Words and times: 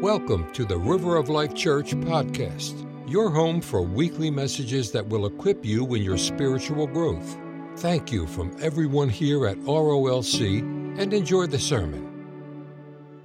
Welcome 0.00 0.50
to 0.54 0.64
the 0.64 0.78
River 0.78 1.16
of 1.16 1.28
Life 1.28 1.54
Church 1.54 1.90
podcast, 1.90 2.86
your 3.06 3.28
home 3.28 3.60
for 3.60 3.82
weekly 3.82 4.30
messages 4.30 4.90
that 4.92 5.06
will 5.06 5.26
equip 5.26 5.62
you 5.62 5.94
in 5.94 6.02
your 6.02 6.16
spiritual 6.16 6.86
growth. 6.86 7.36
Thank 7.76 8.10
you 8.10 8.26
from 8.26 8.56
everyone 8.62 9.10
here 9.10 9.46
at 9.46 9.58
ROLC 9.58 10.60
and 10.98 11.12
enjoy 11.12 11.48
the 11.48 11.58
sermon. 11.58 12.08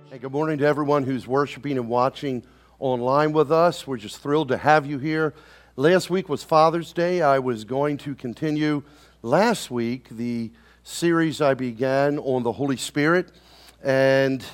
Hey, 0.10 0.18
good 0.18 0.34
morning 0.34 0.58
to 0.58 0.66
everyone 0.66 1.04
who's 1.04 1.26
worshiping 1.26 1.78
and 1.78 1.88
watching 1.88 2.44
online 2.80 3.32
with 3.32 3.54
us. 3.54 3.88
We're 3.88 3.96
just 3.96 4.18
thrilled 4.20 4.50
to 4.50 4.58
have 4.58 4.86
you 4.86 5.00
here. 5.00 5.34
Last 5.78 6.10
week 6.10 6.28
was 6.28 6.44
Father's 6.44 6.92
Day. 6.92 7.22
I 7.22 7.40
was 7.40 7.64
going 7.64 7.96
to 8.00 8.14
continue 8.16 8.84
last 9.22 9.72
week 9.72 10.10
the 10.10 10.52
series 10.84 11.40
I 11.40 11.54
began 11.54 12.20
on 12.20 12.44
the 12.44 12.52
Holy 12.52 12.76
Spirit, 12.76 13.32
and 13.82 14.46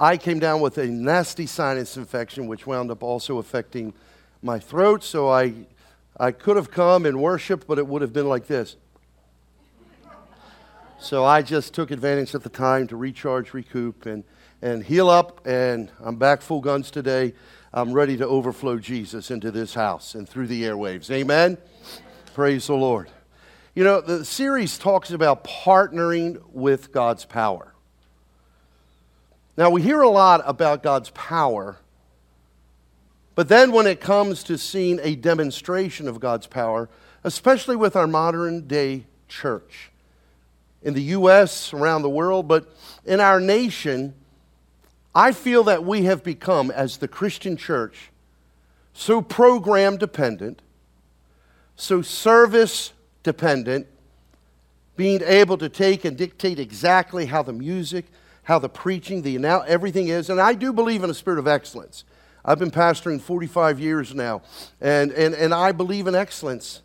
I 0.00 0.16
came 0.16 0.38
down 0.38 0.60
with 0.60 0.78
a 0.78 0.86
nasty 0.86 1.46
sinus 1.46 1.96
infection, 1.96 2.46
which 2.46 2.66
wound 2.66 2.90
up 2.90 3.02
also 3.02 3.38
affecting 3.38 3.94
my 4.42 4.60
throat. 4.60 5.02
So 5.02 5.28
I, 5.28 5.54
I 6.18 6.30
could 6.30 6.56
have 6.56 6.70
come 6.70 7.04
and 7.04 7.20
worshiped, 7.20 7.66
but 7.66 7.78
it 7.78 7.86
would 7.86 8.02
have 8.02 8.12
been 8.12 8.28
like 8.28 8.46
this. 8.46 8.76
So 11.00 11.24
I 11.24 11.42
just 11.42 11.74
took 11.74 11.90
advantage 11.90 12.34
of 12.34 12.42
the 12.42 12.48
time 12.48 12.86
to 12.88 12.96
recharge, 12.96 13.54
recoup, 13.54 14.06
and, 14.06 14.24
and 14.62 14.84
heal 14.84 15.08
up. 15.08 15.46
And 15.46 15.90
I'm 16.00 16.16
back 16.16 16.42
full 16.42 16.60
guns 16.60 16.90
today. 16.90 17.34
I'm 17.72 17.92
ready 17.92 18.16
to 18.16 18.26
overflow 18.26 18.78
Jesus 18.78 19.30
into 19.30 19.50
this 19.50 19.74
house 19.74 20.14
and 20.14 20.28
through 20.28 20.46
the 20.46 20.62
airwaves. 20.62 21.10
Amen? 21.10 21.58
Praise 22.34 22.68
the 22.68 22.74
Lord. 22.74 23.10
You 23.74 23.84
know, 23.84 24.00
the 24.00 24.24
series 24.24 24.78
talks 24.78 25.10
about 25.10 25.44
partnering 25.44 26.40
with 26.52 26.92
God's 26.92 27.24
power. 27.24 27.74
Now, 29.58 29.70
we 29.70 29.82
hear 29.82 30.02
a 30.02 30.08
lot 30.08 30.40
about 30.44 30.84
God's 30.84 31.10
power, 31.10 31.78
but 33.34 33.48
then 33.48 33.72
when 33.72 33.88
it 33.88 34.00
comes 34.00 34.44
to 34.44 34.56
seeing 34.56 35.00
a 35.02 35.16
demonstration 35.16 36.06
of 36.06 36.20
God's 36.20 36.46
power, 36.46 36.88
especially 37.24 37.74
with 37.74 37.96
our 37.96 38.06
modern 38.06 38.68
day 38.68 39.06
church, 39.26 39.90
in 40.80 40.94
the 40.94 41.02
U.S., 41.02 41.74
around 41.74 42.02
the 42.02 42.08
world, 42.08 42.46
but 42.46 42.72
in 43.04 43.18
our 43.18 43.40
nation, 43.40 44.14
I 45.12 45.32
feel 45.32 45.64
that 45.64 45.82
we 45.82 46.04
have 46.04 46.22
become, 46.22 46.70
as 46.70 46.98
the 46.98 47.08
Christian 47.08 47.56
church, 47.56 48.12
so 48.92 49.20
program 49.20 49.96
dependent, 49.96 50.62
so 51.74 52.00
service 52.00 52.92
dependent, 53.24 53.88
being 54.96 55.20
able 55.24 55.58
to 55.58 55.68
take 55.68 56.04
and 56.04 56.16
dictate 56.16 56.60
exactly 56.60 57.26
how 57.26 57.42
the 57.42 57.52
music, 57.52 58.04
how 58.48 58.58
the 58.58 58.68
preaching, 58.68 59.20
the 59.20 59.36
now 59.36 59.60
everything 59.60 60.08
is. 60.08 60.30
And 60.30 60.40
I 60.40 60.54
do 60.54 60.72
believe 60.72 61.04
in 61.04 61.10
a 61.10 61.14
spirit 61.14 61.38
of 61.38 61.46
excellence. 61.46 62.04
I've 62.42 62.58
been 62.58 62.70
pastoring 62.70 63.20
45 63.20 63.78
years 63.78 64.14
now, 64.14 64.40
and, 64.80 65.12
and, 65.12 65.34
and 65.34 65.52
I 65.52 65.72
believe 65.72 66.06
in 66.06 66.14
excellence. 66.14 66.80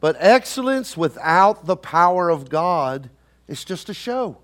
But 0.00 0.16
excellence 0.18 0.96
without 0.96 1.66
the 1.66 1.76
power 1.76 2.30
of 2.30 2.48
God 2.48 3.10
is 3.46 3.66
just 3.66 3.90
a 3.90 3.94
show. 3.94 4.38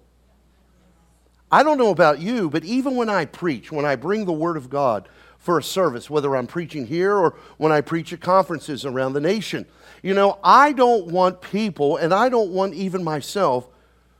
I 1.50 1.62
don't 1.62 1.78
know 1.78 1.88
about 1.88 2.20
you, 2.20 2.50
but 2.50 2.62
even 2.62 2.94
when 2.94 3.08
I 3.08 3.24
preach, 3.24 3.72
when 3.72 3.86
I 3.86 3.96
bring 3.96 4.26
the 4.26 4.32
Word 4.32 4.58
of 4.58 4.68
God 4.68 5.08
for 5.38 5.56
a 5.56 5.62
service, 5.62 6.10
whether 6.10 6.36
I'm 6.36 6.46
preaching 6.46 6.86
here 6.86 7.16
or 7.16 7.36
when 7.56 7.72
I 7.72 7.80
preach 7.80 8.12
at 8.12 8.20
conferences 8.20 8.84
around 8.84 9.14
the 9.14 9.20
nation, 9.20 9.64
you 10.02 10.12
know, 10.12 10.38
I 10.44 10.74
don't 10.74 11.06
want 11.06 11.40
people, 11.40 11.96
and 11.96 12.12
I 12.12 12.28
don't 12.28 12.50
want 12.50 12.74
even 12.74 13.02
myself, 13.02 13.66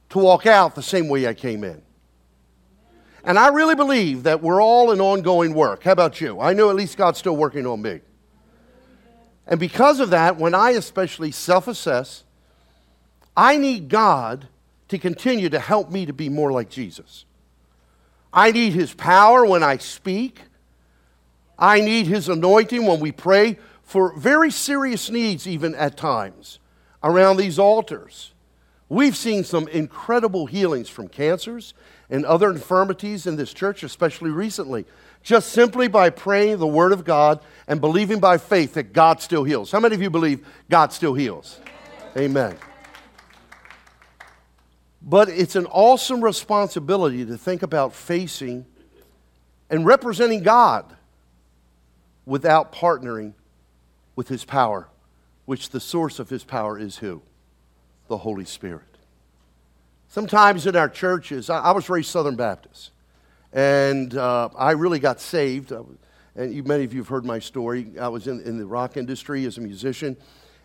to 0.08 0.18
walk 0.18 0.46
out 0.46 0.74
the 0.74 0.82
same 0.82 1.10
way 1.10 1.28
I 1.28 1.34
came 1.34 1.64
in. 1.64 1.82
And 3.24 3.38
I 3.38 3.48
really 3.48 3.74
believe 3.74 4.22
that 4.22 4.42
we're 4.42 4.62
all 4.62 4.92
in 4.92 5.00
ongoing 5.00 5.54
work. 5.54 5.82
How 5.84 5.92
about 5.92 6.20
you? 6.20 6.40
I 6.40 6.52
know 6.52 6.70
at 6.70 6.76
least 6.76 6.96
God's 6.96 7.18
still 7.18 7.36
working 7.36 7.66
on 7.66 7.82
me. 7.82 8.00
And 9.46 9.58
because 9.58 10.00
of 10.00 10.10
that, 10.10 10.36
when 10.36 10.54
I 10.54 10.70
especially 10.70 11.32
self 11.32 11.68
assess, 11.68 12.24
I 13.36 13.56
need 13.56 13.88
God 13.88 14.48
to 14.88 14.98
continue 14.98 15.48
to 15.48 15.58
help 15.58 15.90
me 15.90 16.06
to 16.06 16.12
be 16.12 16.28
more 16.28 16.52
like 16.52 16.70
Jesus. 16.70 17.24
I 18.32 18.52
need 18.52 18.72
His 18.72 18.94
power 18.94 19.44
when 19.44 19.62
I 19.62 19.76
speak. 19.76 20.40
I 21.58 21.80
need 21.80 22.06
His 22.06 22.28
anointing 22.28 22.86
when 22.86 23.00
we 23.00 23.12
pray 23.12 23.58
for 23.82 24.16
very 24.16 24.50
serious 24.50 25.10
needs, 25.10 25.46
even 25.46 25.74
at 25.74 25.96
times, 25.96 26.58
around 27.02 27.36
these 27.36 27.58
altars. 27.58 28.32
We've 28.88 29.16
seen 29.16 29.44
some 29.44 29.68
incredible 29.68 30.46
healings 30.46 30.88
from 30.88 31.08
cancers 31.08 31.74
and 32.10 32.26
other 32.26 32.50
infirmities 32.50 33.26
in 33.26 33.36
this 33.36 33.52
church, 33.52 33.82
especially 33.82 34.30
recently, 34.30 34.84
just 35.22 35.52
simply 35.52 35.86
by 35.86 36.10
praying 36.10 36.58
the 36.58 36.66
Word 36.66 36.92
of 36.92 37.04
God 37.04 37.40
and 37.68 37.80
believing 37.80 38.20
by 38.20 38.36
faith 38.36 38.74
that 38.74 38.92
God 38.92 39.20
still 39.20 39.44
heals. 39.44 39.70
How 39.70 39.80
many 39.80 39.94
of 39.94 40.02
you 40.02 40.10
believe 40.10 40.46
God 40.68 40.92
still 40.92 41.14
heals? 41.14 41.60
Amen. 42.16 42.56
But 45.02 45.28
it's 45.28 45.56
an 45.56 45.66
awesome 45.66 46.22
responsibility 46.22 47.24
to 47.24 47.38
think 47.38 47.62
about 47.62 47.94
facing 47.94 48.66
and 49.70 49.86
representing 49.86 50.42
God 50.42 50.96
without 52.26 52.72
partnering 52.72 53.34
with 54.16 54.28
His 54.28 54.44
power, 54.44 54.88
which 55.46 55.70
the 55.70 55.80
source 55.80 56.18
of 56.18 56.28
His 56.28 56.44
power 56.44 56.78
is 56.78 56.98
who? 56.98 57.22
The 58.08 58.18
Holy 58.18 58.44
Spirit. 58.44 58.89
Sometimes 60.10 60.66
in 60.66 60.74
our 60.74 60.88
churches, 60.88 61.48
I, 61.50 61.60
I 61.60 61.70
was 61.70 61.88
raised 61.88 62.08
Southern 62.08 62.34
Baptist, 62.34 62.90
and 63.52 64.12
uh, 64.16 64.48
I 64.58 64.72
really 64.72 64.98
got 64.98 65.20
saved. 65.20 65.70
And 65.70 66.52
you, 66.52 66.64
many 66.64 66.82
of 66.82 66.92
you 66.92 66.98
have 66.98 67.06
heard 67.06 67.24
my 67.24 67.38
story. 67.38 67.92
I 67.98 68.08
was 68.08 68.26
in, 68.26 68.40
in 68.40 68.58
the 68.58 68.66
rock 68.66 68.96
industry 68.96 69.44
as 69.44 69.56
a 69.56 69.60
musician, 69.60 70.16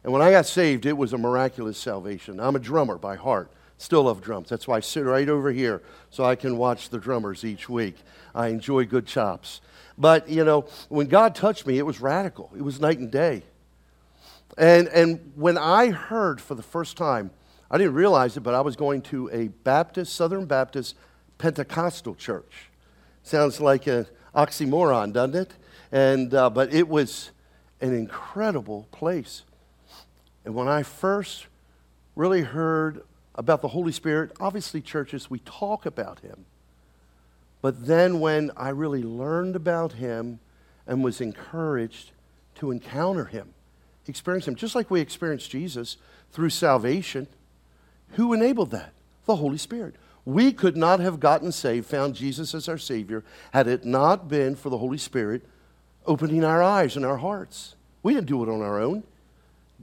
and 0.04 0.12
when 0.12 0.24
I 0.24 0.32
got 0.32 0.48
saved, 0.48 0.88
it 0.88 0.98
was 0.98 1.14
a 1.14 1.20
miraculous 1.20 1.78
salvation. 1.78 2.40
I'm 2.40 2.56
a 2.56 2.60
drummer 2.60 2.98
by 2.98 3.18
heart. 3.18 3.52
Still 3.78 4.06
love 4.06 4.20
drums. 4.20 4.50
That's 4.50 4.68
why 4.68 4.78
I 4.78 4.80
sit 4.80 5.02
right 5.02 5.30
over 5.30 5.52
here 5.52 5.84
so 6.10 6.24
I 6.24 6.36
can 6.36 6.58
watch 6.58 6.90
the 6.90 6.98
drummers 6.98 7.46
each 7.46 7.70
week. 7.70 7.98
I 8.34 8.48
enjoy 8.48 8.86
good 8.86 9.06
chops. 9.06 9.62
But, 9.96 10.28
you 10.28 10.44
know, 10.44 10.62
when 10.90 11.06
God 11.06 11.36
touched 11.36 11.68
me, 11.68 11.78
it 11.78 11.86
was 11.86 12.02
radical. 12.02 12.50
It 12.58 12.64
was 12.64 12.80
night 12.80 12.98
and 12.98 13.12
day. 13.12 13.44
And, 14.58 14.88
and 14.88 15.34
when 15.36 15.60
I 15.60 15.92
heard 15.92 16.42
for 16.42 16.56
the 16.56 16.64
first 16.64 16.98
time 16.98 17.30
I 17.76 17.78
didn't 17.78 17.96
realize 17.96 18.38
it, 18.38 18.40
but 18.40 18.54
I 18.54 18.62
was 18.62 18.78
going 18.78 19.02
to 19.02 19.30
a 19.34 19.50
Baptist, 19.50 20.16
Southern 20.16 20.46
Baptist 20.46 20.96
Pentecostal 21.38 22.16
church. 22.16 22.70
Sounds 23.22 23.60
like 23.60 23.86
an 23.86 24.06
oxymoron, 24.34 25.12
doesn't 25.12 25.36
it? 25.36 25.52
And, 25.92 26.34
uh, 26.34 26.50
but 26.50 26.74
it 26.74 26.88
was 26.88 27.32
an 27.82 27.94
incredible 27.94 28.88
place. 28.92 29.44
And 30.46 30.56
when 30.56 30.70
I 30.70 30.84
first 30.84 31.48
really 32.16 32.44
heard 32.44 33.04
about 33.36 33.62
the 33.62 33.68
Holy 33.68 33.92
Spirit, 33.92 34.32
obviously, 34.40 34.80
churches, 34.80 35.30
we 35.30 35.40
talk 35.40 35.86
about 35.86 36.22
Him. 36.22 36.46
But 37.62 37.88
then 37.88 38.22
when 38.22 38.52
I 38.56 38.70
really 38.70 39.04
learned 39.04 39.58
about 39.58 39.92
Him 39.92 40.40
and 40.88 41.04
was 41.04 41.20
encouraged 41.20 42.12
to 42.56 42.72
encounter 42.72 43.26
Him, 43.26 43.54
experience 44.08 44.48
Him, 44.48 44.56
just 44.56 44.76
like 44.76 44.90
we 44.90 45.02
experienced 45.02 45.52
Jesus 45.52 45.98
through 46.32 46.52
salvation 46.52 47.28
who 48.16 48.34
enabled 48.34 48.72
that? 48.72 48.94
The 49.26 49.38
Holy 49.38 49.58
Spirit. 49.58 49.96
We 50.26 50.52
could 50.52 50.76
not 50.76 51.00
have 51.00 51.20
gotten 51.20 51.52
saved, 51.52 51.86
found 51.86 52.16
Jesus 52.16 52.56
as 52.56 52.68
our 52.68 52.78
Savior, 52.78 53.24
had 53.52 53.68
it 53.68 53.86
not 53.86 54.28
been 54.28 54.56
for 54.56 54.70
the 54.70 54.78
Holy 54.78 54.98
Spirit 54.98 55.44
opening 56.06 56.44
our 56.44 56.62
eyes 56.62 56.96
and 56.96 57.06
our 57.06 57.18
hearts. 57.18 57.76
We 58.04 58.14
didn't 58.14 58.28
do 58.28 58.44
it 58.44 58.50
on 58.50 58.62
our 58.62 58.80
own. 58.80 59.04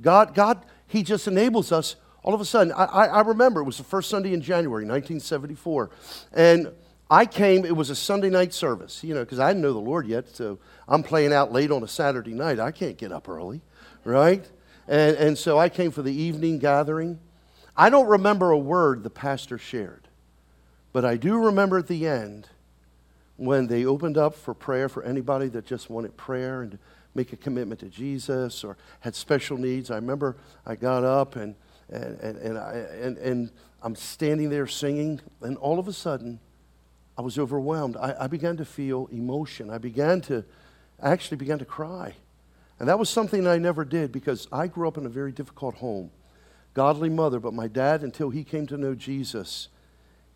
God, 0.01 0.35
God, 0.35 0.65
He 0.87 1.03
just 1.03 1.29
enables 1.29 1.73
us. 1.73 1.97
All 2.25 2.35
of 2.35 2.41
a 2.41 2.45
sudden, 2.45 2.73
I, 2.73 2.85
I, 2.85 3.21
remember 3.23 3.61
it 3.61 3.65
was 3.65 3.79
the 3.79 3.85
first 3.85 4.09
Sunday 4.09 4.33
in 4.33 4.41
January, 4.41 4.85
1974. 4.85 5.91
And 6.33 6.71
I 7.11 7.27
came, 7.27 7.65
it 7.65 7.77
was 7.77 7.91
a 7.91 7.97
Sunday 7.97 8.31
night 8.31 8.55
service, 8.55 9.03
you 9.03 9.13
know, 9.13 9.21
because 9.21 9.41
I 9.41 9.51
didn't 9.51 9.63
know 9.63 9.73
the 9.73 9.81
Lord 9.81 10.07
yet. 10.07 10.29
So 10.29 10.59
I'm 10.89 11.03
playing 11.03 11.33
out 11.33 11.53
late 11.53 11.73
on 11.73 11.83
a 11.83 11.89
Saturday 11.89 12.33
night. 12.33 12.61
I 12.61 12.71
can't 12.71 12.97
get 12.97 13.11
up 13.11 13.29
early, 13.29 13.61
right? 14.05 14.49
And, 14.87 15.17
and 15.17 15.39
so 15.39 15.59
I 15.59 15.69
came 15.69 15.91
for 15.91 16.03
the 16.03 16.15
evening 16.15 16.59
gathering. 16.59 17.19
I 17.77 17.89
don't 17.89 18.07
remember 18.07 18.51
a 18.51 18.59
word 18.59 19.03
the 19.03 19.11
pastor 19.11 19.57
shared, 19.59 20.09
but 20.93 21.05
I 21.05 21.17
do 21.17 21.37
remember 21.39 21.79
at 21.79 21.87
the 21.87 22.07
end 22.07 22.49
when 23.37 23.67
they 23.67 23.87
opened 23.87 24.19
up 24.19 24.35
for 24.35 24.53
prayer 24.53 24.89
for 24.89 25.03
anybody 25.03 25.49
that 25.49 25.65
just 25.65 25.89
wanted 25.89 26.17
prayer 26.17 26.63
and 26.63 26.73
to 26.73 26.79
make 27.15 27.33
a 27.33 27.37
commitment 27.37 27.81
to 27.81 27.89
Jesus 27.89 28.63
or 28.63 28.77
had 29.01 29.15
special 29.15 29.57
needs. 29.57 29.91
I 29.91 29.97
remember 29.97 30.37
I 30.67 30.77
got 30.77 31.03
up 31.03 31.37
and, 31.37 31.55
and, 31.89 32.21
and, 32.21 32.39
and, 32.39 32.59
I, 32.59 32.73
and, 33.01 33.19
and 33.19 33.51
I'm 33.83 33.97
standing 33.97 34.51
there 34.51 34.67
singing, 34.67 35.21
and 35.41 35.57
all 35.57 35.79
of 35.79 35.89
a 35.89 35.93
sudden, 35.93 36.41
I 37.17 37.23
was 37.23 37.39
overwhelmed. 37.39 37.97
I, 37.97 38.15
I 38.21 38.27
began 38.27 38.57
to 38.59 38.65
feel 38.65 39.09
emotion. 39.11 39.71
I 39.71 39.79
began 39.79 40.21
to, 40.23 40.45
I 41.01 41.11
actually 41.11 41.39
began 41.39 41.59
to 41.59 41.65
cry. 41.65 42.15
And 42.79 42.89
that 42.89 42.99
was 42.99 43.09
something 43.11 43.47
I 43.47 43.59
never 43.59 43.85
did 43.85 44.13
because 44.13 44.47
I 44.53 44.67
grew 44.67 44.89
up 44.89 44.99
in 44.99 45.07
a 45.07 45.11
very 45.11 45.33
difficult 45.33 45.77
home 45.77 46.11
godly 46.75 47.09
mother, 47.09 47.39
but 47.39 47.55
my 47.55 47.69
dad, 47.69 48.03
until 48.03 48.31
he 48.31 48.45
came 48.45 48.67
to 48.69 48.77
know 48.77 48.95
Jesus, 48.95 49.69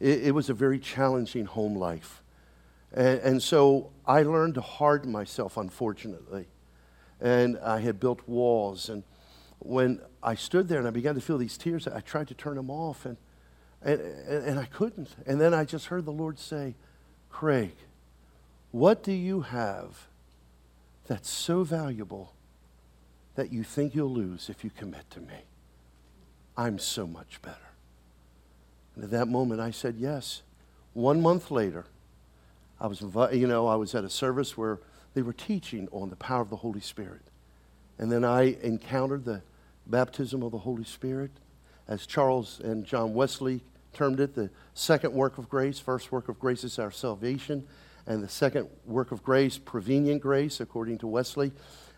it, 0.01 0.25
it 0.25 0.35
was 0.35 0.51
a 0.51 0.55
very 0.55 0.79
challenging 0.79 1.47
home 1.47 1.75
life. 1.75 2.23
And, 2.93 3.21
and 3.21 3.43
so 3.43 3.91
I 4.07 4.23
learned 4.23 4.55
to 4.55 4.61
harden 4.61 5.11
myself, 5.11 5.57
unfortunately. 5.57 6.47
And 7.21 7.59
I 7.59 7.81
had 7.81 7.99
built 7.99 8.21
walls. 8.27 8.89
And 8.89 9.03
when 9.59 10.01
I 10.23 10.35
stood 10.35 10.69
there 10.69 10.79
and 10.79 10.87
I 10.87 10.91
began 10.91 11.15
to 11.15 11.21
feel 11.21 11.39
these 11.39 11.57
tears, 11.57 11.89
I 11.89 12.01
tried 12.01 12.29
to 12.29 12.35
turn 12.35 12.57
them 12.57 12.71
off, 12.71 13.07
and, 13.07 13.17
and, 13.83 14.01
and 14.01 14.59
I 14.59 14.67
couldn't. 14.67 15.11
And 15.27 15.41
then 15.41 15.55
I 15.55 15.65
just 15.65 15.87
heard 15.87 16.05
the 16.05 16.13
Lord 16.13 16.39
say, 16.39 16.75
Craig, 17.31 17.75
what 18.71 19.03
do 19.03 19.13
you 19.13 19.43
have 19.43 20.09
that's 21.07 21.31
so 21.31 21.63
valuable 21.63 22.35
that 23.35 23.53
you 23.53 23.63
think 23.63 23.95
you'll 23.95 24.13
lose 24.13 24.51
if 24.51 24.65
you 24.65 24.71
commit 24.71 25.09
to 25.11 25.21
me? 25.21 25.45
I'm 26.57 26.79
so 26.79 27.07
much 27.07 27.41
better. 27.43 27.57
And 28.95 29.05
at 29.05 29.11
that 29.11 29.27
moment, 29.27 29.61
I 29.61 29.71
said 29.71 29.97
yes. 29.99 30.43
One 30.95 31.21
month 31.21 31.51
later, 31.51 31.85
I 32.81 32.87
was, 32.87 33.03
you 33.33 33.47
know, 33.47 33.67
I 33.67 33.77
was 33.77 33.95
at 33.95 34.05
a 34.05 34.11
service 34.11 34.57
where 34.57 34.79
they 35.15 35.23
were 35.23 35.33
teaching 35.33 35.89
on 35.93 36.11
the 36.11 36.17
power 36.17 36.43
of 36.43 36.51
the 36.51 36.57
Holy 36.57 36.81
Spirit. 36.81 37.23
And 37.99 38.11
then 38.11 38.25
I 38.25 38.57
encountered 38.63 39.25
the 39.25 39.43
baptism 39.87 40.43
of 40.43 40.53
the 40.53 40.59
Holy 40.59 40.85
Spirit, 40.85 41.31
as 41.89 42.07
Charles 42.07 42.61
and 42.61 42.85
John 42.85 43.15
Wesley 43.15 43.63
termed 43.93 44.21
it, 44.21 44.35
the 44.35 44.51
second 44.75 45.15
work 45.15 45.39
of 45.39 45.49
grace. 45.49 45.79
First 45.79 46.13
work 46.13 46.29
of 46.29 46.39
grace 46.39 46.65
is 46.65 46.79
our 46.79 46.91
salvation, 46.91 47.67
and 48.07 48.23
the 48.23 48.29
second 48.29 48.69
work 48.85 49.13
of 49.13 49.23
grace, 49.23 49.57
prevenient 49.59 50.21
grace, 50.21 50.61
according 50.61 50.99
to 50.99 51.07
Wesley, 51.07 51.53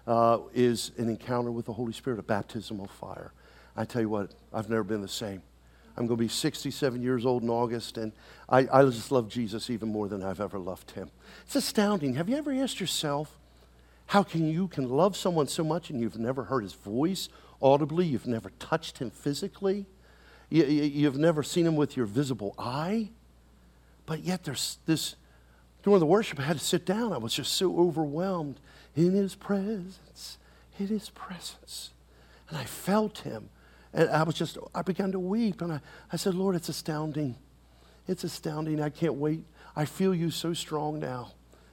uh, 0.06 0.38
is 0.54 0.92
an 0.96 1.08
encounter 1.08 1.50
with 1.50 1.66
the 1.66 1.72
Holy 1.72 1.92
Spirit, 1.92 2.18
a 2.18 2.22
baptism 2.22 2.80
of 2.80 2.90
fire. 2.90 3.32
I 3.78 3.84
tell 3.84 4.02
you 4.02 4.08
what, 4.08 4.32
I've 4.52 4.68
never 4.68 4.82
been 4.82 5.02
the 5.02 5.06
same. 5.08 5.40
I'm 5.96 6.08
going 6.08 6.18
to 6.18 6.24
be 6.24 6.28
67 6.28 7.00
years 7.00 7.24
old 7.24 7.44
in 7.44 7.48
August, 7.48 7.96
and 7.96 8.12
I, 8.48 8.66
I 8.72 8.84
just 8.84 9.12
love 9.12 9.28
Jesus 9.28 9.70
even 9.70 9.88
more 9.88 10.08
than 10.08 10.20
I've 10.20 10.40
ever 10.40 10.58
loved 10.58 10.90
him. 10.90 11.10
It's 11.46 11.54
astounding. 11.54 12.14
Have 12.14 12.28
you 12.28 12.36
ever 12.36 12.52
asked 12.52 12.80
yourself, 12.80 13.38
how 14.06 14.24
can 14.24 14.48
you 14.48 14.66
can 14.66 14.88
love 14.88 15.16
someone 15.16 15.46
so 15.46 15.62
much 15.62 15.90
and 15.90 16.00
you've 16.00 16.18
never 16.18 16.44
heard 16.44 16.64
his 16.64 16.72
voice 16.72 17.28
audibly, 17.62 18.04
you've 18.04 18.26
never 18.26 18.50
touched 18.58 18.98
him 18.98 19.10
physically, 19.10 19.86
you, 20.50 20.64
you've 20.64 21.18
never 21.18 21.44
seen 21.44 21.64
him 21.64 21.76
with 21.76 21.96
your 21.96 22.06
visible 22.06 22.56
eye, 22.58 23.10
but 24.06 24.24
yet 24.24 24.42
there's 24.42 24.78
this. 24.86 25.14
During 25.84 26.00
the 26.00 26.06
worship, 26.06 26.40
I 26.40 26.42
had 26.42 26.58
to 26.58 26.64
sit 26.64 26.84
down. 26.84 27.12
I 27.12 27.18
was 27.18 27.32
just 27.32 27.52
so 27.52 27.78
overwhelmed 27.78 28.58
in 28.96 29.12
his 29.12 29.36
presence, 29.36 30.38
in 30.78 30.88
his 30.88 31.10
presence. 31.10 31.90
And 32.48 32.58
I 32.58 32.64
felt 32.64 33.18
him. 33.18 33.50
And 33.98 34.08
I 34.10 34.22
was 34.22 34.36
just, 34.36 34.56
I 34.72 34.82
began 34.82 35.10
to 35.10 35.18
weep. 35.18 35.60
And 35.60 35.72
I, 35.72 35.80
I 36.12 36.16
said, 36.16 36.36
Lord, 36.36 36.54
it's 36.54 36.68
astounding. 36.68 37.34
It's 38.06 38.22
astounding. 38.22 38.80
I 38.80 38.90
can't 38.90 39.14
wait. 39.14 39.42
I 39.74 39.86
feel 39.86 40.14
you 40.14 40.30
so 40.30 40.54
strong 40.54 41.00
now, 41.00 41.32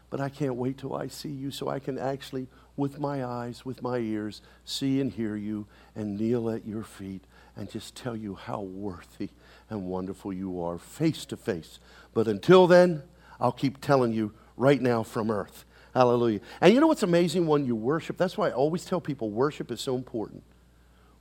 but 0.10 0.19
I 0.19 0.30
can't 0.30 0.56
wait 0.56 0.80
till 0.80 0.95
I 0.95 1.06
see 1.07 1.30
you 1.30 1.51
so 1.51 1.68
I 1.68 1.77
can 1.77 2.00
actually, 2.00 2.48
with 2.75 3.00
my 3.00 3.24
eyes, 3.24 3.63
with 3.63 3.83
my 3.83 4.00
ears, 4.00 4.42
see 4.66 5.00
and 5.00 5.12
hear 5.12 5.36
you 5.36 5.68
and 5.95 6.19
kneel 6.19 6.50
at 6.50 6.66
your 6.66 6.81
feet 6.81 7.24
and 7.56 7.69
just 7.69 7.95
tell 7.95 8.16
you 8.16 8.33
how 8.33 8.62
worthy 8.62 9.30
and 9.69 9.86
wonderful 9.86 10.33
you 10.33 10.60
are 10.63 10.80
face 10.80 11.25
to 11.25 11.38
face. 11.38 11.77
But 12.16 12.27
until 12.27 12.66
then, 12.66 13.04
I'll 13.39 13.51
keep 13.51 13.81
telling 13.81 14.13
you 14.13 14.33
right 14.57 14.81
now 14.81 15.04
from 15.04 15.30
earth. 15.30 15.63
Hallelujah. 15.94 16.39
And 16.60 16.74
you 16.74 16.80
know 16.80 16.88
what's 16.88 17.04
amazing 17.04 17.45
when 17.45 17.68
you 17.68 17.75
worship? 17.75 18.18
That's 18.18 18.36
why 18.36 18.48
I 18.48 18.51
always 18.51 18.83
tell 18.83 19.00
people 19.00 19.30
worship 19.30 19.69
is 19.69 19.80
so 19.80 19.95
important. 19.95 20.42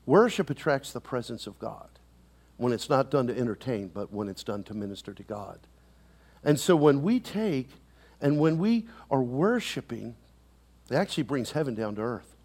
Worship 0.06 0.50
attracts 0.50 0.92
the 0.92 1.00
presence 1.00 1.46
of 1.46 1.58
God 1.58 1.88
when 2.56 2.72
it's 2.72 2.88
not 2.88 3.10
done 3.10 3.26
to 3.26 3.38
entertain, 3.38 3.88
but 3.88 4.12
when 4.12 4.28
it's 4.28 4.44
done 4.44 4.62
to 4.64 4.74
minister 4.74 5.12
to 5.12 5.22
God. 5.22 5.58
And 6.44 6.60
so 6.60 6.76
when 6.76 7.02
we 7.02 7.20
take 7.20 7.68
and 8.20 8.38
when 8.38 8.58
we 8.58 8.86
are 9.10 9.22
worshiping, 9.22 10.14
it 10.90 10.94
actually 10.94 11.24
brings 11.24 11.52
heaven 11.52 11.74
down 11.74 11.94
to 11.96 12.02
earth. 12.02 12.36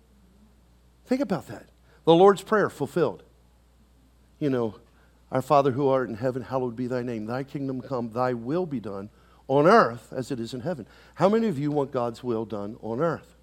Think 1.05 1.21
about 1.21 1.47
that. 1.47 1.67
The 2.05 2.15
Lord's 2.15 2.41
Prayer 2.41 2.69
fulfilled. 2.69 3.23
You 4.39 4.49
know, 4.49 4.75
our 5.31 5.41
Father 5.41 5.71
who 5.71 5.87
art 5.89 6.09
in 6.09 6.15
heaven, 6.15 6.43
hallowed 6.43 6.75
be 6.75 6.87
thy 6.87 7.03
name. 7.03 7.25
Thy 7.25 7.43
kingdom 7.43 7.81
come, 7.81 8.11
thy 8.11 8.33
will 8.33 8.65
be 8.65 8.79
done 8.79 9.09
on 9.47 9.67
earth 9.67 10.13
as 10.15 10.31
it 10.31 10.39
is 10.39 10.53
in 10.53 10.61
heaven. 10.61 10.87
How 11.15 11.27
many 11.27 11.47
of 11.47 11.59
you 11.59 11.71
want 11.71 11.91
God's 11.91 12.23
will 12.23 12.45
done 12.45 12.77
on 12.81 13.01
earth? 13.01 13.35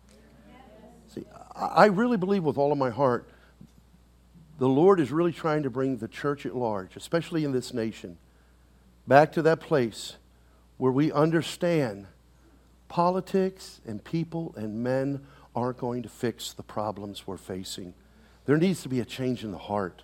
See, 1.08 1.24
I 1.54 1.86
really 1.86 2.16
believe 2.16 2.44
with 2.44 2.56
all 2.56 2.72
of 2.72 2.78
my 2.78 2.90
heart 2.90 3.28
the 4.58 4.68
Lord 4.68 5.00
is 5.00 5.12
really 5.12 5.32
trying 5.32 5.62
to 5.64 5.70
bring 5.70 5.98
the 5.98 6.08
church 6.08 6.46
at 6.46 6.56
large, 6.56 6.96
especially 6.96 7.44
in 7.44 7.52
this 7.52 7.74
nation, 7.74 8.18
back 9.06 9.32
to 9.32 9.42
that 9.42 9.60
place 9.60 10.16
where 10.78 10.92
we 10.92 11.12
understand 11.12 12.06
politics 12.88 13.80
and 13.86 14.02
people 14.02 14.54
and 14.56 14.82
men 14.82 15.26
aren't 15.54 15.78
going 15.78 16.02
to 16.02 16.08
fix 16.08 16.52
the 16.52 16.62
problems 16.62 17.26
we're 17.26 17.36
facing. 17.36 17.94
There 18.44 18.56
needs 18.56 18.82
to 18.82 18.88
be 18.88 19.00
a 19.00 19.04
change 19.04 19.42
in 19.42 19.52
the 19.52 19.58
heart, 19.58 20.02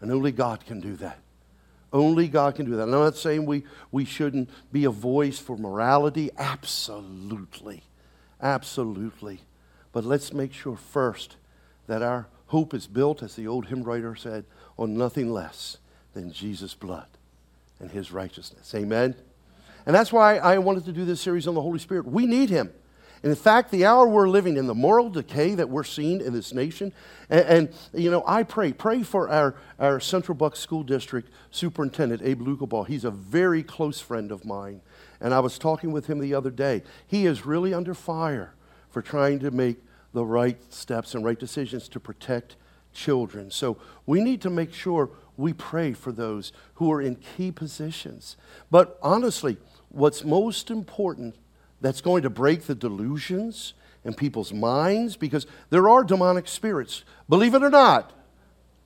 and 0.00 0.10
only 0.10 0.32
God 0.32 0.64
can 0.66 0.80
do 0.80 0.96
that. 0.96 1.18
Only 1.92 2.28
God 2.28 2.56
can 2.56 2.66
do 2.66 2.76
that. 2.76 2.82
I'm 2.82 2.90
not 2.90 3.16
saying 3.16 3.46
we, 3.46 3.64
we 3.92 4.04
shouldn't 4.04 4.50
be 4.72 4.84
a 4.84 4.90
voice 4.90 5.38
for 5.38 5.56
morality. 5.56 6.30
Absolutely. 6.36 7.84
Absolutely. 8.42 9.40
But 9.92 10.04
let's 10.04 10.32
make 10.32 10.52
sure 10.52 10.76
first 10.76 11.36
that 11.86 12.02
our 12.02 12.26
Hope 12.56 12.72
is 12.72 12.86
built, 12.86 13.22
as 13.22 13.36
the 13.36 13.46
old 13.46 13.66
hymn 13.66 13.82
writer 13.82 14.16
said, 14.16 14.46
on 14.78 14.96
nothing 14.96 15.30
less 15.30 15.76
than 16.14 16.32
Jesus' 16.32 16.72
blood 16.72 17.06
and 17.78 17.90
his 17.90 18.10
righteousness. 18.10 18.74
Amen? 18.74 19.14
And 19.84 19.94
that's 19.94 20.10
why 20.10 20.38
I 20.38 20.56
wanted 20.56 20.86
to 20.86 20.92
do 20.92 21.04
this 21.04 21.20
series 21.20 21.46
on 21.46 21.54
the 21.54 21.60
Holy 21.60 21.78
Spirit. 21.78 22.06
We 22.06 22.24
need 22.24 22.48
him. 22.48 22.72
And 23.22 23.28
in 23.28 23.36
fact, 23.36 23.70
the 23.70 23.84
hour 23.84 24.08
we're 24.08 24.30
living 24.30 24.56
in, 24.56 24.66
the 24.66 24.74
moral 24.74 25.10
decay 25.10 25.54
that 25.54 25.68
we're 25.68 25.84
seeing 25.84 26.22
in 26.22 26.32
this 26.32 26.54
nation, 26.54 26.94
and, 27.28 27.44
and, 27.46 27.68
you 27.92 28.10
know, 28.10 28.24
I 28.26 28.42
pray, 28.42 28.72
pray 28.72 29.02
for 29.02 29.28
our, 29.28 29.54
our 29.78 30.00
Central 30.00 30.34
Bucks 30.34 30.58
School 30.58 30.82
District 30.82 31.30
Superintendent, 31.50 32.22
Abe 32.24 32.40
Lucabaugh. 32.40 32.86
He's 32.86 33.04
a 33.04 33.10
very 33.10 33.62
close 33.62 34.00
friend 34.00 34.32
of 34.32 34.46
mine. 34.46 34.80
And 35.20 35.34
I 35.34 35.40
was 35.40 35.58
talking 35.58 35.92
with 35.92 36.06
him 36.06 36.20
the 36.20 36.32
other 36.32 36.50
day. 36.50 36.84
He 37.06 37.26
is 37.26 37.44
really 37.44 37.74
under 37.74 37.92
fire 37.92 38.54
for 38.88 39.02
trying 39.02 39.40
to 39.40 39.50
make 39.50 39.76
the 40.16 40.24
right 40.24 40.56
steps 40.72 41.14
and 41.14 41.26
right 41.26 41.38
decisions 41.38 41.90
to 41.90 42.00
protect 42.00 42.56
children. 42.94 43.50
So 43.50 43.76
we 44.06 44.22
need 44.22 44.40
to 44.40 44.48
make 44.48 44.72
sure 44.72 45.10
we 45.36 45.52
pray 45.52 45.92
for 45.92 46.10
those 46.10 46.52
who 46.76 46.90
are 46.90 47.02
in 47.02 47.16
key 47.16 47.52
positions. 47.52 48.38
But 48.70 48.98
honestly, 49.02 49.58
what's 49.90 50.24
most 50.24 50.70
important 50.70 51.36
that's 51.82 52.00
going 52.00 52.22
to 52.22 52.30
break 52.30 52.62
the 52.62 52.74
delusions 52.74 53.74
in 54.06 54.14
people's 54.14 54.54
minds, 54.54 55.16
because 55.16 55.46
there 55.68 55.86
are 55.86 56.02
demonic 56.02 56.48
spirits, 56.48 57.04
believe 57.28 57.54
it 57.54 57.62
or 57.62 57.68
not, 57.68 58.14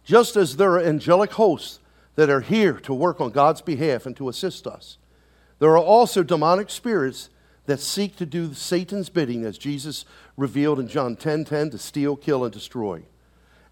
just 0.03 0.35
as 0.35 0.57
there 0.57 0.73
are 0.73 0.83
angelic 0.83 1.31
hosts 1.31 1.79
that 2.17 2.29
are 2.29 2.41
here 2.41 2.73
to 2.81 2.93
work 2.93 3.21
on 3.21 3.31
God's 3.31 3.61
behalf 3.61 4.05
and 4.05 4.17
to 4.17 4.29
assist 4.29 4.67
us. 4.67 4.99
There 5.61 5.71
are 5.71 5.79
also 5.79 6.25
demonic 6.25 6.71
spirits 6.71 7.31
that 7.71 7.79
seek 7.81 8.17
to 8.17 8.27
do 8.27 8.53
Satan's 8.53 9.09
bidding, 9.09 9.45
as 9.45 9.57
Jesus 9.57 10.05
revealed 10.37 10.81
in 10.81 10.89
John 10.89 11.15
10 11.15 11.45
10, 11.45 11.71
to 11.71 11.79
steal, 11.79 12.17
kill, 12.17 12.43
and 12.43 12.53
destroy. 12.53 13.03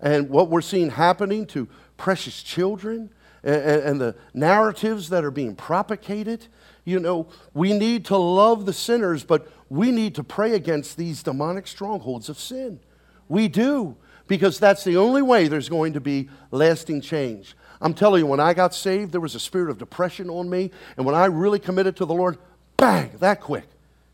And 0.00 0.30
what 0.30 0.48
we're 0.48 0.60
seeing 0.60 0.90
happening 0.90 1.46
to 1.46 1.66
precious 1.96 2.44
children 2.44 3.10
and, 3.42 3.62
and 3.62 4.00
the 4.00 4.14
narratives 4.32 5.08
that 5.08 5.24
are 5.24 5.32
being 5.32 5.56
propagated, 5.56 6.46
you 6.84 7.00
know, 7.00 7.26
we 7.54 7.72
need 7.72 8.04
to 8.04 8.16
love 8.16 8.66
the 8.66 8.72
sinners, 8.72 9.24
but 9.24 9.50
we 9.68 9.90
need 9.90 10.14
to 10.14 10.22
pray 10.22 10.54
against 10.54 10.96
these 10.96 11.24
demonic 11.24 11.66
strongholds 11.66 12.28
of 12.28 12.38
sin. 12.38 12.78
We 13.28 13.48
do, 13.48 13.96
because 14.28 14.60
that's 14.60 14.84
the 14.84 14.96
only 14.96 15.22
way 15.22 15.48
there's 15.48 15.68
going 15.68 15.94
to 15.94 16.00
be 16.00 16.28
lasting 16.52 17.00
change. 17.00 17.56
I'm 17.80 17.94
telling 17.94 18.20
you, 18.20 18.26
when 18.26 18.38
I 18.38 18.54
got 18.54 18.74
saved, 18.74 19.10
there 19.10 19.20
was 19.20 19.34
a 19.34 19.40
spirit 19.40 19.70
of 19.70 19.78
depression 19.78 20.30
on 20.30 20.48
me. 20.48 20.70
And 20.96 21.04
when 21.04 21.16
I 21.16 21.24
really 21.24 21.58
committed 21.58 21.96
to 21.96 22.04
the 22.04 22.14
Lord, 22.14 22.38
bang, 22.76 23.10
that 23.18 23.40
quick. 23.40 23.68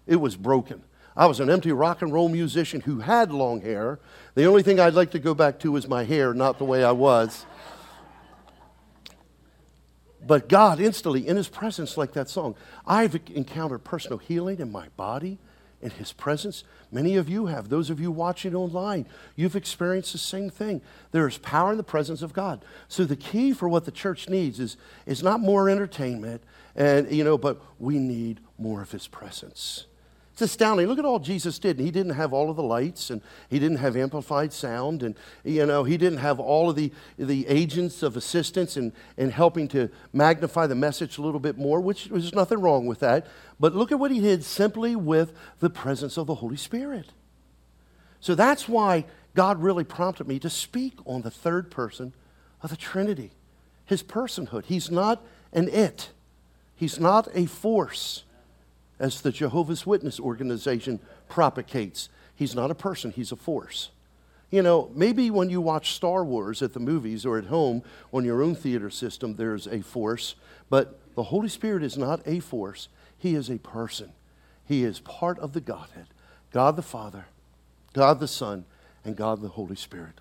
It 0.07 0.17
was 0.17 0.37
broken. 0.37 0.83
I 1.17 1.27
was 1.27 1.39
an 1.39 1.49
empty 1.49 1.71
rock 1.71 2.03
and 2.03 2.13
roll 2.13 2.29
musician 2.29 2.81
who 2.81 3.01
had 3.01 3.31
long 3.31 3.61
hair. 3.61 4.01
The 4.35 4.47
only 4.47 4.63
thing 4.63 4.81
I'd 4.81 4.95
like 4.95 5.13
to 5.13 5.21
go 5.21 5.33
back 5.33 5.61
to 5.61 5.77
is 5.77 5.87
my 5.87 6.05
hair, 6.05 6.35
not 6.35 6.59
the 6.59 6.65
way 6.65 6.83
I 6.83 6.91
was. 6.91 7.47
But 10.27 10.49
God 10.49 10.81
instantly, 10.81 11.27
in 11.27 11.37
His 11.37 11.49
presence, 11.49 11.97
like 11.97 12.13
that 12.15 12.29
song, 12.29 12.57
I've 12.87 13.15
encountered 13.35 13.85
personal 13.85 14.19
healing 14.19 14.59
in 14.59 14.73
my 14.73 14.89
body, 14.97 15.39
in 15.83 15.91
His 15.91 16.13
presence. 16.13 16.65
Many 16.91 17.17
of 17.17 17.29
you 17.29 17.47
have. 17.47 17.69
Those 17.69 17.91
of 17.91 18.01
you 18.01 18.11
watching 18.11 18.55
online, 18.55 19.07
you've 19.37 19.55
experienced 19.55 20.13
the 20.13 20.19
same 20.19 20.51
thing. 20.51 20.81
There 21.13 21.29
is 21.29 21.39
power 21.39 21.73
in 21.73 21.77
the 21.77 21.85
presence 21.85 22.23
of 22.23 22.33
God. 22.33 22.65
So 22.89 23.05
the 23.05 23.17
key 23.17 23.53
for 23.53 23.69
what 23.69 23.85
the 23.85 23.91
church 23.93 24.29
needs 24.29 24.59
is, 24.59 24.77
is 25.07 25.23
not 25.23 25.41
more 25.41 25.69
entertainment, 25.69 26.43
and 26.75 27.11
you 27.13 27.23
know, 27.23 27.39
but 27.39 27.61
we 27.79 27.99
need 27.99 28.41
more 28.59 28.83
of 28.83 28.91
His 28.91 29.07
presence. 29.07 29.87
It's 30.35 30.43
astounding. 30.43 30.89
Look 30.89 30.99
at 30.99 31.05
all 31.05 31.21
Jesus 31.21 31.61
did. 31.61 31.79
He 31.79 31.93
didn't 31.93 32.15
have 32.15 32.33
all 32.33 32.51
of 32.51 32.57
the 32.57 32.63
lights, 32.65 33.09
and 33.11 33.23
he 33.49 33.61
didn't 33.61 33.77
have 33.77 33.97
amplified 33.97 34.53
sound, 34.53 35.05
and 35.05 35.15
you 35.45 35.65
know 35.65 35.85
he 35.85 35.97
didn't 35.97 36.19
have 36.19 36.41
all 36.41 36.69
of 36.69 36.75
the, 36.75 36.91
the 37.17 37.47
agents 37.47 38.03
of 38.03 38.17
assistance 38.17 38.77
in, 38.77 38.93
in 39.17 39.31
helping 39.31 39.69
to 39.69 39.89
magnify 40.13 40.67
the 40.67 40.75
message 40.75 41.19
a 41.19 41.23
little 41.23 41.39
bit 41.39 41.57
more, 41.57 41.81
which 41.81 42.07
there's 42.07 42.35
nothing 42.35 42.61
wrong 42.61 42.85
with 42.87 42.99
that. 42.99 43.29
But 43.61 43.77
look 43.77 43.93
at 43.93 44.01
what 44.01 44.11
he 44.11 44.19
did 44.19 44.43
simply 44.43 44.97
with 44.97 45.33
the 45.61 45.71
presence 45.71 46.17
of 46.17 46.27
the 46.27 46.35
Holy 46.35 46.57
Spirit. 46.57 47.13
So 48.19 48.35
that's 48.35 48.69
why 48.69 49.05
God 49.37 49.63
really 49.63 49.85
prompted 49.85 50.27
me 50.27 50.41
to 50.41 50.51
speak 50.51 50.95
on 51.07 51.23
the 51.23 51.31
third 51.31 51.71
person 51.71 52.13
of 52.61 52.71
the 52.71 52.77
Trinity, 52.77 53.31
his 53.87 54.03
personhood. 54.03 54.65
He's 54.65 54.91
not 54.91 55.25
an 55.53 55.69
it. 55.69 56.11
He's 56.75 56.99
not 56.99 57.29
a 57.35 57.47
force 57.47 58.25
as 58.99 59.21
the 59.21 59.33
Jehovah's 59.33 59.87
Witness 59.87 60.21
organization 60.21 61.01
propagates. 61.29 62.09
He's 62.35 62.55
not 62.55 62.71
a 62.71 62.75
person, 62.75 63.11
he's 63.11 63.33
a 63.33 63.37
force. 63.37 63.91
You 64.51 64.63
know, 64.63 64.91
maybe 64.95 65.31
when 65.31 65.51
you 65.51 65.61
watch 65.61 65.95
Star 65.95 66.25
Wars 66.25 66.63
at 66.63 66.75
the 66.75 66.81
movies 66.81 67.27
or 67.27 67.39
at 67.39 67.47
home 67.47 67.83
on 68.13 68.25
your 68.25 68.43
own 68.43 68.55
theater 68.55 68.91
system, 68.91 69.35
there's 69.35 69.67
a 69.67 69.81
force, 69.81 70.37
but 70.71 71.01
the 71.17 71.25
Holy 71.25 71.49
Spirit 71.49 71.83
is 71.83 71.99
not 71.99 72.21
a 72.27 72.41
force, 72.41 72.89
he 73.19 73.35
is 73.35 73.51
a 73.51 73.59
person. 73.59 74.13
He 74.67 74.85
is 74.85 75.01
part 75.01 75.39
of 75.39 75.53
the 75.53 75.61
Godhead 75.61 76.07
God 76.53 76.77
the 76.77 76.83
Father, 76.83 77.27
God 77.93 78.21
the 78.21 78.29
Son, 78.29 78.65
and 79.05 79.17
God 79.17 79.41
the 79.41 79.49
Holy 79.49 79.77
Spirit. 79.77 80.21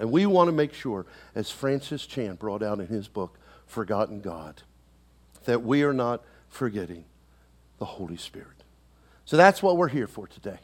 And 0.00 0.10
we 0.10 0.24
want 0.24 0.48
to 0.48 0.52
make 0.52 0.72
sure, 0.72 1.04
as 1.34 1.50
Francis 1.50 2.06
Chan 2.06 2.36
brought 2.36 2.62
out 2.62 2.80
in 2.80 2.86
his 2.86 3.06
book, 3.06 3.38
Forgotten 3.66 4.20
God, 4.22 4.62
that 5.44 5.62
we 5.62 5.82
are 5.82 5.92
not 5.92 6.22
forgetting 6.48 7.04
the 7.82 7.86
Holy 7.86 8.16
Spirit. 8.16 8.62
So 9.24 9.36
that's 9.36 9.60
what 9.60 9.76
we're 9.76 9.88
here 9.88 10.06
for 10.06 10.28
today, 10.28 10.60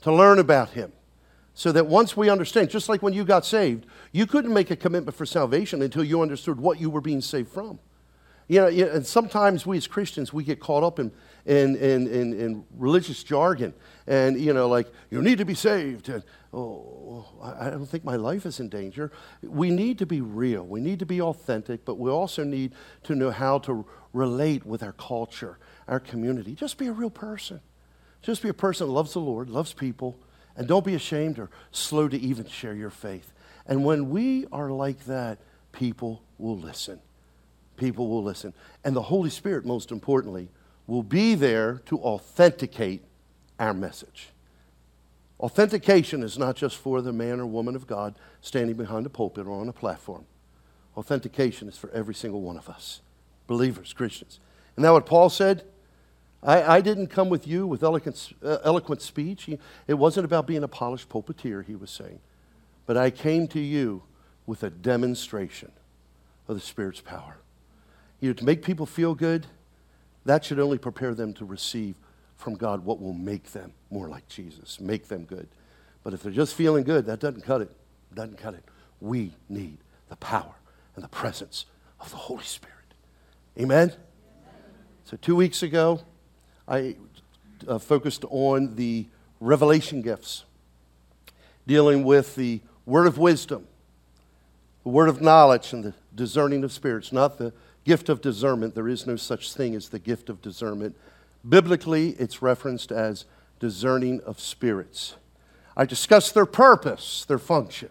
to 0.00 0.10
learn 0.10 0.38
about 0.38 0.70
Him. 0.70 0.90
So 1.52 1.70
that 1.70 1.86
once 1.86 2.16
we 2.16 2.30
understand, 2.30 2.70
just 2.70 2.88
like 2.88 3.02
when 3.02 3.12
you 3.12 3.26
got 3.26 3.44
saved, 3.44 3.84
you 4.10 4.26
couldn't 4.26 4.54
make 4.54 4.70
a 4.70 4.76
commitment 4.76 5.14
for 5.14 5.26
salvation 5.26 5.82
until 5.82 6.02
you 6.02 6.22
understood 6.22 6.58
what 6.58 6.80
you 6.80 6.88
were 6.88 7.02
being 7.02 7.20
saved 7.20 7.52
from. 7.52 7.78
You 8.48 8.60
know, 8.62 8.68
and 8.68 9.06
sometimes 9.06 9.66
we 9.66 9.76
as 9.76 9.86
Christians, 9.86 10.32
we 10.32 10.44
get 10.44 10.60
caught 10.60 10.82
up 10.82 10.98
in, 10.98 11.12
in, 11.44 11.76
in, 11.76 12.06
in, 12.06 12.32
in 12.40 12.64
religious 12.78 13.22
jargon. 13.22 13.74
And, 14.06 14.40
you 14.40 14.54
know, 14.54 14.66
like, 14.66 14.88
you 15.10 15.20
need 15.20 15.36
to 15.38 15.44
be 15.44 15.54
saved. 15.54 16.08
And, 16.08 16.24
oh, 16.54 17.26
I 17.42 17.68
don't 17.68 17.84
think 17.84 18.02
my 18.02 18.16
life 18.16 18.46
is 18.46 18.60
in 18.60 18.70
danger. 18.70 19.12
We 19.42 19.70
need 19.70 19.98
to 19.98 20.06
be 20.06 20.22
real. 20.22 20.64
We 20.64 20.80
need 20.80 21.00
to 21.00 21.06
be 21.06 21.20
authentic, 21.20 21.84
but 21.84 21.98
we 21.98 22.10
also 22.10 22.44
need 22.44 22.72
to 23.02 23.14
know 23.14 23.30
how 23.30 23.58
to 23.60 23.84
relate 24.14 24.64
with 24.64 24.82
our 24.82 24.92
culture 24.92 25.58
our 25.88 26.00
community. 26.00 26.54
Just 26.54 26.78
be 26.78 26.86
a 26.86 26.92
real 26.92 27.10
person. 27.10 27.60
Just 28.22 28.42
be 28.42 28.48
a 28.48 28.54
person 28.54 28.86
that 28.86 28.92
loves 28.92 29.12
the 29.12 29.20
Lord, 29.20 29.50
loves 29.50 29.72
people, 29.72 30.16
and 30.56 30.68
don't 30.68 30.84
be 30.84 30.94
ashamed 30.94 31.38
or 31.38 31.50
slow 31.70 32.08
to 32.08 32.18
even 32.18 32.46
share 32.46 32.74
your 32.74 32.90
faith. 32.90 33.32
And 33.66 33.84
when 33.84 34.10
we 34.10 34.46
are 34.52 34.70
like 34.70 35.06
that, 35.06 35.38
people 35.72 36.22
will 36.38 36.58
listen. 36.58 37.00
People 37.76 38.08
will 38.08 38.22
listen. 38.22 38.52
And 38.84 38.94
the 38.94 39.02
Holy 39.02 39.30
Spirit, 39.30 39.64
most 39.64 39.90
importantly, 39.90 40.50
will 40.86 41.02
be 41.02 41.34
there 41.34 41.80
to 41.86 41.98
authenticate 41.98 43.02
our 43.58 43.74
message. 43.74 44.28
Authentication 45.40 46.22
is 46.22 46.38
not 46.38 46.54
just 46.54 46.76
for 46.76 47.00
the 47.00 47.12
man 47.12 47.40
or 47.40 47.46
woman 47.46 47.74
of 47.74 47.86
God 47.86 48.14
standing 48.40 48.76
behind 48.76 49.06
a 49.06 49.10
pulpit 49.10 49.46
or 49.46 49.60
on 49.60 49.68
a 49.68 49.72
platform. 49.72 50.24
Authentication 50.96 51.68
is 51.68 51.76
for 51.76 51.90
every 51.90 52.14
single 52.14 52.42
one 52.42 52.56
of 52.56 52.68
us, 52.68 53.00
believers, 53.46 53.92
Christians. 53.92 54.38
And 54.76 54.84
that 54.84 54.92
what 54.92 55.06
Paul 55.06 55.30
said? 55.30 55.64
I, 56.42 56.76
I 56.76 56.80
didn't 56.80 57.06
come 57.06 57.28
with 57.28 57.46
you 57.46 57.66
with 57.66 57.82
eloquent, 57.82 58.32
uh, 58.44 58.58
eloquent 58.64 59.00
speech. 59.00 59.44
He, 59.44 59.58
it 59.86 59.94
wasn't 59.94 60.24
about 60.24 60.46
being 60.46 60.64
a 60.64 60.68
polished 60.68 61.08
pulpiteer, 61.08 61.64
he 61.64 61.76
was 61.76 61.90
saying. 61.90 62.18
But 62.86 62.96
I 62.96 63.10
came 63.10 63.46
to 63.48 63.60
you 63.60 64.02
with 64.46 64.62
a 64.62 64.70
demonstration 64.70 65.70
of 66.48 66.56
the 66.56 66.60
Spirit's 66.60 67.00
power. 67.00 67.36
You 68.20 68.30
know, 68.30 68.34
to 68.34 68.44
make 68.44 68.62
people 68.62 68.86
feel 68.86 69.14
good, 69.14 69.46
that 70.24 70.44
should 70.44 70.58
only 70.58 70.78
prepare 70.78 71.14
them 71.14 71.32
to 71.34 71.44
receive 71.44 71.96
from 72.36 72.54
God 72.54 72.84
what 72.84 73.00
will 73.00 73.12
make 73.12 73.52
them 73.52 73.72
more 73.90 74.08
like 74.08 74.28
Jesus, 74.28 74.80
make 74.80 75.08
them 75.08 75.24
good. 75.24 75.48
But 76.02 76.12
if 76.12 76.22
they're 76.22 76.32
just 76.32 76.54
feeling 76.54 76.82
good, 76.82 77.06
that 77.06 77.20
doesn't 77.20 77.42
cut 77.42 77.60
it. 77.60 77.70
Doesn't 78.12 78.38
cut 78.38 78.54
it. 78.54 78.64
We 79.00 79.32
need 79.48 79.78
the 80.08 80.16
power 80.16 80.54
and 80.96 81.04
the 81.04 81.08
presence 81.08 81.66
of 82.00 82.10
the 82.10 82.16
Holy 82.16 82.44
Spirit. 82.44 82.76
Amen? 83.58 83.92
So, 85.04 85.16
two 85.16 85.36
weeks 85.36 85.62
ago, 85.62 86.00
I 86.72 86.96
uh, 87.68 87.78
focused 87.78 88.24
on 88.30 88.76
the 88.76 89.04
revelation 89.40 90.00
gifts, 90.00 90.44
dealing 91.66 92.02
with 92.02 92.34
the 92.34 92.62
word 92.86 93.06
of 93.06 93.18
wisdom, 93.18 93.68
the 94.82 94.88
word 94.88 95.10
of 95.10 95.20
knowledge, 95.20 95.74
and 95.74 95.84
the 95.84 95.92
discerning 96.14 96.64
of 96.64 96.72
spirits, 96.72 97.12
not 97.12 97.36
the 97.36 97.52
gift 97.84 98.08
of 98.08 98.22
discernment. 98.22 98.74
There 98.74 98.88
is 98.88 99.06
no 99.06 99.16
such 99.16 99.52
thing 99.52 99.74
as 99.74 99.90
the 99.90 99.98
gift 99.98 100.30
of 100.30 100.40
discernment. 100.40 100.96
Biblically, 101.46 102.16
it's 102.18 102.40
referenced 102.40 102.90
as 102.90 103.26
discerning 103.60 104.22
of 104.22 104.40
spirits. 104.40 105.16
I 105.76 105.84
discussed 105.84 106.32
their 106.32 106.46
purpose, 106.46 107.26
their 107.26 107.38
function. 107.38 107.90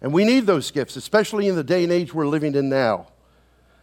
And 0.00 0.14
we 0.14 0.24
need 0.24 0.46
those 0.46 0.70
gifts, 0.70 0.96
especially 0.96 1.48
in 1.48 1.54
the 1.54 1.62
day 1.62 1.84
and 1.84 1.92
age 1.92 2.14
we're 2.14 2.26
living 2.26 2.54
in 2.54 2.70
now. 2.70 3.08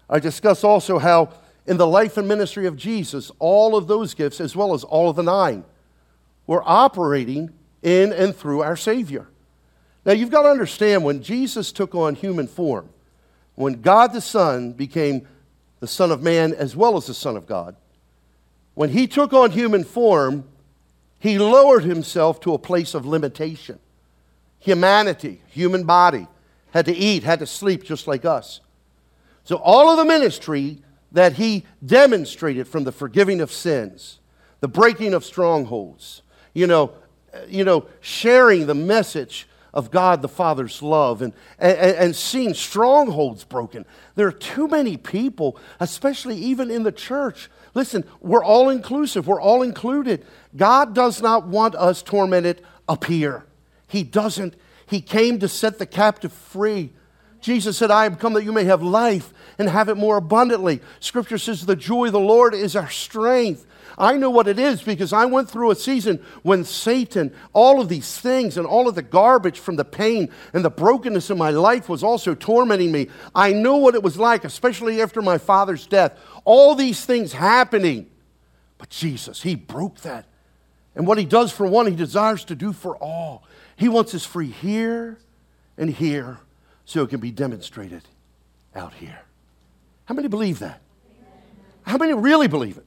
I 0.10 0.18
discuss 0.18 0.64
also 0.64 0.98
how 0.98 1.34
in 1.66 1.78
the 1.78 1.88
life 1.88 2.18
and 2.18 2.28
ministry 2.28 2.66
of 2.66 2.76
Jesus, 2.76 3.32
all 3.40 3.76
of 3.76 3.88
those 3.88 4.14
gifts, 4.14 4.42
as 4.42 4.56
well 4.56 4.74
as 4.74 4.84
all 4.84 5.10
of 5.10 5.16
the 5.16 5.24
nine, 5.24 5.64
were 6.46 6.62
operating 6.66 7.52
in 7.82 8.12
and 8.12 8.36
through 8.36 8.62
our 8.62 8.76
Savior. 8.76 9.28
Now, 10.06 10.12
you've 10.12 10.32
got 10.32 10.44
to 10.44 10.50
understand 10.50 11.04
when 11.04 11.24
Jesus 11.24 11.72
took 11.72 11.96
on 11.96 12.16
human 12.16 12.48
form, 12.48 12.90
when 13.56 13.82
God 13.82 14.12
the 14.12 14.22
Son 14.22 14.74
became 14.74 15.28
the 15.80 15.88
Son 15.88 16.12
of 16.12 16.22
Man 16.22 16.54
as 16.54 16.76
well 16.76 16.98
as 16.98 17.08
the 17.08 17.14
Son 17.14 17.38
of 17.38 17.48
God, 17.48 17.76
when 18.74 18.90
he 18.90 19.08
took 19.08 19.32
on 19.34 19.52
human 19.52 19.84
form, 19.84 20.46
he 21.20 21.38
lowered 21.38 21.84
himself 21.84 22.42
to 22.42 22.54
a 22.54 22.58
place 22.58 22.94
of 22.94 23.06
limitation. 23.06 23.80
Humanity, 24.60 25.42
human 25.48 25.84
body, 25.84 26.28
had 26.72 26.86
to 26.86 26.94
eat, 26.94 27.24
had 27.24 27.40
to 27.40 27.46
sleep 27.46 27.84
just 27.84 28.08
like 28.08 28.26
us. 28.26 28.60
So, 29.46 29.58
all 29.58 29.90
of 29.92 29.98
the 29.98 30.06
ministry 30.06 30.82
that 31.14 31.34
he 31.34 31.64
demonstrated 31.86 32.68
from 32.68 32.84
the 32.84 32.92
forgiving 32.92 33.40
of 33.40 33.52
sins, 33.52 34.20
the 34.60 34.68
breaking 34.68 35.14
of 35.14 35.24
strongholds, 35.24 36.24
you 36.54 36.68
know, 36.68 36.94
eh, 37.32 37.46
you 37.48 37.64
know, 37.64 37.86
sharing 38.02 38.66
the 38.66 38.76
message 38.76 39.48
of 39.74 39.90
God 39.90 40.22
the 40.22 40.28
Father's 40.28 40.82
love 40.82 41.22
and, 41.22 41.34
and, 41.58 41.78
and 41.78 42.16
seeing 42.16 42.54
strongholds 42.54 43.44
broken. 43.44 43.86
There 44.16 44.28
are 44.28 44.32
too 44.32 44.68
many 44.68 44.98
people, 44.98 45.58
especially 45.80 46.38
even 46.38 46.70
in 46.70 46.84
the 46.84 46.92
church. 46.92 47.50
Listen, 47.74 48.04
we're 48.20 48.44
all 48.44 48.70
inclusive, 48.70 49.28
we're 49.28 49.42
all 49.42 49.64
included. 49.64 50.26
God 50.56 50.94
does 50.94 51.22
not 51.22 51.48
want 51.48 51.76
us 51.76 52.04
tormented 52.04 52.62
up 52.88 53.06
here. 53.06 53.46
He 53.88 54.04
doesn't. 54.04 54.56
He 54.86 55.02
came 55.02 55.40
to 55.40 55.48
set 55.48 55.80
the 55.80 55.86
captive 55.86 56.34
free. 56.34 56.92
Jesus 57.42 57.78
said, 57.78 57.92
I 57.92 58.04
have 58.04 58.20
come 58.20 58.34
that 58.34 58.44
you 58.44 58.52
may 58.52 58.64
have 58.64 58.82
life 58.82 59.34
and 59.58 59.70
have 59.70 59.90
it 59.90 59.96
more 59.96 60.18
abundantly. 60.18 60.82
Scripture 61.00 61.38
says, 61.38 61.66
The 61.66 61.76
joy 61.76 62.08
of 62.08 62.14
the 62.14 62.20
Lord 62.20 62.54
is 62.54 62.76
our 62.76 62.90
strength. 62.90 63.66
I 63.98 64.18
know 64.18 64.30
what 64.30 64.48
it 64.48 64.58
is 64.58 64.82
because 64.82 65.14
I 65.14 65.26
went 65.26 65.50
through 65.50 65.72
a 65.72 65.76
season 65.76 66.24
when 66.42 66.64
Satan, 66.64 67.34
all 67.54 67.80
of 67.80 67.90
these 67.90 68.18
things 68.18 68.58
and 68.58 68.66
all 68.66 68.88
of 68.88 68.96
the 68.96 69.04
garbage 69.04 69.60
from 69.60 69.76
the 69.76 69.86
pain 69.86 70.30
and 70.54 70.66
the 70.66 70.70
brokenness 70.70 71.30
in 71.30 71.38
my 71.38 71.52
life 71.52 71.90
was 71.90 72.04
also 72.04 72.34
tormenting 72.34 72.92
me. 72.92 73.10
I 73.36 73.54
know 73.54 73.78
what 73.78 73.96
it 73.96 74.04
was 74.04 74.18
like, 74.18 74.46
especially 74.46 75.02
after 75.02 75.22
my 75.22 75.38
father's 75.38 75.86
death. 75.86 76.18
All 76.44 76.76
these 76.76 77.06
things 77.06 77.34
happening. 77.34 78.10
But 78.78 78.90
Jesus, 78.90 79.44
He 79.44 79.56
broke 79.56 80.02
that. 80.02 80.26
And 80.96 81.06
what 81.06 81.18
He 81.18 81.26
does 81.26 81.52
for 81.52 81.68
one, 81.68 81.86
He 81.86 81.96
desires 81.96 82.46
to 82.46 82.56
do 82.56 82.74
for 82.74 82.98
all. 82.98 83.44
He 83.76 83.90
wants 83.90 84.16
us 84.16 84.26
free 84.26 84.50
here 84.50 85.20
and 85.78 85.90
here 85.90 86.40
so 86.86 87.04
it 87.04 87.10
can 87.10 87.20
be 87.20 87.32
demonstrated 87.32 88.04
out 88.76 88.94
here. 88.96 89.22
How 90.06 90.16
many 90.16 90.28
believe 90.28 90.60
that? 90.60 90.82
How 91.84 91.98
many 91.98 92.14
really 92.14 92.48
believe 92.48 92.78
it? 92.78 92.86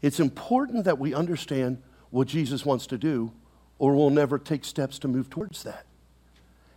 It's 0.00 0.20
important 0.20 0.84
that 0.84 0.98
we 0.98 1.12
understand 1.14 1.82
what 2.10 2.28
Jesus 2.28 2.64
wants 2.64 2.86
to 2.88 2.98
do, 2.98 3.32
or 3.78 3.94
we'll 3.94 4.10
never 4.10 4.38
take 4.38 4.64
steps 4.64 4.98
to 5.00 5.08
move 5.08 5.28
towards 5.28 5.62
that. 5.64 5.86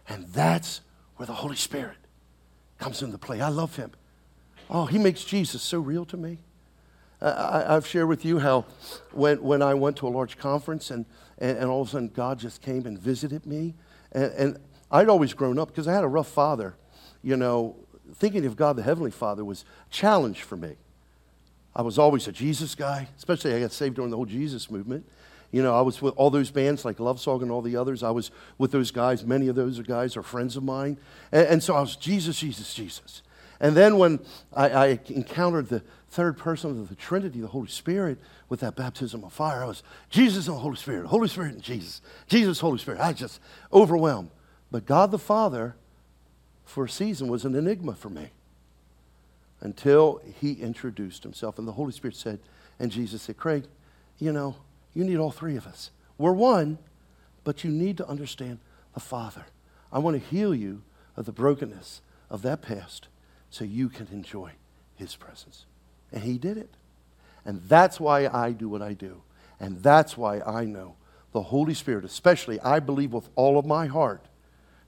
And 0.09 0.27
that's 0.29 0.81
where 1.15 1.27
the 1.27 1.33
Holy 1.33 1.55
Spirit 1.55 1.97
comes 2.79 3.01
into 3.01 3.17
play. 3.17 3.41
I 3.41 3.49
love 3.49 3.75
him. 3.75 3.91
Oh, 4.69 4.85
he 4.85 4.97
makes 4.97 5.23
Jesus 5.23 5.61
so 5.61 5.79
real 5.79 6.05
to 6.05 6.17
me. 6.17 6.39
I, 7.21 7.73
have 7.73 7.85
shared 7.85 8.07
with 8.07 8.25
you 8.25 8.39
how 8.39 8.65
when, 9.11 9.41
when 9.43 9.61
I 9.61 9.75
went 9.75 9.97
to 9.97 10.07
a 10.07 10.09
large 10.09 10.39
conference 10.39 10.89
and, 10.89 11.05
and, 11.37 11.59
and 11.59 11.69
all 11.69 11.83
of 11.83 11.89
a 11.89 11.91
sudden 11.91 12.07
God 12.07 12.39
just 12.39 12.63
came 12.63 12.87
and 12.87 12.97
visited 12.97 13.45
me. 13.45 13.75
And, 14.11 14.31
and 14.33 14.57
I'd 14.89 15.07
always 15.07 15.33
grown 15.33 15.59
up 15.59 15.67
because 15.67 15.87
I 15.87 15.93
had 15.93 16.03
a 16.03 16.07
rough 16.07 16.29
father. 16.29 16.75
You 17.21 17.37
know, 17.37 17.75
thinking 18.13 18.45
of 18.45 18.55
God 18.55 18.75
the 18.75 18.83
Heavenly 18.83 19.11
Father 19.11 19.43
was 19.43 19.63
a 19.87 19.93
challenge 19.93 20.43
for 20.43 20.57
me. 20.57 20.75
I 21.75 21.81
was 21.81 21.97
always 21.97 22.27
a 22.27 22.31
Jesus 22.31 22.75
guy, 22.75 23.07
especially 23.17 23.53
I 23.53 23.59
got 23.61 23.71
saved 23.71 23.95
during 23.95 24.11
the 24.11 24.17
whole 24.17 24.25
Jesus 24.25 24.69
movement. 24.69 25.05
You 25.51 25.61
know, 25.61 25.75
I 25.75 25.81
was 25.81 26.01
with 26.01 26.13
all 26.15 26.29
those 26.29 26.49
bands 26.49 26.85
like 26.85 26.99
Love 26.99 27.19
Song 27.19 27.41
and 27.41 27.51
all 27.51 27.61
the 27.61 27.75
others. 27.75 28.03
I 28.03 28.11
was 28.11 28.31
with 28.57 28.71
those 28.71 28.91
guys. 28.91 29.25
Many 29.25 29.47
of 29.47 29.55
those 29.55 29.79
guys 29.79 30.15
are 30.15 30.23
friends 30.23 30.55
of 30.55 30.63
mine. 30.63 30.97
And, 31.31 31.47
and 31.47 31.63
so 31.63 31.75
I 31.75 31.81
was 31.81 31.95
Jesus, 31.95 32.39
Jesus, 32.39 32.73
Jesus. 32.73 33.21
And 33.59 33.75
then 33.75 33.97
when 33.97 34.19
I, 34.53 34.69
I, 34.69 34.99
encountered 35.09 35.69
the 35.69 35.83
third 36.09 36.37
person 36.37 36.71
of 36.71 36.89
the 36.89 36.95
Trinity, 36.95 37.41
the 37.41 37.47
Holy 37.47 37.67
Spirit, 37.67 38.17
with 38.49 38.61
that 38.61 38.75
baptism 38.75 39.23
of 39.23 39.31
fire, 39.33 39.61
I 39.63 39.67
was 39.67 39.83
Jesus 40.09 40.47
and 40.47 40.55
the 40.55 40.61
Holy 40.61 40.77
Spirit, 40.77 41.05
Holy 41.05 41.27
Spirit 41.27 41.53
and 41.53 41.61
Jesus, 41.61 42.01
Jesus, 42.27 42.59
Holy 42.59 42.79
Spirit. 42.79 42.99
I 42.99 43.13
just 43.13 43.39
overwhelmed. 43.71 44.31
But 44.71 44.85
God 44.85 45.11
the 45.11 45.19
Father, 45.19 45.75
for 46.71 46.85
a 46.85 46.89
season, 46.89 47.27
was 47.27 47.43
an 47.43 47.53
enigma 47.53 47.93
for 47.93 48.09
me 48.09 48.29
until 49.59 50.21
he 50.39 50.53
introduced 50.53 51.23
himself. 51.23 51.59
And 51.59 51.67
the 51.67 51.73
Holy 51.73 51.91
Spirit 51.91 52.15
said, 52.15 52.39
and 52.79 52.91
Jesus 52.91 53.23
said, 53.23 53.37
Craig, 53.37 53.65
you 54.17 54.31
know, 54.31 54.55
you 54.93 55.03
need 55.03 55.17
all 55.17 55.31
three 55.31 55.57
of 55.57 55.67
us. 55.67 55.91
We're 56.17 56.31
one, 56.31 56.77
but 57.43 57.63
you 57.63 57.69
need 57.69 57.97
to 57.97 58.07
understand 58.07 58.59
the 58.93 58.99
Father. 58.99 59.45
I 59.91 59.99
want 59.99 60.21
to 60.21 60.29
heal 60.29 60.55
you 60.55 60.81
of 61.17 61.25
the 61.25 61.31
brokenness 61.31 62.01
of 62.29 62.41
that 62.43 62.61
past 62.61 63.07
so 63.49 63.65
you 63.65 63.89
can 63.89 64.07
enjoy 64.11 64.51
His 64.95 65.15
presence. 65.15 65.65
And 66.11 66.23
He 66.23 66.37
did 66.37 66.57
it. 66.57 66.69
And 67.45 67.61
that's 67.67 67.99
why 67.99 68.27
I 68.27 68.51
do 68.51 68.69
what 68.69 68.81
I 68.81 68.93
do. 68.93 69.21
And 69.59 69.83
that's 69.83 70.17
why 70.17 70.39
I 70.39 70.65
know 70.65 70.95
the 71.33 71.43
Holy 71.43 71.73
Spirit, 71.73 72.05
especially, 72.05 72.59
I 72.61 72.79
believe 72.79 73.13
with 73.13 73.29
all 73.35 73.59
of 73.59 73.65
my 73.65 73.87
heart, 73.87 74.25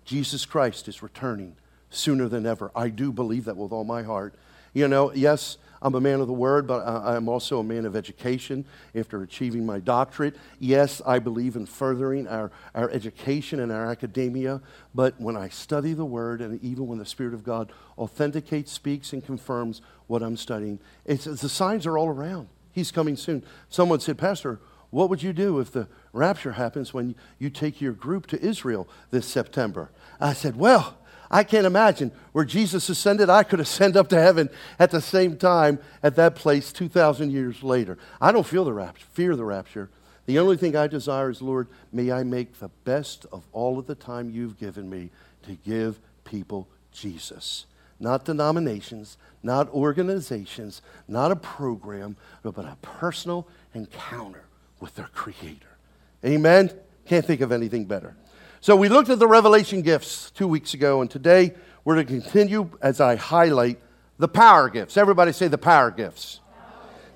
Jesus 0.05 0.45
Christ 0.45 0.87
is 0.87 1.03
returning 1.03 1.55
sooner 1.93 2.27
than 2.27 2.45
ever. 2.45 2.71
I 2.75 2.89
do 2.89 3.11
believe 3.11 3.45
that 3.45 3.57
with 3.57 3.71
all 3.71 3.83
my 3.83 4.03
heart. 4.03 4.35
You 4.73 4.87
know, 4.87 5.13
yes, 5.13 5.57
I'm 5.83 5.95
a 5.95 6.01
man 6.01 6.21
of 6.21 6.27
the 6.27 6.33
word, 6.33 6.65
but 6.65 6.85
I'm 6.87 7.27
also 7.27 7.59
a 7.59 7.63
man 7.63 7.85
of 7.85 7.95
education 7.95 8.65
after 8.95 9.21
achieving 9.21 9.65
my 9.65 9.79
doctorate. 9.79 10.35
Yes, 10.57 11.01
I 11.05 11.19
believe 11.19 11.55
in 11.55 11.65
furthering 11.65 12.27
our, 12.27 12.51
our 12.73 12.89
education 12.89 13.59
and 13.59 13.71
our 13.71 13.91
academia, 13.91 14.61
but 14.95 15.19
when 15.19 15.35
I 15.35 15.49
study 15.49 15.93
the 15.93 16.05
word, 16.05 16.41
and 16.41 16.63
even 16.63 16.87
when 16.87 16.99
the 16.99 17.05
Spirit 17.05 17.33
of 17.33 17.43
God 17.43 17.71
authenticates, 17.97 18.71
speaks, 18.71 19.11
and 19.11 19.23
confirms 19.23 19.81
what 20.07 20.23
I'm 20.23 20.37
studying, 20.37 20.79
it's, 21.05 21.25
the 21.25 21.49
signs 21.49 21.85
are 21.85 21.97
all 21.97 22.07
around. 22.07 22.47
He's 22.71 22.91
coming 22.91 23.17
soon. 23.17 23.43
Someone 23.69 23.99
said, 23.99 24.17
Pastor, 24.17 24.59
what 24.89 25.09
would 25.09 25.21
you 25.21 25.33
do 25.33 25.59
if 25.59 25.71
the 25.71 25.87
rapture 26.13 26.53
happens 26.53 26.93
when 26.93 27.15
you 27.39 27.49
take 27.49 27.81
your 27.81 27.93
group 27.93 28.25
to 28.27 28.41
Israel 28.41 28.87
this 29.11 29.27
September? 29.27 29.91
I 30.19 30.33
said, 30.33 30.55
Well, 30.55 30.97
I 31.33 31.43
can't 31.43 31.65
imagine 31.65 32.11
where 32.31 32.45
Jesus 32.45 32.89
ascended, 32.89 33.27
I 33.27 33.41
could 33.41 33.59
ascend 33.59 33.97
up 33.97 34.07
to 34.09 34.21
heaven 34.21 34.51
at 34.77 34.91
the 34.91 35.01
same 35.01 35.35
time 35.35 35.79
at 36.03 36.15
that 36.15 36.35
place 36.35 36.71
2,000 36.71 37.31
years 37.31 37.63
later. 37.63 37.97
I 38.21 38.31
don't 38.31 38.45
feel 38.45 38.63
the 38.63 38.71
rapture, 38.71 39.07
fear 39.13 39.35
the 39.35 39.43
rapture. 39.43 39.89
The 40.27 40.37
only 40.37 40.57
thing 40.57 40.75
I 40.75 40.85
desire 40.85 41.31
is, 41.31 41.41
Lord, 41.41 41.69
may 41.91 42.11
I 42.11 42.21
make 42.21 42.59
the 42.59 42.69
best 42.85 43.25
of 43.31 43.47
all 43.51 43.79
of 43.79 43.87
the 43.87 43.95
time 43.95 44.29
you've 44.29 44.59
given 44.59 44.87
me 44.87 45.09
to 45.47 45.53
give 45.65 45.99
people 46.23 46.67
Jesus. 46.91 47.65
Not 47.99 48.25
denominations, 48.25 49.17
not 49.41 49.69
organizations, 49.69 50.83
not 51.07 51.31
a 51.31 51.35
program, 51.35 52.15
but 52.43 52.59
a 52.59 52.77
personal 52.83 53.47
encounter 53.73 54.43
with 54.79 54.93
their 54.93 55.09
Creator. 55.15 55.77
Amen? 56.23 56.69
Can't 57.07 57.25
think 57.25 57.41
of 57.41 57.51
anything 57.51 57.85
better. 57.85 58.15
So 58.63 58.77
we 58.77 58.87
looked 58.87 59.09
at 59.09 59.19
the 59.19 59.27
revelation 59.27 59.81
gifts 59.81 60.31
two 60.31 60.47
weeks 60.47 60.73
ago, 60.73 61.01
and 61.01 61.11
today 61.11 61.53
we're 61.83 61.95
to 61.95 62.05
continue 62.05 62.69
as 62.81 63.01
I 63.01 63.17
highlight 63.17 63.77
the 64.19 64.29
power 64.29 64.69
gifts. 64.69 64.95
Everybody 64.95 65.33
say 65.33 65.49
the 65.49 65.57
power 65.57 65.91
gifts. 65.91 66.39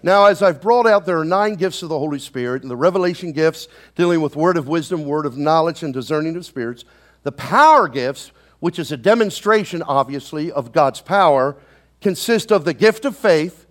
Now, 0.04 0.26
as 0.26 0.42
I've 0.42 0.60
brought 0.60 0.86
out, 0.86 1.06
there 1.06 1.18
are 1.18 1.24
nine 1.24 1.56
gifts 1.56 1.82
of 1.84 1.88
the 1.88 1.98
Holy 1.98 2.20
Spirit, 2.20 2.64
and 2.64 2.70
the 2.70 2.76
revelation 2.76 3.32
gifts 3.32 3.70
dealing 3.96 4.20
with 4.20 4.36
word 4.36 4.58
of 4.58 4.68
wisdom, 4.68 5.06
word 5.06 5.26
of 5.26 5.38
knowledge, 5.38 5.84
and 5.84 5.94
discerning 5.94 6.36
of 6.36 6.46
spirits. 6.46 6.84
The 7.24 7.32
power 7.32 7.88
gifts, 7.88 8.34
which 8.60 8.78
is 8.78 8.92
a 8.92 8.98
demonstration, 8.98 9.82
obviously, 9.84 10.52
of 10.52 10.74
God's 10.74 11.00
power, 11.00 11.56
consist 12.02 12.52
of 12.52 12.66
the 12.66 12.74
gift 12.74 13.06
of 13.06 13.16
faith, 13.16 13.66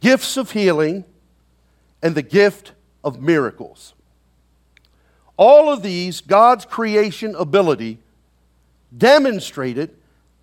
gifts 0.00 0.36
of 0.36 0.50
healing, 0.50 1.04
and 2.02 2.16
the 2.16 2.22
gift 2.22 2.72
of 3.04 3.22
miracles. 3.22 3.94
All 5.40 5.72
of 5.72 5.82
these, 5.82 6.20
God's 6.20 6.66
creation 6.66 7.34
ability, 7.34 7.96
demonstrated 8.94 9.88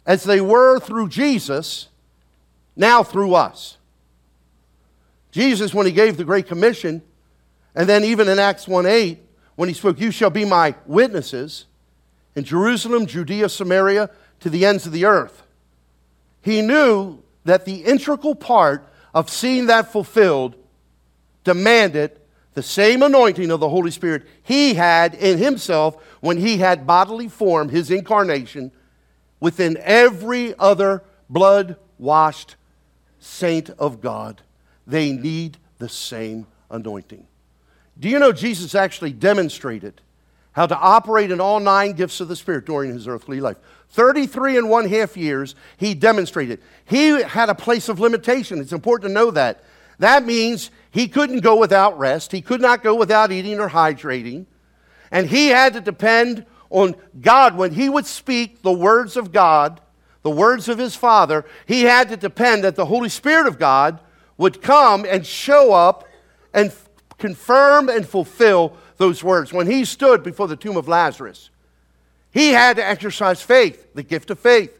as 0.08 0.24
they 0.24 0.42
were 0.42 0.80
through 0.80 1.10
Jesus, 1.10 1.88
now 2.76 3.04
through 3.04 3.36
us. 3.36 3.78
Jesus, 5.30 5.72
when 5.72 5.86
he 5.86 5.92
gave 5.92 6.18
the 6.18 6.24
Great 6.24 6.48
Commission, 6.48 7.04
and 7.76 7.88
then 7.88 8.04
even 8.04 8.28
in 8.28 8.40
Acts 8.40 8.68
1 8.68 8.88
8, 8.88 9.20
when 9.56 9.70
he 9.70 9.76
spoke, 9.76 10.00
You 10.00 10.10
shall 10.10 10.32
be 10.32 10.46
my 10.46 10.74
witnesses 10.88 11.66
in 12.36 12.44
Jerusalem, 12.44 13.06
Judea, 13.06 13.50
Samaria, 13.50 14.10
to 14.40 14.50
the 14.50 14.66
ends 14.66 14.88
of 14.88 14.94
the 14.94 15.06
earth. 15.06 15.44
He 16.42 16.64
knew 16.64 17.22
that 17.46 17.66
the 17.66 17.84
integral 17.84 18.34
part 18.34 18.92
of 19.14 19.30
seeing 19.30 19.68
that 19.68 19.92
fulfilled 19.92 20.56
demanded 21.44 22.20
the 22.58 22.64
same 22.64 23.04
anointing 23.04 23.52
of 23.52 23.60
the 23.60 23.70
Holy 23.70 23.92
Spirit 23.92 24.24
he 24.42 24.74
had 24.74 25.14
in 25.14 25.38
himself 25.38 26.04
when 26.22 26.38
he 26.38 26.58
had 26.58 26.88
bodily 26.88 27.28
form, 27.28 27.70
his 27.70 27.92
incarnation, 27.92 28.72
within 29.40 29.78
every 29.82 30.58
other 30.58 31.04
blood 31.30 31.76
washed 32.00 32.56
saint 33.20 33.70
of 33.78 34.02
God. 34.02 34.42
They 34.88 35.12
need 35.12 35.60
the 35.78 35.88
same 35.88 36.48
anointing. 36.72 37.28
Do 38.00 38.10
you 38.10 38.18
know 38.18 38.32
Jesus 38.32 38.74
actually 38.74 39.14
demonstrated 39.14 40.02
how 40.54 40.66
to 40.66 40.76
operate 40.76 41.30
in 41.30 41.40
all 41.40 41.60
nine 41.60 41.92
gifts 41.92 42.22
of 42.22 42.28
the 42.28 42.36
Spirit 42.36 42.66
during 42.66 42.92
his 42.92 43.08
earthly 43.08 43.40
life? 43.40 43.58
33 43.92 44.58
and 44.58 44.68
one 44.68 44.90
half 44.90 45.16
years, 45.16 45.54
he 45.78 45.94
demonstrated. 45.94 46.60
He 46.86 47.22
had 47.22 47.50
a 47.50 47.56
place 47.56 47.88
of 47.88 48.00
limitation. 48.00 48.60
It's 48.60 48.74
important 48.74 49.12
to 49.12 49.14
know 49.14 49.30
that. 49.30 49.64
That 50.00 50.26
means 50.26 50.70
he 50.92 51.08
couldn't 51.08 51.40
go 51.40 51.56
without 51.56 51.98
rest. 51.98 52.32
He 52.32 52.42
could 52.42 52.62
not 52.62 52.84
go 52.84 52.96
without 52.96 53.32
eating 53.32 53.60
or 53.60 53.70
hydrating. 53.70 54.46
And 55.12 55.28
he 55.28 55.48
had 55.48 55.74
to 55.74 55.82
depend 55.82 56.46
on 56.70 56.96
God. 57.20 57.56
When 57.56 57.72
he 57.72 57.90
would 57.90 58.06
speak 58.06 58.62
the 58.62 58.72
words 58.72 59.18
of 59.18 59.32
God, 59.32 59.82
the 60.24 60.30
words 60.30 60.68
of 60.68 60.78
his 60.78 60.96
Father, 60.96 61.46
he 61.66 61.84
had 61.84 62.10
to 62.10 62.18
depend 62.18 62.64
that 62.64 62.76
the 62.76 62.86
Holy 62.86 63.10
Spirit 63.10 63.48
of 63.48 63.58
God 63.58 64.00
would 64.38 64.62
come 64.62 65.06
and 65.06 65.26
show 65.26 65.74
up 65.74 66.08
and 66.54 66.70
f- 66.70 66.90
confirm 67.18 67.90
and 67.90 68.08
fulfill 68.08 68.76
those 68.98 69.24
words. 69.24 69.54
When 69.54 69.68
he 69.68 69.86
stood 69.86 70.24
before 70.24 70.48
the 70.48 70.56
tomb 70.56 70.78
of 70.78 70.88
Lazarus, 70.88 71.50
he 72.32 72.50
had 72.50 72.76
to 72.78 72.86
exercise 72.86 73.42
faith, 73.42 73.94
the 73.96 74.04
gift 74.04 74.30
of 74.30 74.40
faith. 74.40 74.80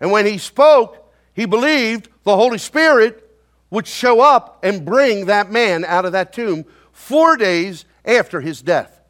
And 0.00 0.10
when 0.10 0.26
he 0.26 0.38
spoke, 0.38 1.12
he 1.32 1.46
believed 1.46 2.08
the 2.24 2.36
Holy 2.36 2.58
Spirit 2.58 3.25
would 3.70 3.86
show 3.86 4.20
up 4.20 4.60
and 4.62 4.84
bring 4.84 5.26
that 5.26 5.50
man 5.50 5.84
out 5.84 6.04
of 6.04 6.12
that 6.12 6.32
tomb 6.32 6.64
four 6.92 7.36
days 7.36 7.84
after 8.04 8.40
his 8.40 8.62
death. 8.62 9.00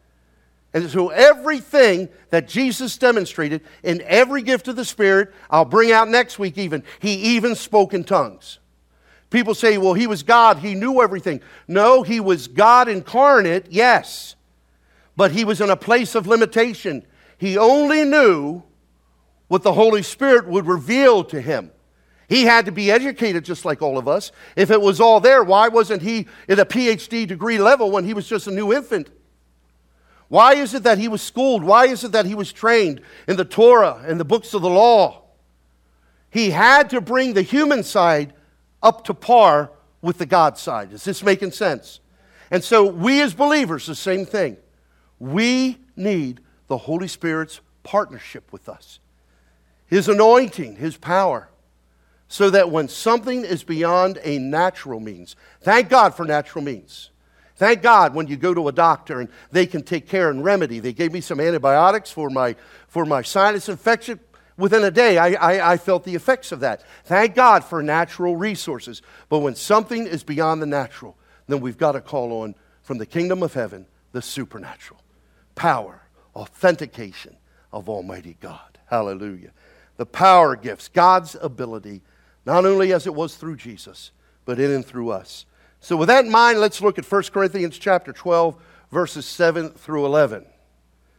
And 0.75 0.91
so, 0.91 1.09
everything 1.09 2.09
that 2.31 2.49
Jesus 2.49 2.99
demonstrated 2.99 3.63
in 3.83 4.03
every 4.03 4.43
gift 4.43 4.69
of 4.69 4.77
the 4.77 4.85
Spirit, 4.85 5.33
I'll 5.49 5.65
bring 5.65 5.91
out 5.91 6.09
next 6.09 6.39
week 6.39 6.59
even, 6.59 6.83
he 7.01 7.15
even 7.37 7.55
spoke 7.55 7.95
in 7.95 8.05
tongues. 8.05 8.59
People 9.31 9.55
say, 9.55 9.79
well, 9.79 9.95
he 9.95 10.07
was 10.07 10.23
God, 10.23 10.59
he 10.59 10.75
knew 10.75 11.01
everything. 11.03 11.41
No, 11.67 12.03
he 12.03 12.21
was 12.21 12.47
God 12.47 12.89
incarnate, 12.89 13.67
yes, 13.71 14.37
but 15.17 15.33
he 15.33 15.45
was 15.45 15.61
in 15.61 15.71
a 15.71 15.77
place 15.77 16.15
of 16.15 16.27
limitation. 16.27 17.07
He 17.39 17.57
only 17.57 18.05
knew 18.05 18.63
what 19.49 19.63
the 19.63 19.73
Holy 19.73 20.03
Spirit 20.03 20.47
would 20.47 20.67
reveal 20.67 21.25
to 21.25 21.41
him. 21.41 21.71
He 22.29 22.43
had 22.45 22.65
to 22.67 22.73
be 22.73 22.91
educated 22.91 23.45
just 23.45 23.65
like 23.65 23.83
all 23.83 23.99
of 23.99 24.09
us. 24.09 24.33
If 24.57 24.71
it 24.71 24.81
was 24.81 25.01
all 25.01 25.21
there, 25.21 25.45
why 25.45 25.69
wasn't 25.69 26.03
he 26.03 26.27
at 26.49 26.59
a 26.59 26.65
PhD 26.65 27.27
degree 27.27 27.59
level 27.59 27.91
when 27.91 28.05
he 28.05 28.15
was 28.15 28.29
just 28.29 28.49
a 28.49 28.51
new 28.51 28.73
infant? 28.73 29.11
Why 30.29 30.55
is 30.55 30.75
it 30.75 30.83
that 30.83 30.99
he 30.99 31.07
was 31.07 31.23
schooled? 31.23 31.63
Why 31.63 31.87
is 31.87 32.03
it 32.03 32.13
that 32.13 32.27
he 32.27 32.35
was 32.35 32.53
trained 32.53 33.01
in 33.29 33.37
the 33.37 33.45
Torah 33.45 34.03
and 34.07 34.19
the 34.19 34.25
books 34.25 34.55
of 34.55 34.63
the 34.63 34.71
law? 34.71 35.23
He 36.31 36.51
had 36.51 36.91
to 36.91 37.01
bring 37.01 37.35
the 37.35 37.43
human 37.43 37.85
side 37.85 38.33
up 38.83 39.05
to 39.05 39.15
par 39.15 39.71
with 40.03 40.19
the 40.19 40.27
God 40.27 40.59
side. 40.59 40.93
Is 40.93 41.05
this 41.05 41.23
making 41.23 41.53
sense? 41.53 42.01
And 42.51 42.63
so, 42.63 42.85
we 42.85 43.21
as 43.23 43.35
believers, 43.35 43.87
the 43.87 43.95
same 43.95 44.27
thing. 44.27 44.57
We 45.19 45.79
need 45.97 46.41
the 46.67 46.79
Holy 46.79 47.09
Spirit's 47.09 47.61
partnership 47.83 48.53
with 48.53 48.69
us, 48.69 48.99
His 49.87 50.09
anointing, 50.09 50.77
His 50.77 50.97
power 50.97 51.49
so 52.29 52.51
that 52.51 52.71
when 52.71 52.89
something 52.89 53.45
is 53.45 53.63
beyond 53.63 54.19
a 54.23 54.39
natural 54.39 55.01
means, 55.01 55.37
thank 55.61 55.89
God 55.89 56.15
for 56.15 56.25
natural 56.25 56.65
means. 56.65 57.11
Thank 57.57 57.83
God 57.83 58.15
when 58.15 58.27
you 58.27 58.37
go 58.37 58.53
to 58.53 58.69
a 58.69 58.73
doctor 58.73 59.21
and 59.21 59.31
they 59.51 59.67
can 59.67 59.83
take 59.83 60.07
care 60.07 60.31
and 60.31 60.45
remedy. 60.45 60.79
They 60.79 60.93
gave 60.93 61.13
me 61.13 61.23
some 61.23 61.41
antibiotics 61.41 62.11
for 62.11 62.29
my, 62.29 62.55
for 62.89 63.07
my 63.07 63.23
sinus 63.23 63.69
infection. 63.69 64.21
within 64.59 64.85
a 64.85 64.91
day, 64.91 65.17
I, 65.17 65.29
I, 65.33 65.73
I, 65.73 65.77
felt 65.79 66.05
the 66.05 66.15
effects 66.15 66.53
of 66.53 66.61
that. 66.61 66.83
Thank 67.05 67.35
God 67.35 67.65
for 67.65 67.83
natural 67.83 68.37
resources. 68.37 69.01
But 69.31 69.39
when 69.39 69.55
something 69.55 70.07
is 70.07 70.23
beyond 70.23 70.61
the 70.61 70.67
natural, 70.67 71.17
then 71.47 71.61
we've 71.61 71.79
got 71.79 71.93
to 71.93 72.03
call 72.03 72.43
on 72.43 72.55
from 72.83 72.99
the 72.99 73.07
kingdom 73.07 73.43
of 73.43 73.55
heaven 73.55 73.87
the 74.13 74.21
supernatural 74.21 75.01
power, 75.55 76.03
authentication 76.35 77.37
of 77.73 77.89
Almighty 77.89 78.37
God. 78.41 78.79
Hallelujah. 78.87 79.51
The 79.97 80.07
power 80.07 80.55
gifts, 80.55 80.89
God's 80.89 81.37
ability, 81.41 82.03
not 82.47 82.65
only 82.65 82.93
as 82.93 83.07
it 83.07 83.15
was 83.15 83.37
through 83.37 83.57
Jesus, 83.57 84.13
but 84.45 84.59
in 84.59 84.71
and 84.71 84.87
through 84.87 85.11
us. 85.11 85.45
So, 85.81 85.97
with 85.97 86.09
that 86.09 86.25
in 86.25 86.31
mind, 86.31 86.61
let's 86.61 86.81
look 86.81 86.99
at 86.99 87.11
1 87.11 87.23
Corinthians 87.25 87.79
chapter 87.79 88.13
12, 88.13 88.57
verses 88.91 89.27
7 89.27 89.71
through 89.71 90.07
11. 90.07 90.47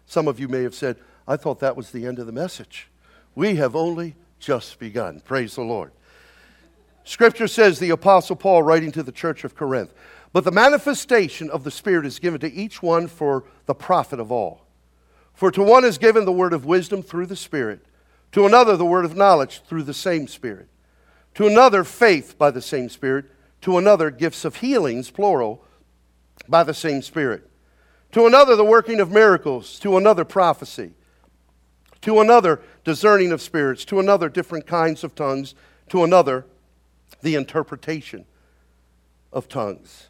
Some 0.05 0.27
of 0.27 0.39
you 0.39 0.47
may 0.47 0.63
have 0.63 0.73
said, 0.73 0.97
I 1.27 1.35
thought 1.35 1.59
that 1.59 1.75
was 1.75 1.91
the 1.91 2.05
end 2.05 2.17
of 2.17 2.25
the 2.25 2.31
message. 2.31 2.87
We 3.35 3.55
have 3.55 3.75
only 3.75 4.15
just 4.39 4.79
begun. 4.79 5.19
Praise 5.19 5.55
the 5.55 5.61
Lord. 5.61 5.91
Scripture 7.03 7.47
says, 7.47 7.79
the 7.79 7.89
Apostle 7.89 8.35
Paul 8.35 8.63
writing 8.63 8.91
to 8.93 9.03
the 9.03 9.11
church 9.11 9.43
of 9.43 9.55
Corinth, 9.55 9.93
but 10.33 10.43
the 10.43 10.51
manifestation 10.51 11.49
of 11.49 11.63
the 11.63 11.71
Spirit 11.71 12.05
is 12.05 12.19
given 12.19 12.39
to 12.41 12.51
each 12.51 12.81
one 12.81 13.07
for 13.07 13.45
the 13.65 13.75
profit 13.75 14.19
of 14.19 14.31
all. 14.31 14.65
For 15.33 15.51
to 15.51 15.63
one 15.63 15.85
is 15.85 15.97
given 15.97 16.25
the 16.25 16.31
word 16.31 16.53
of 16.53 16.65
wisdom 16.65 17.01
through 17.01 17.27
the 17.27 17.35
Spirit, 17.35 17.85
to 18.31 18.45
another 18.45 18.75
the 18.75 18.85
word 18.85 19.05
of 19.05 19.15
knowledge 19.15 19.61
through 19.61 19.83
the 19.83 19.93
same 19.93 20.27
Spirit, 20.27 20.67
to 21.37 21.45
another 21.45 21.83
faith 21.83 22.35
by 22.35 22.49
the 22.49 22.63
same 22.63 22.89
Spirit, 22.89 23.25
to 23.61 23.77
another 23.77 24.09
gifts 24.09 24.43
of 24.43 24.55
healings, 24.55 25.11
plural, 25.11 25.63
by 26.49 26.63
the 26.63 26.73
same 26.73 27.03
Spirit, 27.03 27.47
to 28.11 28.25
another 28.25 28.55
the 28.55 28.65
working 28.65 28.99
of 28.99 29.11
miracles, 29.11 29.77
to 29.77 29.97
another 29.97 30.25
prophecy, 30.25 30.93
to 32.01 32.21
another 32.21 32.59
discerning 32.83 33.31
of 33.31 33.39
spirits, 33.39 33.85
to 33.85 33.99
another 33.99 34.29
different 34.29 34.65
kinds 34.65 35.03
of 35.03 35.13
tongues, 35.13 35.53
to 35.89 36.03
another 36.03 36.43
the 37.21 37.35
interpretation 37.35 38.25
of 39.31 39.47
tongues. 39.47 40.09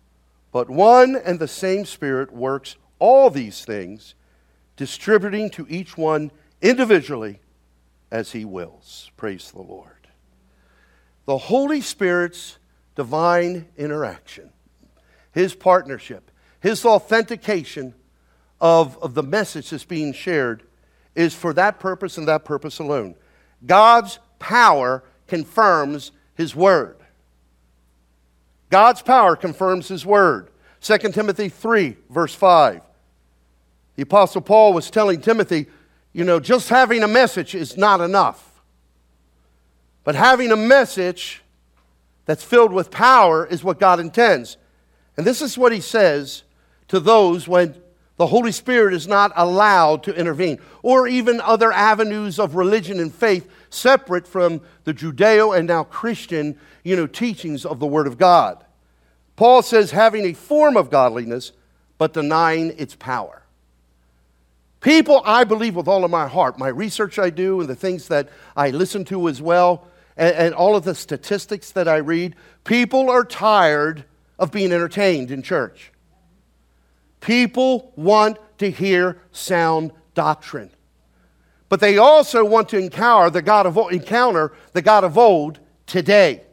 But 0.53 0.69
one 0.69 1.17
and 1.17 1.39
the 1.39 1.47
same 1.49 1.83
Spirit 1.83 2.31
works 2.31 2.77
all 2.99 3.29
these 3.29 3.65
things, 3.65 4.15
distributing 4.77 5.49
to 5.49 5.67
each 5.69 5.97
one 5.97 6.31
individually 6.61 7.41
as 8.09 8.31
he 8.31 8.45
wills. 8.45 9.11
Praise 9.17 9.51
the 9.51 9.61
Lord. 9.61 9.96
The 11.27 11.37
Holy 11.37 11.81
Spirit's 11.81 12.57
divine 12.95 13.67
interaction, 13.77 14.49
his 15.33 15.53
partnership, 15.53 16.31
his 16.61 16.85
authentication 16.85 17.93
of, 18.61 18.97
of 18.99 19.13
the 19.13 19.23
message 19.23 19.69
that's 19.69 19.83
being 19.83 20.13
shared 20.13 20.63
is 21.15 21.35
for 21.35 21.51
that 21.53 21.81
purpose 21.81 22.17
and 22.17 22.29
that 22.29 22.45
purpose 22.45 22.79
alone. 22.79 23.13
God's 23.65 24.19
power 24.39 25.03
confirms 25.27 26.13
his 26.33 26.55
word. 26.55 26.95
God's 28.69 29.01
power 29.01 29.35
confirms 29.35 29.89
his 29.89 30.05
word. 30.05 30.49
2 30.79 30.97
Timothy 31.11 31.49
3, 31.49 31.97
verse 32.09 32.33
5. 32.35 32.81
The 33.97 34.03
Apostle 34.03 34.41
Paul 34.41 34.71
was 34.71 34.89
telling 34.89 35.19
Timothy, 35.19 35.67
you 36.13 36.23
know, 36.23 36.39
just 36.39 36.69
having 36.69 37.03
a 37.03 37.07
message 37.07 37.53
is 37.53 37.75
not 37.75 37.99
enough. 37.99 38.46
But 40.07 40.15
having 40.15 40.53
a 40.53 40.55
message 40.55 41.41
that's 42.25 42.41
filled 42.41 42.71
with 42.71 42.91
power 42.91 43.45
is 43.45 43.61
what 43.61 43.77
God 43.77 43.99
intends. 43.99 44.55
And 45.17 45.27
this 45.27 45.41
is 45.41 45.57
what 45.57 45.73
he 45.73 45.81
says 45.81 46.43
to 46.87 47.01
those 47.01 47.45
when 47.45 47.75
the 48.15 48.27
Holy 48.27 48.53
Spirit 48.53 48.93
is 48.93 49.05
not 49.05 49.33
allowed 49.35 50.03
to 50.03 50.15
intervene, 50.15 50.59
or 50.81 51.09
even 51.09 51.41
other 51.41 51.73
avenues 51.73 52.39
of 52.39 52.55
religion 52.55 53.01
and 53.01 53.13
faith 53.13 53.51
separate 53.69 54.25
from 54.25 54.61
the 54.85 54.93
Judeo 54.93 55.57
and 55.57 55.67
now 55.67 55.83
Christian 55.83 56.57
you 56.85 56.95
know, 56.95 57.05
teachings 57.05 57.65
of 57.65 57.81
the 57.81 57.85
Word 57.85 58.07
of 58.07 58.17
God. 58.17 58.63
Paul 59.35 59.61
says, 59.61 59.91
having 59.91 60.23
a 60.23 60.31
form 60.31 60.77
of 60.77 60.89
godliness, 60.89 61.51
but 61.97 62.13
denying 62.13 62.73
its 62.77 62.95
power. 62.95 63.41
People, 64.79 65.21
I 65.25 65.43
believe 65.43 65.75
with 65.75 65.89
all 65.89 66.05
of 66.05 66.11
my 66.11 66.29
heart, 66.29 66.57
my 66.57 66.69
research 66.69 67.19
I 67.19 67.29
do 67.29 67.59
and 67.59 67.67
the 67.67 67.75
things 67.75 68.07
that 68.07 68.29
I 68.55 68.69
listen 68.69 69.03
to 69.03 69.27
as 69.27 69.41
well, 69.41 69.85
and, 70.17 70.35
and 70.35 70.55
all 70.55 70.75
of 70.75 70.83
the 70.83 70.95
statistics 70.95 71.71
that 71.71 71.87
I 71.87 71.97
read, 71.97 72.35
people 72.63 73.09
are 73.09 73.23
tired 73.23 74.05
of 74.39 74.51
being 74.51 74.71
entertained 74.71 75.31
in 75.31 75.41
church. 75.41 75.91
People 77.21 77.91
want 77.95 78.37
to 78.59 78.69
hear 78.69 79.21
sound 79.31 79.91
doctrine. 80.13 80.71
But 81.69 81.79
they 81.79 81.97
also 81.97 82.45
want 82.45 82.69
to 82.69 82.77
encounter 82.77 83.29
the 83.29 83.41
God 83.41 83.65
of, 83.65 83.77
encounter 83.91 84.53
the 84.73 84.81
God 84.81 85.03
of 85.03 85.17
old 85.17 85.59
today. 85.85 86.43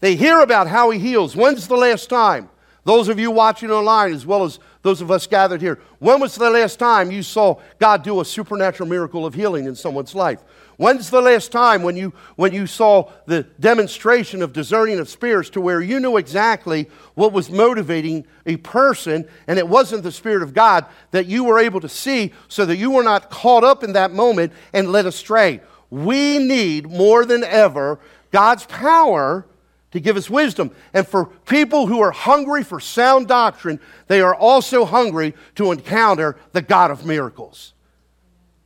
They 0.00 0.16
hear 0.16 0.40
about 0.40 0.68
how 0.68 0.90
he 0.90 0.98
heals. 0.98 1.34
When's 1.34 1.66
the 1.66 1.76
last 1.76 2.08
time? 2.08 2.50
Those 2.84 3.08
of 3.08 3.18
you 3.18 3.30
watching 3.30 3.70
online, 3.70 4.14
as 4.14 4.24
well 4.24 4.44
as 4.44 4.58
those 4.82 5.00
of 5.00 5.10
us 5.10 5.26
gathered 5.26 5.60
here, 5.60 5.80
when 5.98 6.20
was 6.20 6.36
the 6.36 6.50
last 6.50 6.78
time 6.78 7.10
you 7.10 7.22
saw 7.22 7.60
God 7.78 8.02
do 8.02 8.20
a 8.20 8.24
supernatural 8.24 8.88
miracle 8.88 9.26
of 9.26 9.34
healing 9.34 9.66
in 9.66 9.74
someone's 9.74 10.14
life? 10.14 10.42
When's 10.78 11.10
the 11.10 11.20
last 11.20 11.50
time 11.50 11.82
when 11.82 11.96
you, 11.96 12.12
when 12.36 12.52
you 12.52 12.68
saw 12.68 13.10
the 13.26 13.42
demonstration 13.58 14.42
of 14.42 14.52
discerning 14.52 15.00
of 15.00 15.08
spirits 15.08 15.50
to 15.50 15.60
where 15.60 15.80
you 15.80 15.98
knew 15.98 16.16
exactly 16.16 16.88
what 17.14 17.32
was 17.32 17.50
motivating 17.50 18.24
a 18.46 18.58
person 18.58 19.28
and 19.48 19.58
it 19.58 19.66
wasn't 19.66 20.04
the 20.04 20.12
Spirit 20.12 20.44
of 20.44 20.54
God 20.54 20.86
that 21.10 21.26
you 21.26 21.42
were 21.42 21.58
able 21.58 21.80
to 21.80 21.88
see 21.88 22.32
so 22.46 22.64
that 22.64 22.76
you 22.76 22.92
were 22.92 23.02
not 23.02 23.28
caught 23.28 23.64
up 23.64 23.82
in 23.82 23.94
that 23.94 24.12
moment 24.12 24.52
and 24.72 24.92
led 24.92 25.04
astray? 25.04 25.60
We 25.90 26.38
need 26.38 26.88
more 26.88 27.24
than 27.24 27.42
ever 27.42 27.98
God's 28.30 28.64
power 28.66 29.46
to 29.90 29.98
give 29.98 30.16
us 30.16 30.30
wisdom. 30.30 30.70
And 30.94 31.08
for 31.08 31.24
people 31.24 31.88
who 31.88 32.00
are 32.00 32.12
hungry 32.12 32.62
for 32.62 32.78
sound 32.78 33.26
doctrine, 33.26 33.80
they 34.06 34.20
are 34.20 34.34
also 34.34 34.84
hungry 34.84 35.34
to 35.56 35.72
encounter 35.72 36.36
the 36.52 36.62
God 36.62 36.92
of 36.92 37.04
miracles. 37.04 37.74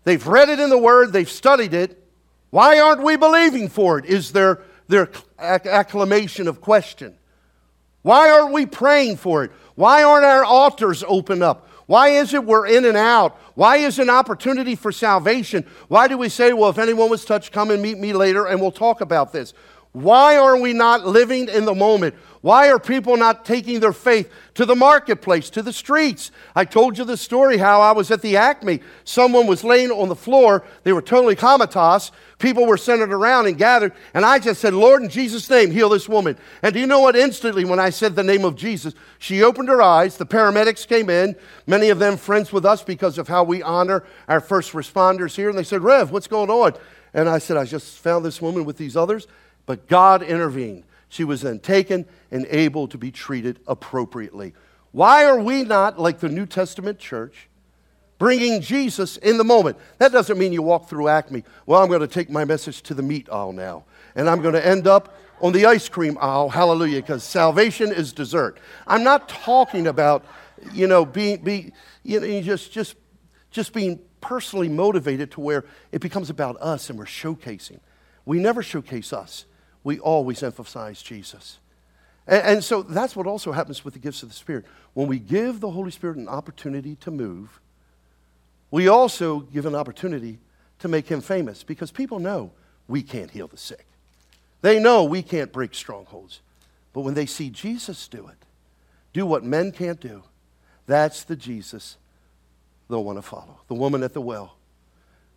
They've 0.05 0.27
read 0.27 0.51
it 0.51 0.61
in 0.61 0.69
the 0.69 0.77
Word, 0.77 1.15
they've 1.15 1.31
studied 1.31 1.73
it, 1.73 2.02
why 2.53 2.81
aren't 2.81 3.03
we 3.03 3.17
believing 3.17 3.71
for 3.71 3.99
it? 3.99 4.05
Is 4.05 4.33
their, 4.33 4.61
their 4.87 5.09
acclamation 5.39 6.47
of 6.47 6.61
question. 6.61 7.15
Why 8.03 8.29
aren't 8.29 8.53
we 8.53 8.67
praying 8.67 9.17
for 9.17 9.45
it? 9.45 9.53
Why 9.75 10.03
aren't 10.03 10.27
our 10.27 10.45
altars 10.45 11.03
open 11.09 11.43
up? 11.43 11.67
Why 11.87 12.09
is 12.09 12.35
it 12.35 12.45
we're 12.45 12.67
in 12.67 12.85
and 12.85 12.99
out? 12.99 13.39
Why 13.55 13.79
is 13.79 13.99
an 13.99 14.11
opportunity 14.11 14.75
for 14.75 14.93
salvation? 14.93 15.65
Why 15.89 16.09
do 16.09 16.19
we 16.19 16.29
say, 16.29 16.53
well, 16.53 16.69
if 16.69 16.77
anyone 16.77 17.09
was 17.09 17.25
touched, 17.25 17.53
come 17.53 17.71
and 17.71 17.81
meet 17.81 17.97
me 17.97 18.13
later 18.13 18.47
and 18.47 18.61
we'll 18.61 18.71
talk 18.71 19.01
about 19.01 19.33
this? 19.33 19.55
Why 19.93 20.37
are 20.37 20.59
we 20.59 20.73
not 20.73 21.07
living 21.07 21.49
in 21.49 21.67
the 21.67 21.75
moment? 21.75 22.15
Why 22.41 22.71
are 22.71 22.79
people 22.81 23.17
not 23.17 23.45
taking 23.45 23.79
their 23.79 23.93
faith 23.93 24.29
to 24.55 24.67
the 24.67 24.75
marketplace, 24.75 25.49
to 25.51 25.63
the 25.63 25.73
streets? 25.73 26.33
I 26.57 26.65
told 26.65 26.99
you 26.99 27.05
the 27.05 27.17
story 27.17 27.57
how 27.57 27.81
I 27.81 27.93
was 27.93 28.11
at 28.11 28.21
the 28.21 28.37
Acme. 28.37 28.81
Someone 29.05 29.47
was 29.47 29.63
laying 29.63 29.93
on 29.93 30.09
the 30.09 30.17
floor. 30.17 30.65
They 30.83 30.93
were 30.93 31.03
totally 31.03 31.37
comatose. 31.37 32.11
People 32.41 32.67
were 32.67 32.79
centered 32.79 33.13
around 33.13 33.47
and 33.47 33.57
gathered. 33.57 33.93
And 34.13 34.25
I 34.25 34.41
just 34.41 34.61
said, 34.61 34.75
Lord, 34.75 35.03
in 35.03 35.09
Jesus' 35.09 35.49
name, 35.49 35.71
heal 35.71 35.91
this 35.91 36.09
woman. 36.09 36.37
And 36.63 36.75
do 36.75 36.81
you 36.81 36.87
know 36.89 36.99
what? 36.99 37.15
Instantly, 37.15 37.65
when 37.65 37.79
I 37.79 37.91
said 37.91 38.17
the 38.17 38.25
name 38.25 38.45
of 38.45 38.57
Jesus, 38.57 38.95
she 39.19 39.45
opened 39.45 39.69
her 39.69 39.81
eyes. 39.81 40.17
The 40.17 40.27
paramedics 40.27 40.89
came 40.89 41.11
in, 41.11 41.37
many 41.69 41.91
of 41.91 42.01
them 42.01 42.17
friends 42.17 42.53
with 42.53 42.65
us 42.65 42.83
because 42.83 43.19
of 43.19 43.29
how 43.29 43.45
we 43.45 43.63
honor 43.63 44.03
our 44.27 44.41
first 44.41 44.73
responders 44.73 45.37
here. 45.37 45.49
And 45.49 45.57
they 45.57 45.63
said, 45.63 45.83
Rev, 45.83 46.11
what's 46.11 46.27
going 46.27 46.51
on? 46.51 46.73
And 47.15 47.29
I 47.29 47.39
said, 47.39 47.57
I 47.57 47.67
just 47.67 47.99
found 47.99 48.25
this 48.25 48.43
woman 48.43 48.65
with 48.65 48.79
these 48.79 48.97
others. 48.97 49.29
But 49.67 49.89
God 49.89 50.23
intervened. 50.23 50.85
She 51.09 51.25
was 51.25 51.43
then 51.43 51.59
taken 51.59 52.07
and 52.31 52.47
able 52.49 52.89
to 52.89 52.99
be 52.99 53.11
treated 53.11 53.61
appropriately. 53.67 54.55
Why 54.93 55.25
are 55.25 55.39
we 55.39 55.63
not 55.63 55.99
like 55.99 56.21
the 56.21 56.29
New 56.29 56.47
Testament 56.47 56.99
church? 56.99 57.49
Bringing 58.19 58.61
Jesus 58.61 59.17
in 59.17 59.37
the 59.37 59.45
moment. 59.45 59.77
That 59.99 60.13
doesn't 60.13 60.39
mean 60.39 60.53
you 60.53 60.63
walk 60.63 60.89
through 60.89 61.09
Acme. 61.09 61.45
Well, 61.67 61.83
I'm 61.83 61.89
going 61.89 62.01
to 62.01 62.07
take 62.07 62.31
my 62.31 62.45
message 62.45 62.83
to 62.83 62.95
the 62.95 63.03
meat 63.03 63.29
aisle 63.31 63.53
now. 63.53 63.85
And 64.15 64.29
I'm 64.29 64.41
going 64.43 64.55
to 64.55 64.65
end 64.65 64.87
up 64.87 65.17
on 65.41 65.53
the 65.53 65.67
ice 65.67 65.89
cream 65.89 66.17
aisle. 66.21 66.49
Hallelujah. 66.49 67.03
Because 67.03 67.25
salvation 67.25 67.91
is 67.91 68.13
dessert. 68.13 68.59
I'm 68.87 69.03
not 69.03 69.29
talking 69.29 69.87
about, 69.87 70.25
you 70.73 70.87
know, 70.87 71.05
being, 71.05 71.43
be, 71.43 71.73
you 72.05 72.21
know, 72.21 72.41
just, 72.43 72.73
just, 72.73 72.95
just 73.51 73.73
being 73.73 73.99
personally 74.21 74.69
motivated 74.69 75.33
to 75.33 75.41
where 75.41 75.65
it 75.91 76.01
becomes 76.01 76.31
about 76.31 76.57
us 76.61 76.89
and 76.89 76.99
we're 76.99 77.05
showcasing. 77.07 77.81
We 78.25 78.39
never 78.39 78.63
showcase 78.63 79.13
us 79.13 79.47
we 79.85 79.99
always 79.99 80.43
emphasize 80.43 81.03
Jesus. 81.03 81.59
And, 82.27 82.43
and, 82.43 82.65
so 82.65 82.83
that's 82.83 83.17
what 83.17 83.27
also 83.27 83.53
happens 83.53 83.85
with 83.85 83.95
the 83.95 84.01
gifts 84.01 84.23
of 84.23 84.29
the 84.29 84.35
Spirit. 84.35 84.65
When 84.95 85.09
we 85.09 85.19
give 85.19 85.61
the 85.61 85.71
Holy 85.71 85.91
Spirit 85.91 86.17
an 86.17 86.29
opportunity 86.29 86.97
to 86.97 87.11
move, 87.11 87.61
we 88.71 88.89
also 88.89 89.41
give 89.41 89.67
an 89.67 89.75
opportunity 89.75 90.39
to 90.79 90.89
make 90.89 91.09
him 91.09 91.21
famous 91.21 91.63
because 91.63 91.91
people 91.91 92.19
know 92.19 92.53
we 92.89 93.03
can't 93.03 93.31
heal 93.31 93.49
the 93.49 93.57
sick. 93.57 93.87
They 94.61 94.79
know 94.79 95.05
we 95.05 95.23
can't 95.23 95.53
break 95.53 95.75
strongholds. 95.75 96.41
But 96.93 97.01
when 97.01 97.15
they 97.15 97.27
see 97.27 97.51
Jesus 97.51 98.07
do 98.09 98.29
it, 98.29 98.37
do 99.13 99.27
what 99.27 99.45
men 99.45 99.73
can't 99.73 100.01
do, 100.01 100.23
that's 100.87 101.25
the 101.25 101.37
Jesus 101.37 101.97
they'll 102.89 103.05
want 103.05 103.19
to 103.19 103.23
follow. 103.23 103.61
The 103.69 103.75
woman 103.75 104.03
at 104.03 104.15
the 104.15 104.21
well. 104.21 104.57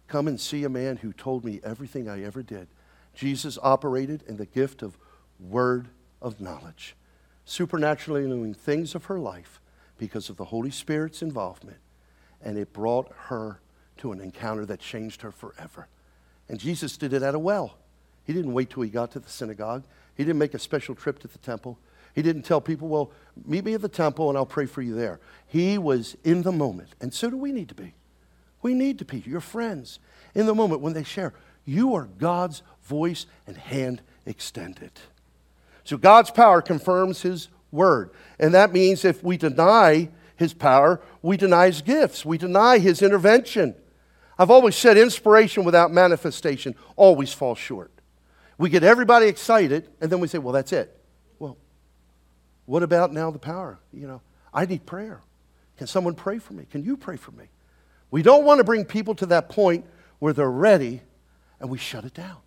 come 0.07 0.27
and 0.27 0.39
see 0.39 0.63
a 0.63 0.69
man 0.69 0.97
who 0.97 1.11
told 1.13 1.43
me 1.43 1.59
everything 1.63 2.07
I 2.07 2.23
ever 2.23 2.43
did. 2.43 2.67
Jesus 3.15 3.57
operated 3.61 4.23
in 4.27 4.37
the 4.37 4.45
gift 4.45 4.81
of 4.81 4.97
word 5.39 5.87
of 6.21 6.39
knowledge, 6.41 6.95
supernaturally 7.45 8.27
knowing 8.27 8.53
things 8.53 8.95
of 8.95 9.05
her 9.05 9.19
life 9.19 9.61
because 9.97 10.29
of 10.29 10.37
the 10.37 10.45
Holy 10.45 10.71
Spirit's 10.71 11.21
involvement. 11.21 11.77
And 12.41 12.57
it 12.57 12.73
brought 12.73 13.11
her 13.27 13.59
to 13.97 14.11
an 14.11 14.19
encounter 14.19 14.65
that 14.65 14.79
changed 14.79 15.21
her 15.21 15.31
forever. 15.31 15.87
And 16.49 16.59
Jesus 16.59 16.97
did 16.97 17.13
it 17.13 17.23
at 17.23 17.35
a 17.35 17.39
well. 17.39 17.77
He 18.25 18.33
didn't 18.33 18.53
wait 18.53 18.69
till 18.69 18.83
he 18.83 18.89
got 18.89 19.11
to 19.11 19.19
the 19.19 19.29
synagogue. 19.29 19.83
He 20.15 20.23
didn't 20.23 20.39
make 20.39 20.53
a 20.53 20.59
special 20.59 20.95
trip 20.95 21.19
to 21.19 21.27
the 21.27 21.37
temple. 21.37 21.77
He 22.13 22.21
didn't 22.21 22.43
tell 22.43 22.61
people, 22.61 22.87
well, 22.87 23.11
meet 23.45 23.65
me 23.65 23.73
at 23.73 23.81
the 23.81 23.89
temple 23.89 24.29
and 24.29 24.37
I'll 24.37 24.45
pray 24.45 24.65
for 24.65 24.81
you 24.81 24.95
there. 24.95 25.19
He 25.47 25.77
was 25.77 26.15
in 26.23 26.43
the 26.43 26.51
moment. 26.51 26.89
And 27.01 27.13
so 27.13 27.29
do 27.29 27.37
we 27.37 27.51
need 27.51 27.69
to 27.69 27.75
be. 27.75 27.93
We 28.61 28.73
need 28.73 28.99
to 28.99 29.05
be 29.05 29.19
your 29.25 29.41
friends 29.41 29.99
in 30.33 30.45
the 30.45 30.55
moment 30.55 30.81
when 30.81 30.93
they 30.93 31.03
share. 31.03 31.33
You 31.65 31.93
are 31.95 32.05
God's 32.17 32.63
voice 32.85 33.25
and 33.45 33.57
hand 33.57 34.01
extended. 34.25 34.91
So 35.83 35.97
God's 35.97 36.31
power 36.31 36.61
confirms 36.61 37.21
his 37.21 37.49
word. 37.71 38.11
And 38.39 38.53
that 38.53 38.73
means 38.73 39.05
if 39.05 39.23
we 39.23 39.37
deny 39.37 40.09
his 40.35 40.53
power, 40.53 41.01
we 41.21 41.37
deny 41.37 41.67
his 41.67 41.81
gifts, 41.81 42.25
we 42.25 42.37
deny 42.37 42.79
his 42.79 43.01
intervention. 43.01 43.75
I've 44.37 44.51
always 44.51 44.75
said 44.75 44.97
inspiration 44.97 45.63
without 45.63 45.91
manifestation 45.91 46.75
always 46.95 47.31
falls 47.31 47.57
short. 47.57 47.91
We 48.57 48.69
get 48.69 48.83
everybody 48.83 49.27
excited, 49.27 49.89
and 50.01 50.09
then 50.09 50.19
we 50.19 50.27
say, 50.27 50.37
well, 50.37 50.53
that's 50.53 50.71
it. 50.73 50.97
Well, 51.39 51.57
what 52.65 52.83
about 52.83 53.13
now 53.13 53.31
the 53.31 53.39
power? 53.39 53.79
You 53.93 54.07
know, 54.07 54.21
I 54.53 54.65
need 54.65 54.85
prayer. 54.85 55.21
Can 55.77 55.87
someone 55.87 56.15
pray 56.15 56.39
for 56.39 56.53
me? 56.53 56.65
Can 56.69 56.83
you 56.83 56.95
pray 56.95 57.17
for 57.17 57.31
me? 57.31 57.45
We 58.11 58.21
don't 58.21 58.45
want 58.45 58.59
to 58.59 58.63
bring 58.63 58.85
people 58.85 59.15
to 59.15 59.25
that 59.27 59.49
point 59.49 59.85
where 60.19 60.31
they're 60.31 60.49
ready 60.49 61.01
and 61.59 61.69
we 61.69 61.77
shut 61.77 62.05
it 62.05 62.13
down. 62.13 62.37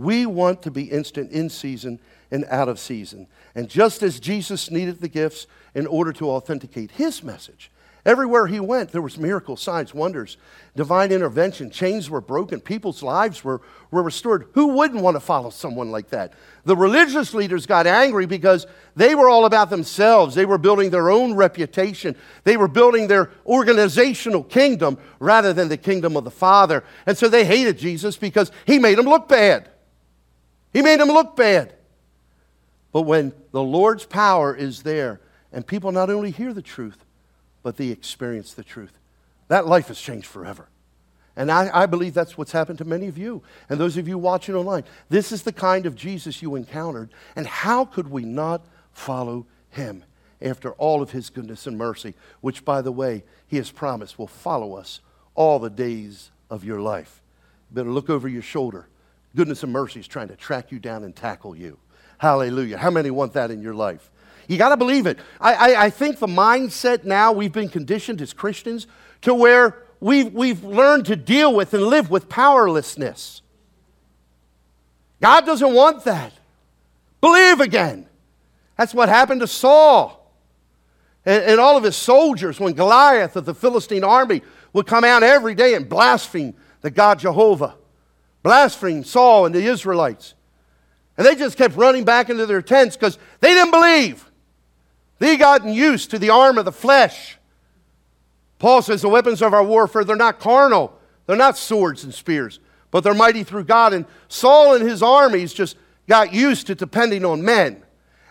We 0.00 0.26
want 0.26 0.62
to 0.62 0.70
be 0.70 0.84
instant 0.84 1.30
in 1.30 1.50
season 1.50 2.00
and 2.30 2.44
out 2.48 2.68
of 2.68 2.78
season. 2.78 3.26
And 3.54 3.68
just 3.68 4.02
as 4.02 4.20
Jesus 4.20 4.70
needed 4.70 5.00
the 5.00 5.08
gifts 5.08 5.46
in 5.74 5.86
order 5.86 6.12
to 6.14 6.30
authenticate 6.30 6.92
his 6.92 7.22
message, 7.22 7.70
Everywhere 8.06 8.46
he 8.46 8.60
went, 8.60 8.92
there 8.92 9.02
was 9.02 9.18
miracles, 9.18 9.60
signs, 9.60 9.92
wonders, 9.92 10.38
divine 10.74 11.12
intervention. 11.12 11.70
Chains 11.70 12.08
were 12.08 12.22
broken. 12.22 12.58
People's 12.58 13.02
lives 13.02 13.44
were, 13.44 13.60
were 13.90 14.02
restored. 14.02 14.48
Who 14.54 14.68
wouldn't 14.68 15.02
want 15.02 15.16
to 15.16 15.20
follow 15.20 15.50
someone 15.50 15.90
like 15.90 16.08
that? 16.08 16.32
The 16.64 16.76
religious 16.76 17.34
leaders 17.34 17.66
got 17.66 17.86
angry 17.86 18.24
because 18.24 18.66
they 18.96 19.14
were 19.14 19.28
all 19.28 19.44
about 19.44 19.68
themselves. 19.68 20.34
They 20.34 20.46
were 20.46 20.56
building 20.56 20.88
their 20.88 21.10
own 21.10 21.34
reputation. 21.34 22.16
They 22.44 22.56
were 22.56 22.68
building 22.68 23.06
their 23.06 23.30
organizational 23.44 24.44
kingdom 24.44 24.96
rather 25.18 25.52
than 25.52 25.68
the 25.68 25.76
kingdom 25.76 26.16
of 26.16 26.24
the 26.24 26.30
Father. 26.30 26.84
And 27.04 27.18
so 27.18 27.28
they 27.28 27.44
hated 27.44 27.76
Jesus 27.76 28.16
because 28.16 28.50
he 28.64 28.78
made 28.78 28.96
them 28.96 29.06
look 29.06 29.28
bad. 29.28 29.68
He 30.72 30.82
made 30.82 31.00
them 31.00 31.08
look 31.08 31.36
bad. 31.36 31.74
But 32.92 33.02
when 33.02 33.32
the 33.52 33.62
Lord's 33.62 34.06
power 34.06 34.54
is 34.54 34.82
there 34.82 35.20
and 35.52 35.66
people 35.66 35.92
not 35.92 36.10
only 36.10 36.30
hear 36.30 36.52
the 36.52 36.62
truth, 36.62 37.04
but 37.62 37.76
they 37.76 37.88
experience 37.88 38.54
the 38.54 38.64
truth. 38.64 38.92
That 39.48 39.66
life 39.66 39.88
has 39.88 40.00
changed 40.00 40.26
forever. 40.26 40.68
And 41.36 41.50
I, 41.50 41.82
I, 41.82 41.86
believe 41.86 42.12
that's 42.12 42.36
what's 42.36 42.52
happened 42.52 42.78
to 42.78 42.84
many 42.84 43.06
of 43.06 43.16
you 43.16 43.42
and 43.68 43.78
those 43.78 43.96
of 43.96 44.08
you 44.08 44.18
watching 44.18 44.54
online. 44.54 44.84
This 45.08 45.32
is 45.32 45.42
the 45.42 45.52
kind 45.52 45.86
of 45.86 45.94
Jesus 45.94 46.42
you 46.42 46.54
encountered. 46.54 47.10
And 47.36 47.46
how 47.46 47.84
could 47.84 48.10
we 48.10 48.24
not 48.24 48.64
follow 48.92 49.46
him 49.70 50.04
after 50.42 50.72
all 50.72 51.02
of 51.02 51.12
his 51.12 51.30
goodness 51.30 51.66
and 51.66 51.78
mercy, 51.78 52.14
which, 52.40 52.64
by 52.64 52.82
the 52.82 52.92
way, 52.92 53.22
he 53.46 53.56
has 53.56 53.70
promised 53.70 54.18
will 54.18 54.26
follow 54.26 54.74
us 54.74 55.00
all 55.34 55.58
the 55.58 55.70
days 55.70 56.30
of 56.50 56.64
your 56.64 56.80
life? 56.80 57.22
Better 57.70 57.90
look 57.90 58.10
over 58.10 58.28
your 58.28 58.42
shoulder. 58.42 58.88
Goodness 59.34 59.62
and 59.62 59.72
mercy 59.72 60.00
is 60.00 60.08
trying 60.08 60.28
to 60.28 60.36
track 60.36 60.72
you 60.72 60.78
down 60.78 61.04
and 61.04 61.14
tackle 61.14 61.54
you. 61.54 61.78
Hallelujah. 62.18 62.76
How 62.76 62.90
many 62.90 63.10
want 63.10 63.32
that 63.34 63.50
in 63.50 63.62
your 63.62 63.74
life? 63.74 64.10
You 64.48 64.58
got 64.58 64.70
to 64.70 64.76
believe 64.76 65.06
it. 65.06 65.18
I, 65.40 65.54
I, 65.54 65.84
I, 65.84 65.90
think 65.90 66.18
the 66.18 66.26
mindset 66.26 67.04
now 67.04 67.30
we've 67.30 67.52
been 67.52 67.68
conditioned 67.68 68.20
as 68.20 68.32
Christians 68.32 68.88
to 69.22 69.32
where 69.32 69.84
we've, 70.00 70.32
we've 70.32 70.64
learned 70.64 71.06
to 71.06 71.16
deal 71.16 71.54
with 71.54 71.72
and 71.72 71.84
live 71.84 72.10
with 72.10 72.28
powerlessness. 72.28 73.42
God 75.20 75.46
doesn't 75.46 75.72
want 75.72 76.04
that. 76.04 76.32
Believe 77.20 77.60
again. 77.60 78.06
That's 78.76 78.92
what 78.92 79.08
happened 79.08 79.42
to 79.42 79.46
Saul 79.46 80.20
and, 81.24 81.44
and 81.44 81.60
all 81.60 81.76
of 81.76 81.84
his 81.84 81.96
soldiers 81.96 82.58
when 82.58 82.72
Goliath 82.72 83.36
of 83.36 83.44
the 83.44 83.54
Philistine 83.54 84.04
army 84.04 84.42
would 84.72 84.86
come 84.86 85.04
out 85.04 85.22
every 85.22 85.54
day 85.54 85.74
and 85.74 85.88
blaspheme 85.88 86.54
the 86.80 86.90
God 86.90 87.18
Jehovah, 87.18 87.76
blaspheme 88.42 89.04
Saul 89.04 89.46
and 89.46 89.54
the 89.54 89.64
Israelites. 89.64 90.34
And 91.16 91.26
they 91.26 91.34
just 91.34 91.58
kept 91.58 91.76
running 91.76 92.04
back 92.04 92.30
into 92.30 92.46
their 92.46 92.62
tents 92.62 92.96
because 92.96 93.18
they 93.40 93.54
didn't 93.54 93.72
believe. 93.72 94.30
They 95.18 95.36
gotten 95.36 95.72
used 95.72 96.10
to 96.12 96.18
the 96.18 96.30
arm 96.30 96.56
of 96.56 96.64
the 96.64 96.72
flesh. 96.72 97.36
Paul 98.58 98.82
says 98.82 99.02
the 99.02 99.08
weapons 99.08 99.42
of 99.42 99.52
our 99.52 99.64
warfare, 99.64 100.04
they're 100.04 100.16
not 100.16 100.40
carnal. 100.40 100.98
They're 101.26 101.36
not 101.36 101.56
swords 101.56 102.02
and 102.02 102.12
spears, 102.12 102.58
but 102.90 103.04
they're 103.04 103.14
mighty 103.14 103.44
through 103.44 103.62
God. 103.62 103.92
And 103.92 104.04
Saul 104.26 104.74
and 104.74 104.84
his 104.84 105.00
armies 105.00 105.52
just 105.52 105.76
got 106.08 106.32
used 106.32 106.66
to 106.66 106.74
depending 106.74 107.24
on 107.24 107.44
men. 107.44 107.84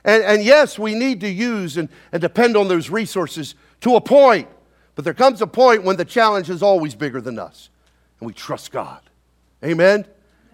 And, 0.04 0.22
and 0.24 0.44
yes, 0.44 0.78
we 0.78 0.96
need 0.96 1.22
to 1.22 1.30
use 1.30 1.78
and, 1.78 1.88
and 2.12 2.22
depend 2.22 2.58
on 2.58 2.68
those 2.68 2.90
resources 2.90 3.56
to 3.82 3.96
a 3.96 4.02
point. 4.02 4.50
But 4.96 5.06
there 5.06 5.14
comes 5.14 5.42
a 5.42 5.48
point 5.48 5.84
when 5.84 5.96
the 5.96 6.04
challenge 6.04 6.50
is 6.50 6.62
always 6.62 6.94
bigger 6.94 7.22
than 7.22 7.40
us. 7.40 7.70
And 8.20 8.28
we 8.28 8.34
trust 8.34 8.72
God. 8.72 9.00
Amen? 9.64 10.06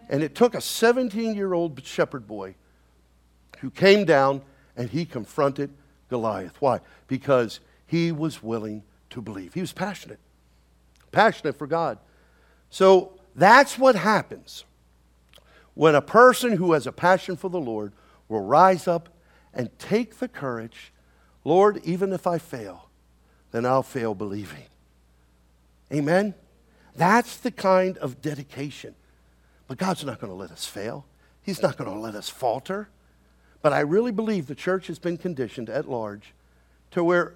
And 0.10 0.24
it 0.24 0.36
took 0.36 0.56
a 0.56 0.62
17 0.62 1.36
year 1.36 1.54
old 1.54 1.84
shepherd 1.86 2.28
boy 2.28 2.56
who 3.60 3.70
came 3.70 4.06
down 4.06 4.41
and 4.76 4.89
he 4.89 5.06
confronted 5.06 5.72
Goliath. 6.10 6.56
Why? 6.60 6.80
Because 7.08 7.60
he 7.88 8.12
was 8.12 8.44
willing 8.44 8.84
to 9.12 9.22
believe. 9.22 9.54
He 9.54 9.62
was 9.62 9.74
passionate, 9.74 10.20
passionate 11.12 11.58
for 11.58 11.68
God. 11.68 11.98
So 12.70 13.13
that's 13.36 13.78
what 13.78 13.96
happens 13.96 14.65
when 15.74 15.96
a 15.96 16.02
person 16.02 16.58
who 16.58 16.74
has 16.74 16.88
a 16.88 16.91
passion 16.91 17.36
for 17.36 17.50
the 17.50 17.60
Lord 17.60 17.94
will 18.28 18.41
rise 18.41 18.88
up 18.88 19.10
and 19.54 19.78
take 19.80 20.20
the 20.20 20.28
courage 20.28 20.91
Lord, 21.46 21.80
even 21.84 22.12
if 22.12 22.26
I 22.28 22.39
fail, 22.39 22.89
then 23.52 23.65
I'll 23.65 23.84
fail 23.84 24.15
believing. 24.15 24.63
Amen? 25.94 26.34
That's 26.95 27.38
the 27.38 27.51
kind 27.51 27.97
of 27.97 28.21
dedication. 28.21 28.95
But 29.67 29.77
God's 29.77 30.05
not 30.05 30.19
going 30.19 30.31
to 30.31 30.38
let 30.38 30.51
us 30.51 30.65
fail, 30.65 31.05
He's 31.41 31.62
not 31.62 31.77
going 31.77 31.91
to 31.91 31.97
let 31.97 32.15
us 32.15 32.29
falter. 32.29 32.89
But 33.62 33.73
I 33.73 33.79
really 33.79 34.12
believe 34.12 34.45
the 34.45 34.55
church 34.55 34.88
has 34.88 34.99
been 34.99 35.17
conditioned 35.17 35.69
at 35.71 35.89
large 35.89 36.34
to 36.91 37.03
where 37.03 37.34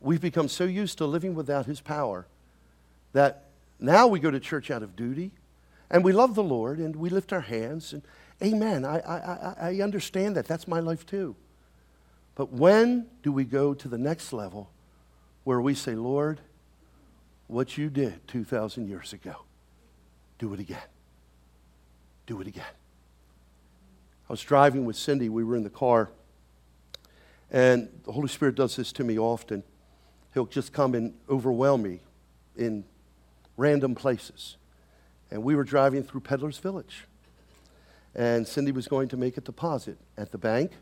we've 0.00 0.20
become 0.20 0.48
so 0.48 0.62
used 0.64 0.98
to 0.98 1.06
living 1.06 1.34
without 1.34 1.66
His 1.66 1.80
power 1.80 2.26
that 3.12 3.46
now 3.80 4.06
we 4.06 4.20
go 4.20 4.30
to 4.30 4.38
church 4.38 4.70
out 4.70 4.82
of 4.84 4.94
duty 4.94 5.32
and 5.90 6.04
we 6.04 6.12
love 6.12 6.34
the 6.34 6.42
Lord 6.42 6.78
and 6.78 6.94
we 6.94 7.10
lift 7.10 7.32
our 7.32 7.40
hands 7.40 7.92
and 7.92 8.02
amen. 8.42 8.84
I, 8.84 9.00
I, 9.00 9.54
I 9.60 9.80
understand 9.80 10.36
that. 10.36 10.46
That's 10.46 10.68
my 10.68 10.80
life 10.80 11.04
too. 11.04 11.34
But 12.34 12.52
when 12.52 13.06
do 13.22 13.32
we 13.32 13.44
go 13.44 13.74
to 13.74 13.88
the 13.88 13.98
next 13.98 14.32
level 14.32 14.70
where 15.44 15.60
we 15.60 15.74
say, 15.74 15.94
Lord, 15.94 16.40
what 17.52 17.76
you 17.76 17.90
did 17.90 18.26
2,000 18.28 18.88
years 18.88 19.12
ago, 19.12 19.36
do 20.38 20.52
it 20.54 20.60
again? 20.60 20.78
Do 22.26 22.40
it 22.40 22.46
again. 22.46 22.64
I 24.28 24.32
was 24.32 24.42
driving 24.42 24.84
with 24.84 24.96
Cindy. 24.96 25.28
We 25.28 25.44
were 25.44 25.56
in 25.56 25.62
the 25.62 25.70
car. 25.70 26.10
And 27.50 27.88
the 28.04 28.12
Holy 28.12 28.28
Spirit 28.28 28.54
does 28.54 28.76
this 28.76 28.92
to 28.92 29.04
me 29.04 29.18
often. 29.18 29.62
He'll 30.32 30.46
just 30.46 30.72
come 30.72 30.94
and 30.94 31.14
overwhelm 31.28 31.82
me 31.82 32.00
in 32.56 32.84
random 33.56 33.94
places. 33.94 34.56
And 35.30 35.42
we 35.42 35.54
were 35.54 35.64
driving 35.64 36.02
through 36.02 36.20
Peddler's 36.22 36.58
Village. 36.58 37.04
And 38.14 38.46
Cindy 38.48 38.72
was 38.72 38.88
going 38.88 39.08
to 39.08 39.16
make 39.16 39.36
a 39.36 39.42
deposit 39.42 39.98
at 40.16 40.32
the 40.32 40.38
bank. 40.38 40.72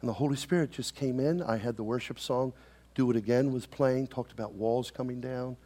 And 0.00 0.08
the 0.08 0.14
Holy 0.14 0.36
Spirit 0.36 0.70
just 0.70 0.94
came 0.94 1.18
in. 1.18 1.42
I 1.42 1.56
had 1.56 1.76
the 1.76 1.82
worship 1.82 2.20
song, 2.20 2.52
Do 2.94 3.10
It 3.10 3.16
Again, 3.16 3.52
was 3.52 3.66
playing, 3.66 4.06
talked 4.06 4.30
about 4.30 4.54
walls 4.54 4.92
coming 4.92 5.20
down, 5.20 5.56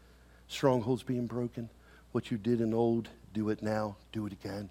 strongholds 0.53 1.03
being 1.03 1.27
broken. 1.27 1.69
What 2.13 2.31
you 2.31 2.37
did 2.37 2.61
in 2.61 2.75
old, 2.75 3.09
do 3.33 3.49
it 3.49 3.63
now, 3.63 3.97
do 4.13 4.27
it 4.27 4.33
again. 4.33 4.71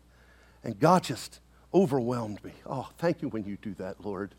And 0.63 0.79
God 0.79 1.03
just 1.03 1.39
overwhelmed 1.73 2.43
me. 2.43 2.53
Oh, 2.65 2.89
thank 2.97 3.21
you 3.21 3.29
when 3.29 3.45
you 3.45 3.57
do 3.61 3.73
that, 3.75 4.05
Lord. 4.05 4.35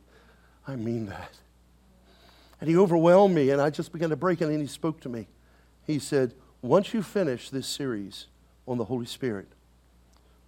I 0.67 0.77
mean 0.77 1.07
that. 1.07 1.39
And 2.61 2.71
he 2.71 2.77
overwhelmed 2.77 3.35
me, 3.35 3.51
and 3.51 3.61
I 3.61 3.71
just 3.71 3.93
began 3.93 4.11
to 4.11 4.17
break, 4.17 4.41
and 4.41 4.53
then 4.53 4.61
he 4.61 4.69
spoke 4.69 5.01
to 5.01 5.09
me. 5.09 5.27
He 5.85 5.99
said, 5.99 6.35
Once 6.61 6.95
you 6.95 7.03
finish 7.03 7.51
this 7.51 7.67
series 7.67 8.27
on 8.69 8.79
the 8.79 8.85
Holy 8.85 9.07
Spirit, 9.07 9.49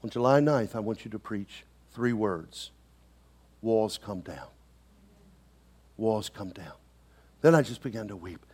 on 0.05 0.11
July 0.11 0.39
9th, 0.39 0.77
I 0.77 0.81
want 0.81 1.05
you 1.05 1.11
to 1.11 1.19
preach 1.19 1.65
three 1.93 2.13
words 2.13 2.71
walls 3.63 3.99
come 3.99 4.21
down. 4.21 4.49
Walls 5.97 6.29
come 6.29 6.51
down. 6.51 6.75
Then 7.41 7.55
I 7.55 7.63
just 7.63 7.83
began 7.83 8.09
to 8.09 8.17
weep. 8.17 8.45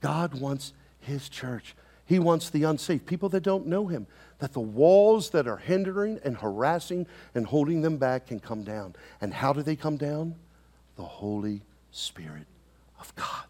God 0.00 0.40
wants 0.40 0.72
his 1.00 1.28
church 1.28 1.74
He 2.04 2.18
wants 2.18 2.50
the 2.50 2.64
unsaved, 2.64 3.06
people 3.06 3.28
that 3.28 3.42
don't 3.44 3.68
know 3.68 3.86
Him, 3.86 4.08
that 4.40 4.52
the 4.52 4.58
walls 4.58 5.30
that 5.30 5.46
are 5.46 5.58
hindering 5.58 6.18
and 6.24 6.36
harassing 6.36 7.06
and 7.36 7.46
holding 7.46 7.82
them 7.82 7.98
back 7.98 8.26
can 8.26 8.40
come 8.40 8.64
down. 8.64 8.96
And 9.20 9.32
how 9.32 9.52
do 9.52 9.62
they 9.62 9.76
come 9.76 9.96
down? 9.96 10.34
The 10.96 11.04
Holy 11.04 11.62
Spirit 11.92 12.48
of 12.98 13.14
God. 13.14 13.46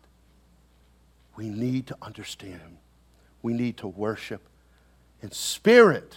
We 1.36 1.48
need 1.48 1.86
to 1.86 1.96
understand 2.02 2.60
Him. 2.60 2.76
We 3.40 3.54
need 3.54 3.78
to 3.78 3.88
worship 3.88 4.42
in 5.22 5.30
spirit 5.32 6.14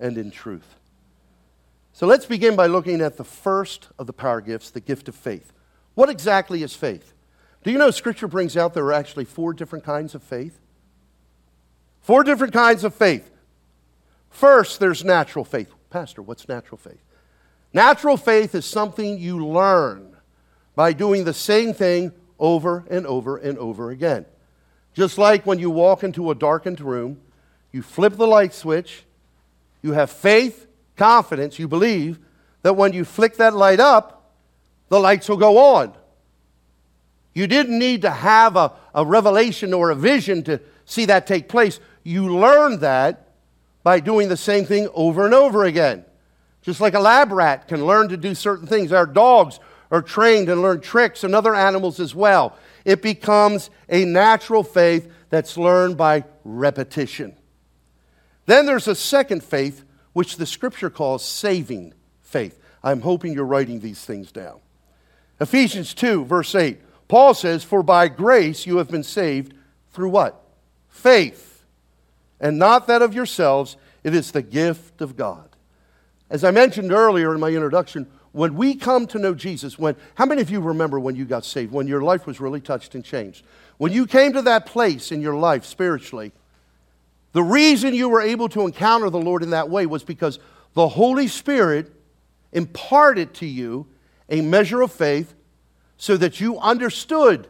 and 0.00 0.18
in 0.18 0.32
truth. 0.32 0.74
So 1.92 2.06
let's 2.06 2.26
begin 2.26 2.56
by 2.56 2.66
looking 2.66 3.00
at 3.00 3.16
the 3.16 3.24
first 3.24 3.90
of 3.96 4.08
the 4.08 4.12
power 4.12 4.40
gifts, 4.40 4.70
the 4.70 4.80
gift 4.80 5.08
of 5.08 5.14
faith. 5.14 5.52
What 5.94 6.08
exactly 6.08 6.64
is 6.64 6.74
faith? 6.74 7.14
Do 7.62 7.70
you 7.70 7.78
know 7.78 7.90
Scripture 7.90 8.28
brings 8.28 8.56
out 8.56 8.74
there 8.74 8.84
are 8.84 8.92
actually 8.92 9.24
four 9.24 9.52
different 9.52 9.84
kinds 9.84 10.14
of 10.14 10.22
faith? 10.22 10.58
Four 12.00 12.24
different 12.24 12.52
kinds 12.52 12.82
of 12.82 12.94
faith. 12.94 13.30
First, 14.30 14.80
there's 14.80 15.04
natural 15.04 15.44
faith. 15.44 15.72
Pastor, 15.90 16.22
what's 16.22 16.48
natural 16.48 16.78
faith? 16.78 17.02
Natural 17.72 18.16
faith 18.16 18.54
is 18.54 18.64
something 18.64 19.18
you 19.18 19.46
learn 19.46 20.16
by 20.74 20.92
doing 20.92 21.24
the 21.24 21.34
same 21.34 21.72
thing 21.72 22.12
over 22.38 22.84
and 22.90 23.06
over 23.06 23.36
and 23.36 23.56
over 23.58 23.90
again. 23.90 24.26
Just 24.94 25.16
like 25.16 25.46
when 25.46 25.58
you 25.58 25.70
walk 25.70 26.02
into 26.02 26.30
a 26.30 26.34
darkened 26.34 26.80
room, 26.80 27.20
you 27.70 27.82
flip 27.82 28.16
the 28.16 28.26
light 28.26 28.52
switch, 28.52 29.04
you 29.80 29.92
have 29.92 30.10
faith, 30.10 30.66
confidence, 30.96 31.58
you 31.58 31.68
believe 31.68 32.18
that 32.62 32.74
when 32.76 32.92
you 32.92 33.04
flick 33.04 33.36
that 33.36 33.54
light 33.54 33.80
up, 33.80 34.30
the 34.88 35.00
lights 35.00 35.28
will 35.28 35.36
go 35.36 35.58
on. 35.58 35.94
You 37.34 37.46
didn't 37.46 37.78
need 37.78 38.02
to 38.02 38.10
have 38.10 38.56
a, 38.56 38.72
a 38.94 39.04
revelation 39.04 39.72
or 39.72 39.90
a 39.90 39.94
vision 39.94 40.42
to 40.44 40.60
see 40.84 41.06
that 41.06 41.26
take 41.26 41.48
place. 41.48 41.80
You 42.02 42.36
learned 42.36 42.80
that 42.80 43.28
by 43.82 44.00
doing 44.00 44.28
the 44.28 44.36
same 44.36 44.64
thing 44.64 44.88
over 44.94 45.24
and 45.24 45.34
over 45.34 45.64
again. 45.64 46.04
Just 46.62 46.80
like 46.80 46.94
a 46.94 47.00
lab 47.00 47.32
rat 47.32 47.68
can 47.68 47.86
learn 47.86 48.08
to 48.10 48.16
do 48.16 48.34
certain 48.34 48.66
things. 48.66 48.92
Our 48.92 49.06
dogs 49.06 49.58
are 49.90 50.02
trained 50.02 50.48
and 50.48 50.62
learn 50.62 50.80
tricks, 50.80 51.22
and 51.22 51.34
other 51.34 51.54
animals 51.54 52.00
as 52.00 52.14
well. 52.14 52.56
It 52.84 53.02
becomes 53.02 53.68
a 53.90 54.06
natural 54.06 54.64
faith 54.64 55.12
that's 55.28 55.58
learned 55.58 55.98
by 55.98 56.24
repetition. 56.44 57.36
Then 58.46 58.64
there's 58.64 58.88
a 58.88 58.94
second 58.94 59.44
faith, 59.44 59.84
which 60.14 60.36
the 60.36 60.46
scripture 60.46 60.88
calls 60.88 61.24
saving 61.24 61.92
faith. 62.22 62.58
I'm 62.82 63.02
hoping 63.02 63.34
you're 63.34 63.44
writing 63.44 63.80
these 63.80 64.02
things 64.02 64.32
down. 64.32 64.60
Ephesians 65.40 65.92
2, 65.94 66.24
verse 66.24 66.54
8. 66.54 66.80
Paul 67.12 67.34
says, 67.34 67.62
For 67.62 67.82
by 67.82 68.08
grace 68.08 68.66
you 68.66 68.78
have 68.78 68.88
been 68.88 69.02
saved 69.02 69.52
through 69.90 70.08
what? 70.08 70.42
Faith. 70.88 71.66
And 72.40 72.58
not 72.58 72.86
that 72.86 73.02
of 73.02 73.12
yourselves, 73.12 73.76
it 74.02 74.14
is 74.14 74.32
the 74.32 74.40
gift 74.40 75.02
of 75.02 75.14
God. 75.14 75.50
As 76.30 76.42
I 76.42 76.52
mentioned 76.52 76.90
earlier 76.90 77.34
in 77.34 77.40
my 77.40 77.50
introduction, 77.50 78.06
when 78.32 78.54
we 78.54 78.74
come 78.74 79.06
to 79.08 79.18
know 79.18 79.34
Jesus, 79.34 79.78
when 79.78 79.94
how 80.14 80.24
many 80.24 80.40
of 80.40 80.48
you 80.48 80.62
remember 80.62 80.98
when 80.98 81.14
you 81.14 81.26
got 81.26 81.44
saved, 81.44 81.70
when 81.70 81.86
your 81.86 82.00
life 82.00 82.26
was 82.26 82.40
really 82.40 82.62
touched 82.62 82.94
and 82.94 83.04
changed? 83.04 83.44
When 83.76 83.92
you 83.92 84.06
came 84.06 84.32
to 84.32 84.40
that 84.40 84.64
place 84.64 85.12
in 85.12 85.20
your 85.20 85.36
life 85.36 85.66
spiritually, 85.66 86.32
the 87.32 87.42
reason 87.42 87.92
you 87.92 88.08
were 88.08 88.22
able 88.22 88.48
to 88.48 88.62
encounter 88.62 89.10
the 89.10 89.20
Lord 89.20 89.42
in 89.42 89.50
that 89.50 89.68
way 89.68 89.84
was 89.84 90.02
because 90.02 90.38
the 90.72 90.88
Holy 90.88 91.28
Spirit 91.28 91.92
imparted 92.52 93.34
to 93.34 93.46
you 93.46 93.86
a 94.30 94.40
measure 94.40 94.80
of 94.80 94.90
faith 94.90 95.34
so 96.02 96.16
that 96.16 96.40
you 96.40 96.58
understood 96.58 97.46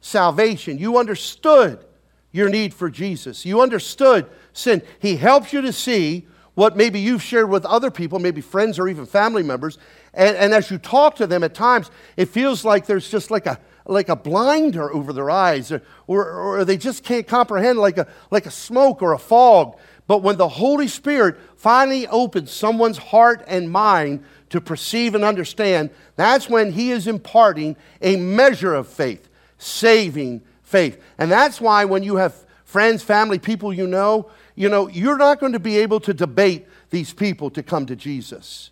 salvation. 0.00 0.78
You 0.78 0.98
understood 0.98 1.84
your 2.30 2.48
need 2.48 2.72
for 2.72 2.88
Jesus. 2.88 3.44
You 3.44 3.60
understood 3.60 4.26
sin. 4.52 4.82
He 5.00 5.16
helps 5.16 5.52
you 5.52 5.60
to 5.62 5.72
see 5.72 6.28
what 6.54 6.76
maybe 6.76 7.00
you've 7.00 7.20
shared 7.20 7.50
with 7.50 7.66
other 7.66 7.90
people, 7.90 8.20
maybe 8.20 8.40
friends 8.40 8.78
or 8.78 8.86
even 8.86 9.04
family 9.04 9.42
members. 9.42 9.78
And, 10.14 10.36
and 10.36 10.54
as 10.54 10.70
you 10.70 10.78
talk 10.78 11.16
to 11.16 11.26
them 11.26 11.42
at 11.42 11.54
times, 11.54 11.90
it 12.16 12.26
feels 12.26 12.64
like 12.64 12.86
there's 12.86 13.10
just 13.10 13.32
like 13.32 13.46
a, 13.46 13.58
like 13.84 14.08
a 14.08 14.14
blinder 14.14 14.94
over 14.94 15.12
their 15.12 15.28
eyes, 15.28 15.72
or, 15.72 15.82
or, 16.06 16.30
or 16.60 16.64
they 16.64 16.76
just 16.76 17.02
can't 17.02 17.26
comprehend 17.26 17.80
like 17.80 17.98
a, 17.98 18.06
like 18.30 18.46
a 18.46 18.52
smoke 18.52 19.02
or 19.02 19.12
a 19.12 19.18
fog. 19.18 19.76
But 20.06 20.22
when 20.22 20.36
the 20.36 20.48
Holy 20.48 20.86
Spirit 20.86 21.36
finally 21.56 22.06
opens 22.06 22.52
someone's 22.52 22.98
heart 22.98 23.42
and 23.48 23.72
mind 23.72 24.22
to 24.50 24.60
perceive 24.60 25.14
and 25.14 25.24
understand, 25.24 25.90
that's 26.16 26.48
when 26.48 26.72
He 26.72 26.90
is 26.90 27.06
imparting 27.06 27.76
a 28.00 28.16
measure 28.16 28.74
of 28.74 28.88
faith, 28.88 29.28
saving 29.58 30.42
faith. 30.62 31.02
And 31.18 31.30
that's 31.30 31.60
why 31.60 31.84
when 31.84 32.02
you 32.02 32.16
have 32.16 32.34
friends, 32.64 33.02
family, 33.02 33.38
people 33.38 33.72
you 33.72 33.86
know, 33.86 34.30
you 34.54 34.68
know, 34.68 34.88
you're 34.88 35.18
not 35.18 35.40
going 35.40 35.52
to 35.52 35.58
be 35.58 35.78
able 35.78 36.00
to 36.00 36.12
debate 36.12 36.66
these 36.90 37.12
people 37.12 37.50
to 37.50 37.62
come 37.62 37.86
to 37.86 37.96
Jesus. 37.96 38.70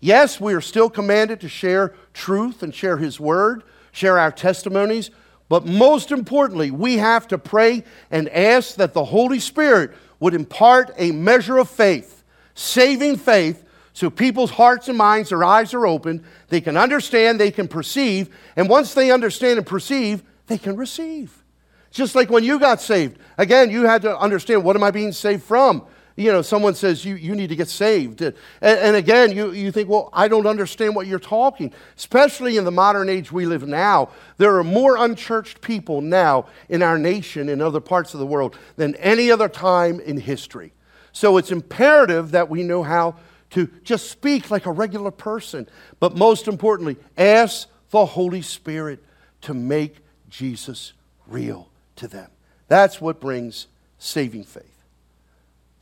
Yes, 0.00 0.40
we 0.40 0.54
are 0.54 0.60
still 0.60 0.90
commanded 0.90 1.40
to 1.40 1.48
share 1.48 1.94
truth 2.12 2.62
and 2.62 2.74
share 2.74 2.98
His 2.98 3.18
word, 3.18 3.62
share 3.90 4.18
our 4.18 4.30
testimonies, 4.30 5.10
but 5.48 5.66
most 5.66 6.10
importantly, 6.10 6.70
we 6.70 6.98
have 6.98 7.28
to 7.28 7.38
pray 7.38 7.84
and 8.10 8.28
ask 8.30 8.76
that 8.76 8.92
the 8.92 9.04
Holy 9.04 9.38
Spirit 9.38 9.92
would 10.20 10.34
impart 10.34 10.92
a 10.96 11.12
measure 11.12 11.58
of 11.58 11.68
faith, 11.68 12.24
saving 12.54 13.16
faith, 13.16 13.63
so 13.94 14.10
people's 14.10 14.50
hearts 14.50 14.88
and 14.88 14.98
minds, 14.98 15.30
their 15.30 15.44
eyes 15.44 15.72
are 15.72 15.86
open, 15.86 16.24
they 16.48 16.60
can 16.60 16.76
understand, 16.76 17.38
they 17.38 17.52
can 17.52 17.68
perceive, 17.68 18.28
and 18.56 18.68
once 18.68 18.92
they 18.92 19.12
understand 19.12 19.56
and 19.58 19.66
perceive, 19.66 20.24
they 20.48 20.58
can 20.58 20.76
receive. 20.76 21.44
Just 21.92 22.16
like 22.16 22.28
when 22.28 22.42
you 22.42 22.58
got 22.58 22.80
saved. 22.80 23.18
Again, 23.38 23.70
you 23.70 23.84
had 23.86 24.02
to 24.02 24.18
understand 24.18 24.64
what 24.64 24.74
am 24.74 24.82
I 24.82 24.90
being 24.90 25.12
saved 25.12 25.44
from? 25.44 25.86
You 26.16 26.32
know, 26.32 26.42
someone 26.42 26.74
says 26.74 27.04
you, 27.04 27.14
you 27.14 27.36
need 27.36 27.50
to 27.50 27.56
get 27.56 27.68
saved. 27.68 28.20
And, 28.20 28.34
and 28.60 28.96
again, 28.96 29.30
you, 29.30 29.52
you 29.52 29.70
think, 29.70 29.88
well, 29.88 30.10
I 30.12 30.26
don't 30.26 30.46
understand 30.46 30.96
what 30.96 31.06
you're 31.06 31.20
talking. 31.20 31.72
Especially 31.96 32.56
in 32.56 32.64
the 32.64 32.72
modern 32.72 33.08
age 33.08 33.30
we 33.30 33.46
live 33.46 33.66
now, 33.66 34.08
there 34.38 34.56
are 34.56 34.64
more 34.64 34.96
unchurched 34.96 35.60
people 35.60 36.00
now 36.00 36.46
in 36.68 36.82
our 36.82 36.98
nation 36.98 37.48
and 37.48 37.62
other 37.62 37.80
parts 37.80 38.12
of 38.12 38.18
the 38.18 38.26
world 38.26 38.58
than 38.74 38.96
any 38.96 39.30
other 39.30 39.48
time 39.48 40.00
in 40.00 40.18
history. 40.18 40.72
So 41.12 41.36
it's 41.36 41.52
imperative 41.52 42.32
that 42.32 42.50
we 42.50 42.64
know 42.64 42.82
how 42.82 43.14
to 43.50 43.68
just 43.84 44.10
speak 44.10 44.50
like 44.50 44.66
a 44.66 44.72
regular 44.72 45.10
person. 45.10 45.68
But 46.00 46.16
most 46.16 46.48
importantly, 46.48 46.96
ask 47.16 47.68
the 47.90 48.06
Holy 48.06 48.42
Spirit 48.42 49.02
to 49.42 49.54
make 49.54 49.96
Jesus 50.28 50.92
real 51.26 51.68
to 51.96 52.08
them. 52.08 52.30
That's 52.68 53.00
what 53.00 53.20
brings 53.20 53.66
saving 53.98 54.44
faith. 54.44 54.84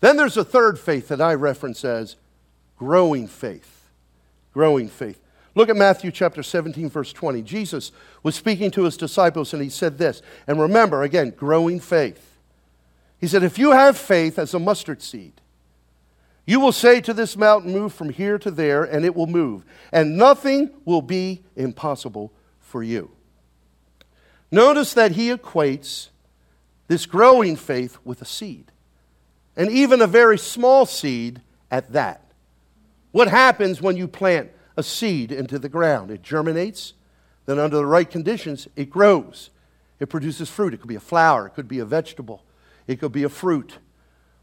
Then 0.00 0.16
there's 0.16 0.36
a 0.36 0.44
third 0.44 0.78
faith 0.78 1.08
that 1.08 1.20
I 1.20 1.34
reference 1.34 1.84
as 1.84 2.16
growing 2.76 3.28
faith. 3.28 3.88
Growing 4.52 4.88
faith. 4.88 5.20
Look 5.54 5.68
at 5.68 5.76
Matthew 5.76 6.10
chapter 6.10 6.42
17, 6.42 6.88
verse 6.88 7.12
20. 7.12 7.42
Jesus 7.42 7.92
was 8.22 8.34
speaking 8.34 8.70
to 8.72 8.84
his 8.84 8.96
disciples 8.96 9.52
and 9.52 9.62
he 9.62 9.68
said 9.68 9.98
this. 9.98 10.22
And 10.46 10.60
remember, 10.60 11.02
again, 11.02 11.30
growing 11.30 11.78
faith. 11.78 12.38
He 13.20 13.28
said, 13.28 13.42
If 13.42 13.58
you 13.58 13.70
have 13.70 13.96
faith 13.96 14.38
as 14.38 14.54
a 14.54 14.58
mustard 14.58 15.02
seed, 15.02 15.34
you 16.46 16.58
will 16.58 16.72
say 16.72 17.00
to 17.00 17.14
this 17.14 17.36
mountain, 17.36 17.72
Move 17.72 17.92
from 17.92 18.10
here 18.10 18.38
to 18.38 18.50
there, 18.50 18.84
and 18.84 19.04
it 19.04 19.14
will 19.14 19.26
move, 19.26 19.64
and 19.92 20.16
nothing 20.16 20.70
will 20.84 21.02
be 21.02 21.42
impossible 21.56 22.32
for 22.58 22.82
you. 22.82 23.10
Notice 24.50 24.94
that 24.94 25.12
he 25.12 25.30
equates 25.30 26.08
this 26.88 27.06
growing 27.06 27.56
faith 27.56 27.98
with 28.04 28.20
a 28.20 28.26
seed, 28.26 28.72
and 29.56 29.70
even 29.70 30.02
a 30.02 30.06
very 30.06 30.38
small 30.38 30.84
seed 30.84 31.40
at 31.70 31.92
that. 31.92 32.32
What 33.12 33.28
happens 33.28 33.80
when 33.80 33.96
you 33.96 34.08
plant 34.08 34.50
a 34.76 34.82
seed 34.82 35.30
into 35.30 35.58
the 35.58 35.68
ground? 35.68 36.10
It 36.10 36.22
germinates, 36.22 36.94
then, 37.46 37.58
under 37.58 37.76
the 37.76 37.86
right 37.86 38.08
conditions, 38.08 38.68
it 38.76 38.88
grows. 38.88 39.50
It 39.98 40.06
produces 40.06 40.48
fruit. 40.48 40.74
It 40.74 40.78
could 40.78 40.88
be 40.88 40.96
a 40.96 41.00
flower, 41.00 41.46
it 41.46 41.54
could 41.54 41.68
be 41.68 41.78
a 41.78 41.84
vegetable, 41.84 42.44
it 42.86 43.00
could 43.00 43.12
be 43.12 43.24
a 43.24 43.28
fruit. 43.28 43.78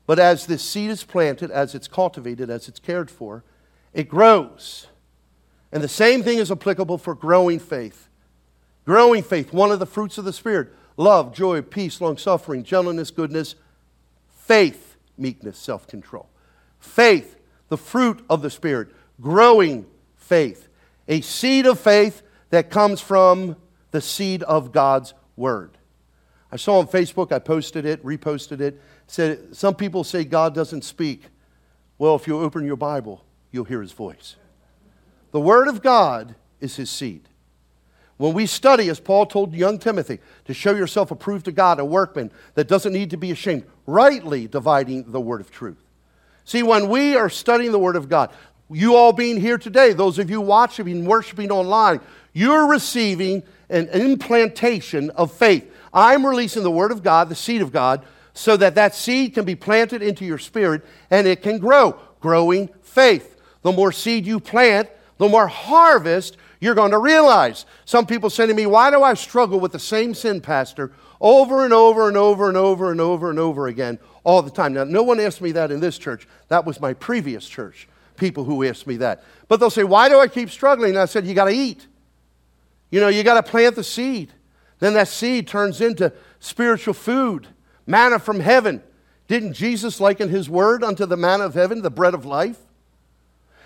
But 0.09 0.17
as 0.17 0.47
this 0.47 0.63
seed 0.63 0.89
is 0.89 1.03
planted, 1.03 1.51
as 1.51 1.75
it's 1.75 1.87
cultivated, 1.87 2.49
as 2.49 2.67
it's 2.67 2.79
cared 2.79 3.11
for, 3.11 3.43
it 3.93 4.09
grows. 4.09 4.87
And 5.71 5.83
the 5.83 5.87
same 5.87 6.23
thing 6.23 6.39
is 6.39 6.51
applicable 6.51 6.97
for 6.97 7.13
growing 7.13 7.59
faith. 7.59 8.09
Growing 8.85 9.21
faith, 9.21 9.53
one 9.53 9.71
of 9.71 9.77
the 9.77 9.85
fruits 9.85 10.17
of 10.17 10.25
the 10.25 10.33
Spirit 10.33 10.69
love, 10.97 11.31
joy, 11.31 11.61
peace, 11.61 12.01
long 12.01 12.17
suffering, 12.17 12.63
gentleness, 12.63 13.11
goodness, 13.11 13.53
faith, 14.31 14.97
meekness, 15.15 15.59
self 15.59 15.85
control. 15.85 16.27
Faith, 16.79 17.37
the 17.67 17.77
fruit 17.77 18.25
of 18.31 18.41
the 18.41 18.49
Spirit, 18.49 18.87
growing 19.21 19.85
faith, 20.15 20.69
a 21.07 21.21
seed 21.21 21.67
of 21.67 21.79
faith 21.79 22.23
that 22.49 22.71
comes 22.71 22.99
from 22.99 23.57
the 23.91 24.01
seed 24.01 24.41
of 24.41 24.71
God's 24.71 25.13
Word. 25.35 25.77
I 26.51 26.55
saw 26.55 26.79
on 26.79 26.87
Facebook, 26.87 27.31
I 27.31 27.37
posted 27.37 27.85
it, 27.85 28.03
reposted 28.03 28.59
it, 28.59 28.81
said 29.09 29.55
some 29.55 29.73
people 29.73 30.03
say 30.03 30.23
God 30.23 30.53
doesn't 30.53 30.83
speak. 30.83 31.23
Well, 31.97 32.15
if 32.15 32.27
you 32.27 32.39
open 32.39 32.65
your 32.65 32.75
Bible, 32.75 33.25
you'll 33.51 33.65
hear 33.65 33.81
his 33.81 33.91
voice. 33.91 34.35
The 35.31 35.39
Word 35.39 35.67
of 35.67 35.81
God 35.81 36.35
is 36.61 36.75
his 36.75 36.89
seed. 36.89 37.23
When 38.17 38.33
we 38.33 38.45
study, 38.45 38.89
as 38.89 38.99
Paul 38.99 39.25
told 39.25 39.53
young 39.53 39.79
Timothy, 39.79 40.19
to 40.45 40.53
show 40.53 40.75
yourself 40.75 41.09
approved 41.09 41.45
to 41.45 41.51
God, 41.51 41.79
a 41.79 41.85
workman 41.85 42.31
that 42.53 42.67
doesn't 42.67 42.93
need 42.93 43.09
to 43.11 43.17
be 43.17 43.31
ashamed, 43.31 43.63
rightly 43.87 44.47
dividing 44.47 45.11
the 45.11 45.21
word 45.21 45.41
of 45.41 45.49
truth. 45.49 45.81
See, 46.43 46.61
when 46.61 46.89
we 46.89 47.15
are 47.15 47.29
studying 47.29 47.71
the 47.71 47.79
word 47.79 47.95
of 47.95 48.09
God, 48.09 48.31
you 48.69 48.95
all 48.95 49.13
being 49.13 49.39
here 49.39 49.57
today, 49.57 49.93
those 49.93 50.19
of 50.19 50.29
you 50.29 50.41
watching, 50.41 50.87
and 50.89 51.07
worshiping 51.07 51.49
online, 51.49 52.01
you're 52.33 52.67
receiving 52.67 53.41
an 53.69 53.87
implantation 53.87 55.09
of 55.11 55.31
faith. 55.31 55.71
I'm 55.93 56.25
releasing 56.25 56.63
the 56.63 56.71
word 56.71 56.91
of 56.91 57.01
God, 57.01 57.29
the 57.29 57.35
seed 57.35 57.61
of 57.61 57.71
God, 57.71 58.05
so 58.39 58.55
that 58.55 58.75
that 58.75 58.95
seed 58.95 59.33
can 59.33 59.43
be 59.43 59.55
planted 59.55 60.01
into 60.01 60.23
your 60.23 60.37
spirit 60.37 60.85
and 61.11 61.27
it 61.27 61.41
can 61.41 61.59
grow, 61.59 61.99
growing 62.21 62.69
faith. 62.81 63.35
The 63.63 63.73
more 63.73 63.91
seed 63.91 64.25
you 64.25 64.39
plant, 64.39 64.89
the 65.17 65.27
more 65.27 65.47
harvest 65.47 66.37
you're 66.61 66.73
going 66.73 66.91
to 66.91 66.99
realize. 66.99 67.65
Some 67.83 68.05
people 68.05 68.29
say 68.29 68.47
to 68.47 68.53
me, 68.53 68.65
Why 68.65 68.91
do 68.91 69.03
I 69.03 69.13
struggle 69.15 69.59
with 69.59 69.73
the 69.73 69.79
same 69.79 70.13
sin, 70.13 70.39
Pastor, 70.39 70.93
over 71.19 71.65
and 71.65 71.73
over 71.73 72.07
and 72.07 72.15
over 72.15 72.47
and 72.47 72.55
over 72.55 72.91
and 72.91 73.01
over 73.01 73.29
and 73.29 73.39
over 73.39 73.67
again 73.67 73.99
all 74.23 74.41
the 74.41 74.49
time? 74.49 74.73
Now, 74.73 74.85
no 74.85 75.03
one 75.03 75.19
asked 75.19 75.41
me 75.41 75.51
that 75.51 75.69
in 75.69 75.81
this 75.81 75.97
church. 75.97 76.25
That 76.47 76.63
was 76.63 76.79
my 76.79 76.93
previous 76.93 77.47
church, 77.47 77.89
people 78.15 78.45
who 78.45 78.63
asked 78.63 78.87
me 78.87 78.95
that. 78.97 79.21
But 79.49 79.59
they'll 79.59 79.69
say, 79.69 79.83
Why 79.83 80.07
do 80.07 80.17
I 80.17 80.29
keep 80.29 80.49
struggling? 80.49 80.91
And 80.91 80.99
I 80.99 81.05
said, 81.05 81.27
You 81.27 81.33
got 81.33 81.45
to 81.45 81.53
eat. 81.53 81.87
You 82.89 83.01
know, 83.01 83.09
you 83.09 83.23
got 83.23 83.45
to 83.45 83.51
plant 83.51 83.75
the 83.75 83.83
seed. 83.83 84.31
Then 84.79 84.93
that 84.93 85.09
seed 85.09 85.45
turns 85.45 85.81
into 85.81 86.13
spiritual 86.39 86.93
food, 86.93 87.49
manna 87.89 88.19
from 88.19 88.39
heaven. 88.39 88.81
Didn't 89.27 89.53
Jesus 89.53 89.99
liken 89.99 90.29
his 90.29 90.49
word 90.49 90.83
unto 90.83 91.05
the 91.05 91.17
manna 91.17 91.45
of 91.45 91.55
heaven, 91.55 91.81
the 91.81 91.89
bread 91.89 92.13
of 92.13 92.25
life? 92.25 92.57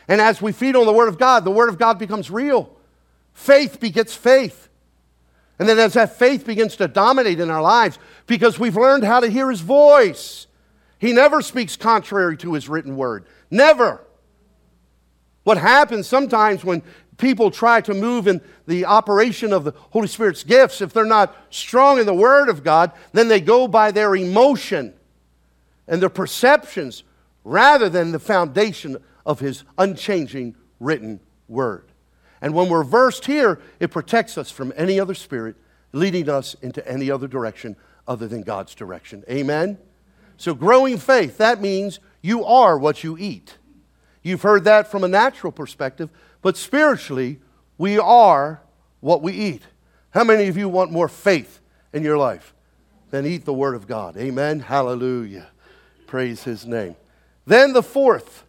And 0.08 0.20
as 0.20 0.42
we 0.42 0.52
feed 0.52 0.76
on 0.76 0.86
the 0.86 0.94
Word 0.94 1.08
of 1.08 1.18
God, 1.18 1.46
the 1.46 1.52
Word 1.52 1.70
of 1.70 1.78
God 1.78 1.98
becomes 1.98 2.30
real. 2.30 2.76
Faith 3.34 3.80
begets 3.80 4.14
faith. 4.14 4.70
And 5.60 5.70
then 5.70 5.80
as 5.80 5.94
that 5.94 6.18
faith 6.18 6.46
begins 6.46 6.76
to 6.78 6.88
dominate 6.88 7.40
in 7.40 7.50
our 7.50 7.62
lives, 7.62 8.00
because 8.28 8.60
we've 8.60 8.76
learned 8.76 9.04
how 9.04 9.20
to 9.22 9.30
hear 9.30 9.50
His 9.50 9.62
voice, 9.62 10.48
He 11.00 11.14
never 11.14 11.42
speaks 11.42 11.78
contrary 11.78 12.36
to 12.38 12.54
His 12.54 12.68
written 12.68 12.98
Word. 12.98 13.26
Never. 13.50 14.02
What 15.44 15.58
happens 15.58 16.08
sometimes 16.08 16.66
when 16.66 16.84
people 17.18 17.52
try 17.52 17.82
to 17.82 17.94
move 17.94 18.28
in 18.28 18.42
the 18.66 18.86
operation 18.86 19.54
of 19.54 19.64
the 19.64 19.74
Holy 19.92 20.08
Spirit's 20.08 20.44
gifts, 20.44 20.82
if 20.82 20.94
they're 20.94 21.06
not 21.06 21.36
strong 21.50 22.00
in 22.00 22.06
the 22.06 22.14
Word 22.14 22.50
of 22.50 22.64
God, 22.64 22.92
then 23.12 23.28
they 23.28 23.42
go 23.42 23.68
by 23.68 23.92
their 23.92 24.16
emotion 24.16 24.94
and 25.88 26.02
their 26.02 26.10
perceptions 26.10 27.04
rather 27.44 27.90
than 27.90 28.12
the 28.12 28.20
foundation 28.20 28.98
of 29.26 29.40
his 29.40 29.64
unchanging 29.78 30.56
written 30.80 31.20
word. 31.48 31.86
And 32.42 32.54
when 32.54 32.70
we're 32.70 32.84
versed 32.84 33.26
here, 33.26 33.60
it 33.80 33.92
protects 33.92 34.38
us 34.38 34.52
from 34.52 34.74
any 34.76 35.00
other 35.00 35.14
spirit 35.14 35.56
leading 35.94 36.30
us 36.30 36.56
into 36.56 36.86
any 36.88 37.10
other 37.10 37.28
direction 37.28 37.76
other 38.08 38.28
than 38.28 38.42
God's 38.42 38.76
direction. 38.76 39.24
Amen? 39.30 39.78
So, 40.38 40.54
growing 40.54 40.98
faith, 40.98 41.38
that 41.38 41.62
means 41.62 42.00
you 42.22 42.44
are 42.44 42.78
what 42.78 43.04
you 43.04 43.18
eat. 43.18 43.58
You've 44.24 44.42
heard 44.42 44.64
that 44.64 44.90
from 44.90 45.04
a 45.04 45.08
natural 45.08 45.52
perspective, 45.52 46.10
but 46.44 46.56
spiritually, 46.56 47.40
we 47.80 47.98
are 47.98 48.62
what 49.00 49.24
we 49.24 49.34
eat. 49.34 49.64
How 50.12 50.24
many 50.24 50.48
of 50.48 50.56
you 50.56 50.70
want 50.70 50.92
more 50.92 51.08
faith 51.08 51.60
in 51.92 52.04
your 52.04 52.18
life 52.18 52.54
than 53.10 53.26
eat 53.26 53.46
the 53.46 53.54
Word 53.54 53.74
of 53.74 53.88
God? 53.88 54.16
Amen? 54.18 54.60
Hallelujah. 54.60 55.48
Praise 56.06 56.44
His 56.44 56.68
name. 56.68 56.96
Then 57.48 57.74
the 57.74 57.82
fourth 57.82 58.44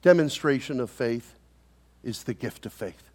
demonstration 0.00 0.80
of 0.80 0.88
faith 0.90 1.34
is 2.02 2.22
the 2.22 2.34
gift 2.34 2.64
of 2.64 2.72
faith. 2.72 3.10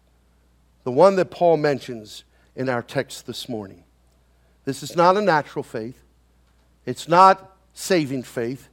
The 0.84 0.92
one 0.92 1.16
that 1.16 1.30
Paul 1.30 1.56
mentions 1.56 2.24
in 2.54 2.68
our 2.68 2.82
text 2.82 3.26
this 3.26 3.48
morning. 3.48 3.84
This 4.64 4.82
is 4.82 4.94
not 4.94 5.16
a 5.16 5.22
natural 5.22 5.62
faith. 5.62 5.98
It's 6.84 7.08
not 7.08 7.56
saving 7.72 8.24
faith. 8.24 8.68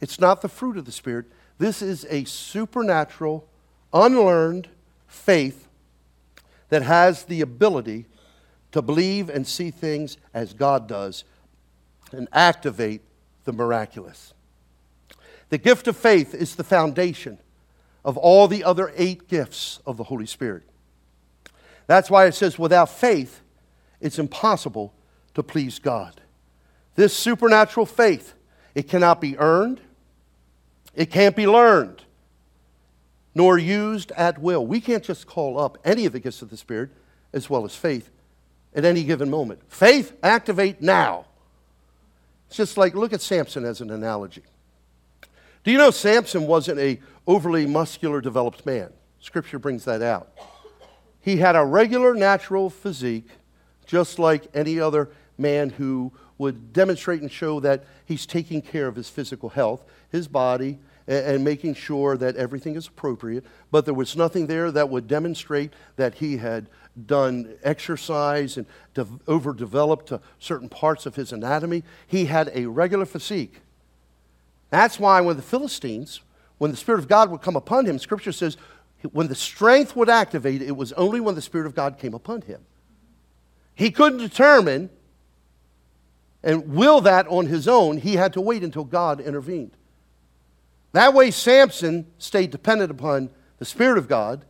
It's 0.00 0.20
not 0.20 0.42
the 0.42 0.48
fruit 0.48 0.76
of 0.76 0.84
the 0.84 0.92
Spirit. 0.92 1.26
This 1.58 1.80
is 1.80 2.06
a 2.10 2.24
supernatural, 2.24 3.48
unlearned 3.92 4.68
faith 5.06 5.68
that 6.68 6.82
has 6.82 7.24
the 7.24 7.40
ability 7.40 8.06
to 8.72 8.80
believe 8.80 9.28
and 9.28 9.46
see 9.46 9.70
things 9.70 10.16
as 10.32 10.54
God 10.54 10.88
does 10.88 11.24
and 12.12 12.28
activate 12.32 13.02
the 13.44 13.52
miraculous. 13.52 14.32
The 15.50 15.58
gift 15.58 15.86
of 15.86 15.96
faith 15.96 16.34
is 16.34 16.54
the 16.54 16.64
foundation 16.64 17.38
of 18.04 18.16
all 18.16 18.48
the 18.48 18.64
other 18.64 18.92
eight 18.96 19.28
gifts 19.28 19.80
of 19.86 19.96
the 19.96 20.04
Holy 20.04 20.26
Spirit. 20.26 20.62
That's 21.86 22.10
why 22.10 22.26
it 22.26 22.32
says, 22.32 22.58
without 22.58 22.88
faith, 22.88 23.40
it's 24.00 24.18
impossible 24.18 24.94
to 25.34 25.42
please 25.42 25.78
God. 25.78 26.20
This 26.94 27.14
supernatural 27.16 27.86
faith, 27.86 28.34
it 28.74 28.88
cannot 28.88 29.20
be 29.20 29.38
earned, 29.38 29.80
it 30.94 31.10
can't 31.10 31.36
be 31.36 31.46
learned, 31.46 32.02
nor 33.34 33.58
used 33.58 34.12
at 34.12 34.38
will. 34.38 34.66
We 34.66 34.80
can't 34.80 35.02
just 35.02 35.26
call 35.26 35.58
up 35.58 35.78
any 35.84 36.06
of 36.06 36.12
the 36.12 36.20
gifts 36.20 36.42
of 36.42 36.50
the 36.50 36.56
Spirit 36.56 36.90
as 37.32 37.48
well 37.48 37.64
as 37.64 37.74
faith 37.74 38.10
at 38.74 38.84
any 38.84 39.04
given 39.04 39.30
moment. 39.30 39.60
Faith, 39.68 40.16
activate 40.22 40.80
now. 40.80 41.26
It's 42.48 42.56
just 42.56 42.76
like, 42.76 42.94
look 42.94 43.12
at 43.12 43.22
Samson 43.22 43.64
as 43.64 43.80
an 43.80 43.90
analogy. 43.90 44.42
Do 45.64 45.70
you 45.70 45.78
know 45.78 45.90
Samson 45.90 46.46
wasn't 46.46 46.80
a 46.80 47.00
overly 47.26 47.66
muscular 47.66 48.20
developed 48.20 48.66
man? 48.66 48.92
Scripture 49.20 49.58
brings 49.58 49.84
that 49.84 50.02
out. 50.02 50.32
He 51.20 51.36
had 51.36 51.54
a 51.54 51.64
regular 51.64 52.14
natural 52.14 52.68
physique, 52.68 53.28
just 53.86 54.18
like 54.18 54.48
any 54.54 54.80
other 54.80 55.08
man 55.38 55.70
who 55.70 56.12
would 56.36 56.72
demonstrate 56.72 57.22
and 57.22 57.30
show 57.30 57.60
that 57.60 57.84
he's 58.04 58.26
taking 58.26 58.60
care 58.60 58.88
of 58.88 58.96
his 58.96 59.08
physical 59.08 59.50
health, 59.50 59.84
his 60.10 60.26
body, 60.26 60.78
and, 61.06 61.42
making 61.42 61.74
sure 61.74 62.16
that 62.16 62.36
everything 62.36 62.76
is 62.76 62.86
appropriate. 62.86 63.44
But 63.70 63.84
there 63.84 63.94
was 63.94 64.16
nothing 64.16 64.46
there 64.46 64.70
that 64.70 64.88
would 64.88 65.08
demonstrate 65.08 65.72
that 65.96 66.14
he 66.14 66.36
had 66.36 66.68
done 67.06 67.54
exercise 67.62 68.56
and 68.56 68.66
de- 68.94 69.06
overdeveloped 69.26 70.12
certain 70.38 70.68
parts 70.68 71.06
of 71.06 71.16
his 71.16 71.32
anatomy. 71.32 71.82
He 72.06 72.26
had 72.26 72.50
a 72.54 72.66
regular 72.66 73.06
physique. 73.06 73.60
That's 74.70 74.98
why 74.98 75.20
when 75.20 75.36
the 75.36 75.42
Philistines, 75.42 76.20
when 76.58 76.70
the 76.70 76.76
Spirit 76.76 76.98
of 76.98 77.08
God 77.08 77.30
would 77.30 77.42
come 77.42 77.56
upon 77.56 77.86
him, 77.86 77.98
Scripture 77.98 78.32
says 78.32 78.56
when 79.10 79.28
the 79.28 79.34
strength 79.34 79.96
would 79.96 80.08
activate, 80.08 80.62
it 80.62 80.76
was 80.76 80.92
only 80.92 81.20
when 81.20 81.34
the 81.34 81.42
Spirit 81.42 81.66
of 81.66 81.74
God 81.74 81.98
came 81.98 82.14
upon 82.14 82.42
him. 82.42 82.60
He 83.74 83.90
couldn't 83.90 84.18
determine 84.18 84.90
and 86.42 86.74
will 86.74 87.00
that 87.02 87.26
on 87.28 87.46
his 87.46 87.68
own. 87.68 87.98
He 87.98 88.14
had 88.14 88.32
to 88.34 88.40
wait 88.40 88.62
until 88.62 88.84
God 88.84 89.20
intervened. 89.20 89.72
That 90.92 91.14
way, 91.14 91.30
Samson 91.30 92.06
stayed 92.18 92.50
dependent 92.50 92.90
upon 92.90 93.30
the 93.58 93.64
Spirit 93.64 93.98
of 93.98 94.08
God, 94.08 94.44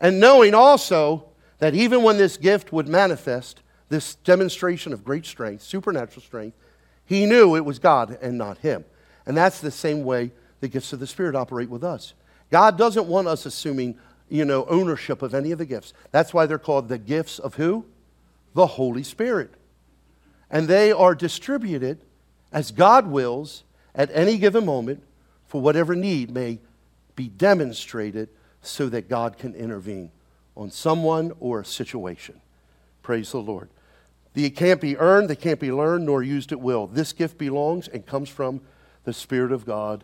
and 0.00 0.20
knowing 0.20 0.54
also 0.54 1.26
that 1.58 1.74
even 1.74 2.02
when 2.02 2.16
this 2.16 2.36
gift 2.36 2.72
would 2.72 2.88
manifest, 2.88 3.60
this 3.88 4.14
demonstration 4.16 4.92
of 4.92 5.04
great 5.04 5.26
strength, 5.26 5.62
supernatural 5.62 6.22
strength, 6.22 6.56
he 7.04 7.26
knew 7.26 7.56
it 7.56 7.64
was 7.64 7.78
God 7.78 8.18
and 8.20 8.38
not 8.38 8.58
him. 8.58 8.84
And 9.26 9.36
that's 9.36 9.60
the 9.60 9.70
same 9.70 10.04
way 10.04 10.30
the 10.60 10.68
gifts 10.68 10.92
of 10.92 11.00
the 11.00 11.06
Spirit 11.06 11.34
operate 11.34 11.68
with 11.70 11.84
us. 11.84 12.14
God 12.50 12.78
doesn't 12.78 13.06
want 13.06 13.28
us 13.28 13.46
assuming, 13.46 13.98
you 14.28 14.44
know, 14.44 14.64
ownership 14.66 15.22
of 15.22 15.34
any 15.34 15.50
of 15.50 15.58
the 15.58 15.66
gifts. 15.66 15.92
That's 16.10 16.32
why 16.32 16.46
they're 16.46 16.58
called 16.58 16.88
the 16.88 16.98
gifts 16.98 17.38
of 17.38 17.54
who? 17.54 17.84
The 18.54 18.66
Holy 18.66 19.02
Spirit. 19.02 19.52
And 20.50 20.68
they 20.68 20.92
are 20.92 21.14
distributed 21.14 21.98
as 22.52 22.70
God 22.70 23.06
wills 23.06 23.64
at 23.94 24.10
any 24.12 24.38
given 24.38 24.64
moment 24.64 25.02
for 25.54 25.60
whatever 25.60 25.94
need 25.94 26.32
may 26.32 26.58
be 27.14 27.28
demonstrated 27.28 28.28
so 28.60 28.88
that 28.88 29.08
God 29.08 29.38
can 29.38 29.54
intervene 29.54 30.10
on 30.56 30.68
someone 30.68 31.30
or 31.38 31.60
a 31.60 31.64
situation. 31.64 32.40
Praise 33.02 33.30
the 33.30 33.38
Lord. 33.38 33.68
They 34.32 34.50
can't 34.50 34.80
be 34.80 34.96
earned, 34.96 35.30
they 35.30 35.36
can't 35.36 35.60
be 35.60 35.70
learned, 35.70 36.06
nor 36.06 36.24
used 36.24 36.50
at 36.50 36.58
will. 36.58 36.88
This 36.88 37.12
gift 37.12 37.38
belongs 37.38 37.86
and 37.86 38.04
comes 38.04 38.28
from 38.28 38.62
the 39.04 39.12
Spirit 39.12 39.52
of 39.52 39.64
God 39.64 40.02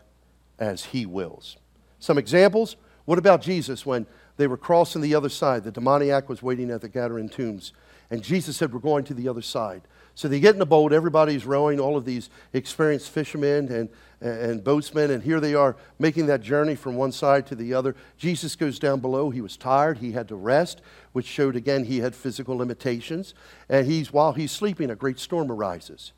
as 0.61 0.85
He 0.85 1.05
wills. 1.05 1.57
Some 1.99 2.17
examples. 2.17 2.77
What 3.05 3.19
about 3.19 3.43
Jesus 3.43 3.85
when 3.85 4.07
they 4.37 4.47
were 4.47 4.57
crossing 4.57 5.03
the 5.03 5.17
other 5.17 5.29
side? 5.29 5.65
The 5.65 5.73
demoniac 5.73 6.29
was 6.29 6.45
waiting 6.45 6.71
at 6.71 6.81
the 6.81 6.89
Gadarene 6.89 7.29
tombs. 7.29 7.73
And 8.09 8.23
Jesus 8.23 8.57
said, 8.57 8.73
We're 8.73 8.79
going 8.79 9.03
to 9.07 9.15
the 9.15 9.27
other 9.27 9.43
side. 9.43 9.83
So 10.21 10.29
they 10.29 10.39
get 10.39 10.55
in 10.55 10.61
a 10.61 10.67
boat, 10.67 10.93
everybody's 10.93 11.47
rowing, 11.47 11.81
all 11.81 11.97
of 11.97 12.05
these 12.05 12.29
experienced 12.53 13.09
fishermen 13.09 13.73
and, 13.73 13.89
and 14.21 14.63
boatsmen, 14.63 15.11
and 15.11 15.23
here 15.23 15.41
they 15.41 15.55
are 15.55 15.77
making 15.99 16.27
that 16.27 16.43
journey 16.43 16.75
from 16.75 16.97
one 16.97 17.11
side 17.11 17.47
to 17.47 17.55
the 17.55 17.73
other. 17.73 17.97
Jesus 18.19 18.55
goes 18.55 18.79
down 18.79 19.01
below. 19.01 19.31
He 19.31 19.41
was 19.41 19.57
tired, 19.57 19.97
he 19.97 20.13
had 20.13 20.29
to 20.29 20.35
rest, 20.35 20.83
which 21.13 21.25
showed 21.25 21.57
again 21.57 21.85
he 21.85 22.01
had 22.01 22.15
physical 22.15 22.55
limitations. 22.55 23.33
And 23.67 23.87
he's, 23.87 24.13
while 24.13 24.35
he's 24.35 24.53
sleeping, 24.53 24.91
a 24.91 24.95
great 24.95 25.19
storm 25.19 25.51
arises. 25.51 26.13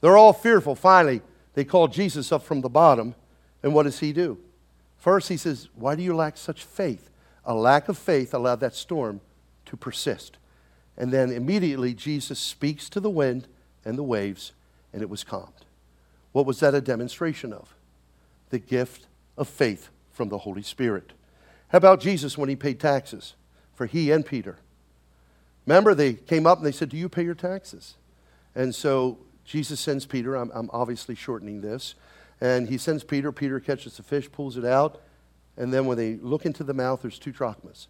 They're 0.00 0.16
all 0.16 0.32
fearful. 0.32 0.76
Finally, 0.76 1.20
they 1.54 1.64
call 1.64 1.88
Jesus 1.88 2.30
up 2.30 2.44
from 2.44 2.60
the 2.60 2.68
bottom, 2.68 3.16
and 3.64 3.74
what 3.74 3.82
does 3.82 3.98
he 3.98 4.12
do? 4.12 4.38
First, 4.96 5.28
he 5.28 5.36
says, 5.36 5.70
Why 5.74 5.96
do 5.96 6.04
you 6.04 6.14
lack 6.14 6.36
such 6.36 6.62
faith? 6.62 7.10
A 7.44 7.52
lack 7.52 7.88
of 7.88 7.98
faith 7.98 8.32
allowed 8.32 8.60
that 8.60 8.76
storm 8.76 9.18
to 9.18 9.24
to 9.66 9.76
persist. 9.76 10.36
And 10.96 11.12
then 11.12 11.30
immediately 11.30 11.94
Jesus 11.94 12.38
speaks 12.38 12.88
to 12.90 13.00
the 13.00 13.10
wind 13.10 13.48
and 13.84 13.98
the 13.98 14.02
waves, 14.02 14.52
and 14.92 15.02
it 15.02 15.10
was 15.10 15.24
calmed. 15.24 15.64
What 16.32 16.46
was 16.46 16.60
that 16.60 16.74
a 16.74 16.80
demonstration 16.80 17.52
of? 17.52 17.74
The 18.50 18.58
gift 18.58 19.06
of 19.36 19.48
faith 19.48 19.88
from 20.12 20.28
the 20.28 20.38
Holy 20.38 20.62
Spirit. 20.62 21.12
How 21.68 21.78
about 21.78 22.00
Jesus 22.00 22.38
when 22.38 22.48
he 22.48 22.56
paid 22.56 22.78
taxes 22.78 23.34
for 23.74 23.86
he 23.86 24.10
and 24.10 24.24
Peter? 24.24 24.58
Remember, 25.66 25.94
they 25.94 26.14
came 26.14 26.46
up 26.46 26.58
and 26.58 26.66
they 26.66 26.72
said, 26.72 26.88
Do 26.88 26.96
you 26.96 27.08
pay 27.08 27.24
your 27.24 27.34
taxes? 27.34 27.94
And 28.54 28.74
so 28.74 29.18
Jesus 29.44 29.80
sends 29.80 30.06
Peter, 30.06 30.36
I'm, 30.36 30.50
I'm 30.54 30.70
obviously 30.72 31.14
shortening 31.14 31.60
this, 31.60 31.94
and 32.40 32.68
he 32.68 32.78
sends 32.78 33.02
Peter. 33.04 33.32
Peter 33.32 33.60
catches 33.60 33.96
the 33.96 34.02
fish, 34.02 34.30
pulls 34.30 34.56
it 34.56 34.64
out, 34.64 35.00
and 35.56 35.72
then 35.72 35.86
when 35.86 35.96
they 35.96 36.14
look 36.16 36.46
into 36.46 36.64
the 36.64 36.74
mouth, 36.74 37.02
there's 37.02 37.18
two 37.18 37.32
drachmas 37.32 37.88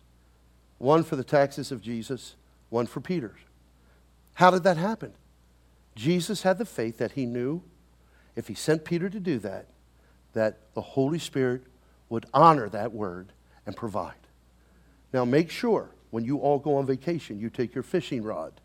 one 0.79 1.05
for 1.05 1.17
the 1.17 1.25
taxes 1.25 1.73
of 1.73 1.81
Jesus, 1.81 2.35
one 2.75 2.87
for 2.87 3.01
Peter's. 3.01 3.39
How 4.35 4.51
did 4.51 4.65
that 4.65 4.77
happen? 4.77 5.13
Jesus 5.95 6.43
had 6.43 6.59
the 6.59 6.65
faith 6.65 6.99
that 6.99 7.13
he 7.13 7.25
knew 7.25 7.63
if 8.35 8.49
he 8.49 8.55
sent 8.55 8.85
Peter 8.85 9.09
to 9.09 9.21
do 9.21 9.39
that, 9.39 9.67
that 10.33 10.59
the 10.75 10.81
Holy 10.81 11.21
Spirit 11.21 11.63
would 12.09 12.27
honor 12.35 12.69
that 12.69 12.93
word 12.93 13.33
and 13.65 13.77
provide. 13.77 14.15
Now, 15.13 15.25
make 15.25 15.51
sure 15.51 15.91
when 16.11 16.25
you 16.25 16.39
all 16.39 16.59
go 16.59 16.77
on 16.77 16.85
vacation, 16.85 17.39
you 17.39 17.49
take 17.49 17.77
your 17.77 17.85
fishing 17.85 18.25
rod. 18.25 18.61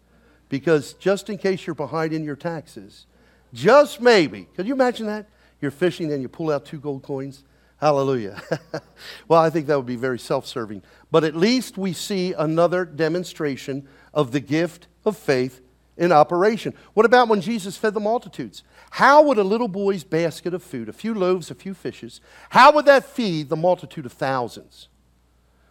Because 0.49 0.93
just 0.93 1.29
in 1.29 1.37
case 1.37 1.67
you're 1.67 1.75
behind 1.75 2.11
in 2.11 2.23
your 2.23 2.35
taxes, 2.35 3.05
just 3.53 4.01
maybe, 4.01 4.47
could 4.55 4.65
you 4.65 4.73
imagine 4.73 5.05
that? 5.05 5.29
You're 5.61 5.69
fishing 5.69 6.11
and 6.11 6.23
you 6.23 6.29
pull 6.29 6.49
out 6.51 6.65
two 6.65 6.79
gold 6.79 7.03
coins. 7.03 7.43
Hallelujah. 7.79 8.41
well, 9.27 9.41
I 9.41 9.49
think 9.49 9.67
that 9.67 9.77
would 9.77 9.85
be 9.85 9.95
very 9.95 10.19
self 10.19 10.45
serving. 10.45 10.83
But 11.11 11.23
at 11.23 11.35
least 11.35 11.77
we 11.77 11.93
see 11.93 12.33
another 12.33 12.85
demonstration 12.85 13.87
of 14.13 14.31
the 14.31 14.41
gift 14.41 14.87
of 15.05 15.15
faith 15.15 15.61
in 15.97 16.11
operation. 16.11 16.73
What 16.93 17.05
about 17.05 17.27
when 17.27 17.41
Jesus 17.41 17.77
fed 17.77 17.93
the 17.93 17.99
multitudes? 17.99 18.63
How 18.91 19.21
would 19.23 19.37
a 19.37 19.43
little 19.43 19.67
boy's 19.67 20.03
basket 20.03 20.53
of 20.53 20.63
food, 20.63 20.89
a 20.89 20.93
few 20.93 21.13
loaves, 21.13 21.51
a 21.51 21.55
few 21.55 21.73
fishes, 21.73 22.21
how 22.49 22.71
would 22.73 22.85
that 22.85 23.05
feed 23.05 23.49
the 23.49 23.55
multitude 23.57 24.05
of 24.05 24.13
thousands? 24.13 24.87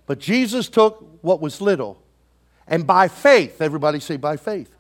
But 0.06 0.18
Jesus 0.18 0.68
took 0.68 1.04
what 1.22 1.40
was 1.40 1.61
little, 1.61 2.02
and 2.66 2.86
by 2.86 3.09
faith, 3.09 3.61
everybody 3.61 4.00
say 4.00 4.16
by 4.16 4.36
faith, 4.36 4.74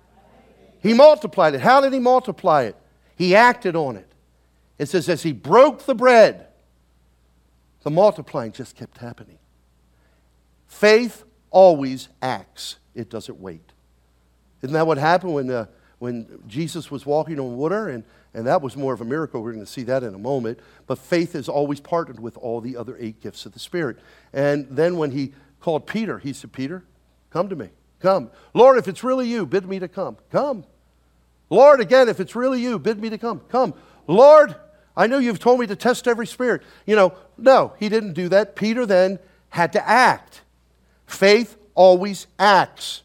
he 0.80 0.94
multiplied 0.94 1.54
it. 1.54 1.60
How 1.60 1.80
did 1.80 1.92
he 1.92 1.98
multiply 1.98 2.64
it? 2.64 2.76
He 3.16 3.34
acted 3.34 3.74
on 3.74 3.96
it. 3.96 4.10
It 4.78 4.86
says, 4.86 5.08
as 5.08 5.22
he 5.22 5.32
broke 5.32 5.84
the 5.86 5.94
bread, 5.94 6.47
the 7.82 7.90
multiplying 7.90 8.52
just 8.52 8.76
kept 8.76 8.98
happening. 8.98 9.38
Faith 10.66 11.24
always 11.50 12.08
acts, 12.20 12.76
it 12.94 13.08
doesn't 13.08 13.40
wait. 13.40 13.72
Isn't 14.62 14.74
that 14.74 14.86
what 14.86 14.98
happened 14.98 15.34
when, 15.34 15.50
uh, 15.50 15.66
when 15.98 16.42
Jesus 16.46 16.90
was 16.90 17.06
walking 17.06 17.38
on 17.38 17.56
water? 17.56 17.88
And, 17.88 18.04
and 18.34 18.46
that 18.46 18.60
was 18.60 18.76
more 18.76 18.92
of 18.92 19.00
a 19.00 19.04
miracle. 19.04 19.42
We're 19.42 19.52
going 19.52 19.64
to 19.64 19.70
see 19.70 19.84
that 19.84 20.02
in 20.02 20.14
a 20.14 20.18
moment. 20.18 20.58
But 20.86 20.98
faith 20.98 21.34
is 21.34 21.48
always 21.48 21.80
partnered 21.80 22.20
with 22.20 22.36
all 22.36 22.60
the 22.60 22.76
other 22.76 22.96
eight 22.98 23.20
gifts 23.20 23.46
of 23.46 23.52
the 23.52 23.58
Spirit. 23.58 23.98
And 24.32 24.66
then 24.68 24.96
when 24.96 25.12
he 25.12 25.32
called 25.60 25.86
Peter, 25.86 26.18
he 26.18 26.32
said, 26.32 26.52
Peter, 26.52 26.84
come 27.30 27.48
to 27.48 27.56
me. 27.56 27.70
Come. 28.00 28.30
Lord, 28.54 28.78
if 28.78 28.88
it's 28.88 29.02
really 29.02 29.26
you, 29.26 29.46
bid 29.46 29.66
me 29.66 29.78
to 29.78 29.88
come. 29.88 30.16
Come. 30.30 30.64
Lord, 31.50 31.80
again, 31.80 32.08
if 32.08 32.20
it's 32.20 32.36
really 32.36 32.60
you, 32.60 32.78
bid 32.78 33.00
me 33.00 33.10
to 33.10 33.18
come. 33.18 33.40
Come. 33.48 33.74
Lord, 34.06 34.54
I 34.98 35.06
know 35.06 35.18
you've 35.18 35.38
told 35.38 35.60
me 35.60 35.66
to 35.68 35.76
test 35.76 36.08
every 36.08 36.26
spirit. 36.26 36.62
You 36.84 36.96
know, 36.96 37.14
no, 37.38 37.72
he 37.78 37.88
didn't 37.88 38.14
do 38.14 38.28
that. 38.30 38.56
Peter 38.56 38.84
then 38.84 39.20
had 39.50 39.72
to 39.74 39.88
act. 39.88 40.42
Faith 41.06 41.56
always 41.76 42.26
acts, 42.38 43.02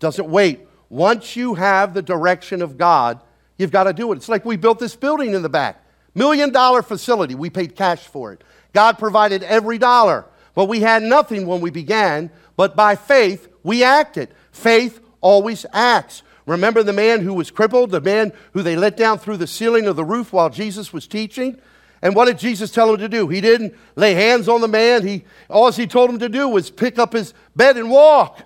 doesn't 0.00 0.28
wait. 0.28 0.66
Once 0.88 1.36
you 1.36 1.54
have 1.54 1.94
the 1.94 2.02
direction 2.02 2.60
of 2.60 2.76
God, 2.76 3.20
you've 3.56 3.70
got 3.70 3.84
to 3.84 3.92
do 3.92 4.12
it. 4.12 4.16
It's 4.16 4.28
like 4.28 4.44
we 4.44 4.56
built 4.56 4.80
this 4.80 4.96
building 4.96 5.32
in 5.32 5.42
the 5.42 5.48
back. 5.48 5.84
Million 6.12 6.50
dollar 6.50 6.82
facility. 6.82 7.36
We 7.36 7.50
paid 7.50 7.76
cash 7.76 8.00
for 8.00 8.32
it. 8.32 8.42
God 8.72 8.98
provided 8.98 9.44
every 9.44 9.78
dollar. 9.78 10.24
But 10.54 10.64
we 10.64 10.80
had 10.80 11.04
nothing 11.04 11.46
when 11.46 11.60
we 11.60 11.70
began, 11.70 12.32
but 12.56 12.74
by 12.74 12.96
faith, 12.96 13.48
we 13.62 13.84
acted. 13.84 14.30
Faith 14.50 14.98
always 15.20 15.64
acts. 15.72 16.24
Remember 16.48 16.82
the 16.82 16.92
man 16.92 17.20
who 17.20 17.34
was 17.34 17.50
crippled, 17.50 17.90
the 17.90 18.00
man 18.00 18.32
who 18.52 18.62
they 18.62 18.74
let 18.74 18.96
down 18.96 19.18
through 19.18 19.36
the 19.36 19.46
ceiling 19.46 19.86
of 19.86 19.96
the 19.96 20.04
roof 20.04 20.32
while 20.32 20.48
Jesus 20.48 20.92
was 20.92 21.06
teaching? 21.06 21.60
And 22.00 22.14
what 22.14 22.24
did 22.24 22.38
Jesus 22.38 22.70
tell 22.70 22.92
him 22.92 22.98
to 22.98 23.08
do? 23.08 23.28
He 23.28 23.40
didn't 23.40 23.74
lay 23.96 24.14
hands 24.14 24.48
on 24.48 24.60
the 24.60 24.68
man. 24.68 25.06
He, 25.06 25.24
all 25.50 25.70
he 25.70 25.86
told 25.86 26.08
him 26.08 26.20
to 26.20 26.28
do 26.28 26.48
was 26.48 26.70
pick 26.70 26.98
up 26.98 27.12
his 27.12 27.34
bed 27.54 27.76
and 27.76 27.90
walk. 27.90 28.40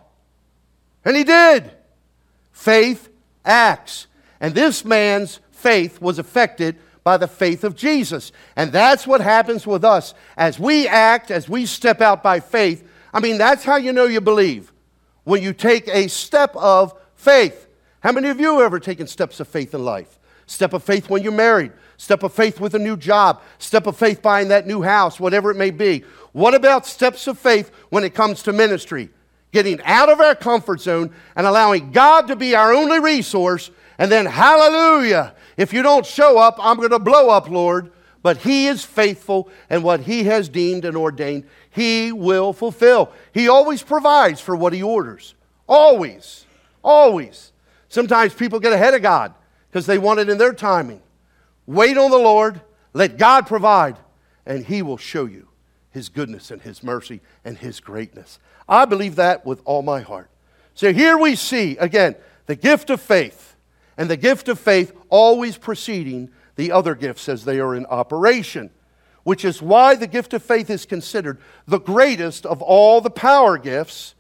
And 1.04 1.16
he 1.16 1.22
did. 1.22 1.70
Faith 2.50 3.08
acts. 3.44 4.08
And 4.40 4.54
this 4.54 4.84
man's 4.84 5.38
faith 5.50 6.00
was 6.00 6.18
affected 6.18 6.76
by 7.04 7.18
the 7.18 7.28
faith 7.28 7.62
of 7.62 7.76
Jesus. 7.76 8.32
And 8.56 8.72
that's 8.72 9.06
what 9.06 9.20
happens 9.20 9.66
with 9.66 9.84
us. 9.84 10.14
As 10.36 10.58
we 10.58 10.88
act, 10.88 11.30
as 11.30 11.48
we 11.48 11.66
step 11.66 12.00
out 12.00 12.22
by 12.22 12.40
faith, 12.40 12.88
I 13.14 13.20
mean, 13.20 13.38
that's 13.38 13.62
how 13.64 13.76
you 13.76 13.92
know 13.92 14.06
you 14.06 14.20
believe. 14.20 14.72
When 15.24 15.42
you 15.42 15.52
take 15.52 15.86
a 15.88 16.08
step 16.08 16.56
of 16.56 16.94
faith. 17.14 17.68
How 18.02 18.12
many 18.12 18.28
of 18.28 18.40
you 18.40 18.54
have 18.54 18.62
ever 18.62 18.80
taken 18.80 19.06
steps 19.06 19.38
of 19.38 19.46
faith 19.46 19.74
in 19.74 19.84
life? 19.84 20.18
Step 20.46 20.72
of 20.72 20.82
faith 20.82 21.08
when 21.08 21.22
you're 21.22 21.32
married, 21.32 21.72
step 21.96 22.24
of 22.24 22.32
faith 22.32 22.58
with 22.58 22.74
a 22.74 22.78
new 22.78 22.96
job, 22.96 23.40
step 23.58 23.86
of 23.86 23.96
faith 23.96 24.20
buying 24.20 24.48
that 24.48 24.66
new 24.66 24.82
house, 24.82 25.20
whatever 25.20 25.52
it 25.52 25.56
may 25.56 25.70
be. 25.70 26.04
What 26.32 26.54
about 26.54 26.84
steps 26.84 27.28
of 27.28 27.38
faith 27.38 27.70
when 27.90 28.02
it 28.02 28.12
comes 28.12 28.42
to 28.42 28.52
ministry? 28.52 29.10
Getting 29.52 29.80
out 29.84 30.08
of 30.08 30.20
our 30.20 30.34
comfort 30.34 30.80
zone 30.80 31.14
and 31.36 31.46
allowing 31.46 31.92
God 31.92 32.26
to 32.26 32.36
be 32.36 32.56
our 32.56 32.74
only 32.74 32.98
resource, 32.98 33.70
and 33.98 34.10
then, 34.10 34.26
hallelujah, 34.26 35.34
if 35.56 35.72
you 35.72 35.82
don't 35.82 36.04
show 36.04 36.38
up, 36.38 36.56
I'm 36.58 36.78
going 36.78 36.90
to 36.90 36.98
blow 36.98 37.30
up, 37.30 37.48
Lord. 37.48 37.92
But 38.22 38.38
He 38.38 38.66
is 38.66 38.84
faithful, 38.84 39.48
and 39.70 39.84
what 39.84 40.00
He 40.00 40.24
has 40.24 40.48
deemed 40.48 40.84
and 40.84 40.96
ordained, 40.96 41.44
He 41.70 42.10
will 42.10 42.52
fulfill. 42.52 43.12
He 43.32 43.48
always 43.48 43.82
provides 43.82 44.40
for 44.40 44.56
what 44.56 44.72
He 44.72 44.82
orders. 44.82 45.34
Always. 45.68 46.46
Always. 46.82 47.51
Sometimes 47.92 48.32
people 48.32 48.58
get 48.58 48.72
ahead 48.72 48.94
of 48.94 49.02
God 49.02 49.34
because 49.68 49.84
they 49.84 49.98
want 49.98 50.18
it 50.18 50.30
in 50.30 50.38
their 50.38 50.54
timing. 50.54 51.02
Wait 51.66 51.98
on 51.98 52.10
the 52.10 52.16
Lord, 52.16 52.62
let 52.94 53.18
God 53.18 53.46
provide, 53.46 53.98
and 54.46 54.64
He 54.64 54.80
will 54.80 54.96
show 54.96 55.26
you 55.26 55.48
His 55.90 56.08
goodness 56.08 56.50
and 56.50 56.62
His 56.62 56.82
mercy 56.82 57.20
and 57.44 57.58
His 57.58 57.80
greatness. 57.80 58.38
I 58.66 58.86
believe 58.86 59.16
that 59.16 59.44
with 59.44 59.60
all 59.66 59.82
my 59.82 60.00
heart. 60.00 60.30
So 60.72 60.94
here 60.94 61.18
we 61.18 61.36
see, 61.36 61.76
again, 61.76 62.16
the 62.46 62.56
gift 62.56 62.88
of 62.88 62.98
faith, 62.98 63.56
and 63.98 64.08
the 64.08 64.16
gift 64.16 64.48
of 64.48 64.58
faith 64.58 64.96
always 65.10 65.58
preceding 65.58 66.30
the 66.56 66.72
other 66.72 66.94
gifts 66.94 67.28
as 67.28 67.44
they 67.44 67.60
are 67.60 67.74
in 67.74 67.84
operation, 67.84 68.70
which 69.22 69.44
is 69.44 69.60
why 69.60 69.96
the 69.96 70.06
gift 70.06 70.32
of 70.32 70.42
faith 70.42 70.70
is 70.70 70.86
considered 70.86 71.36
the 71.66 71.78
greatest 71.78 72.46
of 72.46 72.62
all 72.62 73.02
the 73.02 73.10
power 73.10 73.58
gifts. 73.58 74.14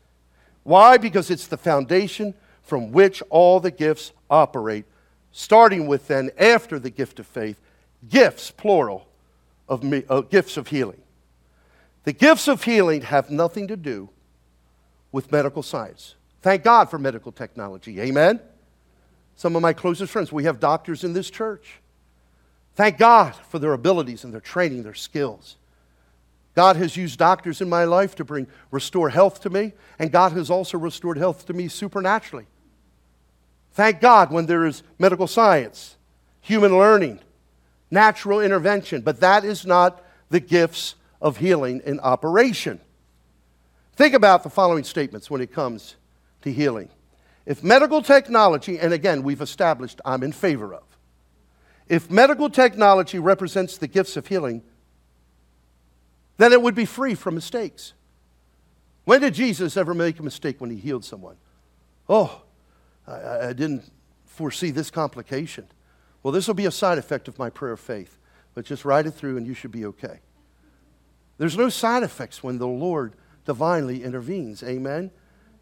Why? 0.62 0.98
Because 0.98 1.30
it's 1.30 1.46
the 1.46 1.56
foundation 1.56 2.34
from 2.72 2.90
which 2.90 3.22
all 3.28 3.60
the 3.60 3.70
gifts 3.70 4.12
operate, 4.30 4.86
starting 5.30 5.86
with 5.86 6.08
then, 6.08 6.30
after 6.38 6.78
the 6.78 6.88
gift 6.88 7.20
of 7.20 7.26
faith, 7.26 7.60
gifts, 8.08 8.50
plural, 8.50 9.06
of 9.68 9.82
me, 9.82 10.04
uh, 10.08 10.22
gifts 10.22 10.56
of 10.56 10.68
healing. 10.68 11.02
The 12.04 12.14
gifts 12.14 12.48
of 12.48 12.64
healing 12.64 13.02
have 13.02 13.28
nothing 13.28 13.68
to 13.68 13.76
do 13.76 14.08
with 15.12 15.30
medical 15.30 15.62
science. 15.62 16.14
Thank 16.40 16.62
God 16.62 16.88
for 16.88 16.98
medical 16.98 17.30
technology. 17.30 18.00
Amen? 18.00 18.40
Some 19.36 19.54
of 19.54 19.60
my 19.60 19.74
closest 19.74 20.10
friends, 20.10 20.32
we 20.32 20.44
have 20.44 20.58
doctors 20.58 21.04
in 21.04 21.12
this 21.12 21.28
church. 21.28 21.78
Thank 22.74 22.96
God 22.96 23.34
for 23.50 23.58
their 23.58 23.74
abilities 23.74 24.24
and 24.24 24.32
their 24.32 24.40
training, 24.40 24.82
their 24.82 24.94
skills. 24.94 25.58
God 26.54 26.76
has 26.76 26.96
used 26.96 27.18
doctors 27.18 27.60
in 27.60 27.68
my 27.68 27.84
life 27.84 28.14
to 28.14 28.24
bring 28.24 28.46
restore 28.70 29.10
health 29.10 29.42
to 29.42 29.50
me, 29.50 29.74
and 29.98 30.10
God 30.10 30.32
has 30.32 30.48
also 30.48 30.78
restored 30.78 31.18
health 31.18 31.44
to 31.48 31.52
me 31.52 31.68
supernaturally. 31.68 32.46
Thank 33.72 34.00
God 34.00 34.30
when 34.30 34.46
there 34.46 34.66
is 34.66 34.82
medical 34.98 35.26
science, 35.26 35.96
human 36.40 36.76
learning, 36.76 37.20
natural 37.90 38.40
intervention, 38.40 39.02
but 39.02 39.20
that 39.20 39.44
is 39.44 39.64
not 39.64 40.04
the 40.30 40.40
gifts 40.40 40.94
of 41.20 41.38
healing 41.38 41.80
in 41.84 42.00
operation. 42.00 42.80
Think 43.94 44.14
about 44.14 44.42
the 44.42 44.50
following 44.50 44.84
statements 44.84 45.30
when 45.30 45.40
it 45.40 45.52
comes 45.52 45.96
to 46.42 46.52
healing. 46.52 46.88
If 47.46 47.62
medical 47.62 48.02
technology, 48.02 48.78
and 48.78 48.92
again, 48.92 49.22
we've 49.22 49.40
established 49.40 50.00
I'm 50.04 50.22
in 50.22 50.32
favor 50.32 50.74
of, 50.74 50.82
if 51.88 52.10
medical 52.10 52.48
technology 52.48 53.18
represents 53.18 53.76
the 53.76 53.86
gifts 53.86 54.16
of 54.16 54.26
healing, 54.26 54.62
then 56.38 56.52
it 56.52 56.62
would 56.62 56.74
be 56.74 56.84
free 56.84 57.14
from 57.14 57.34
mistakes. 57.34 57.92
When 59.04 59.20
did 59.20 59.34
Jesus 59.34 59.76
ever 59.76 59.94
make 59.94 60.18
a 60.18 60.22
mistake 60.22 60.60
when 60.60 60.70
he 60.70 60.76
healed 60.76 61.04
someone? 61.04 61.36
Oh, 62.08 62.42
I, 63.12 63.48
I 63.48 63.52
didn't 63.52 63.90
foresee 64.24 64.70
this 64.70 64.90
complication. 64.90 65.66
Well, 66.22 66.32
this 66.32 66.46
will 66.46 66.54
be 66.54 66.66
a 66.66 66.70
side 66.70 66.98
effect 66.98 67.28
of 67.28 67.38
my 67.38 67.50
prayer 67.50 67.72
of 67.72 67.80
faith, 67.80 68.18
but 68.54 68.64
just 68.64 68.84
ride 68.84 69.06
it 69.06 69.12
through 69.12 69.36
and 69.36 69.46
you 69.46 69.54
should 69.54 69.72
be 69.72 69.84
okay. 69.86 70.20
There's 71.38 71.56
no 71.56 71.68
side 71.68 72.02
effects 72.02 72.42
when 72.42 72.58
the 72.58 72.68
Lord 72.68 73.14
divinely 73.44 74.04
intervenes. 74.04 74.62
Amen? 74.62 75.10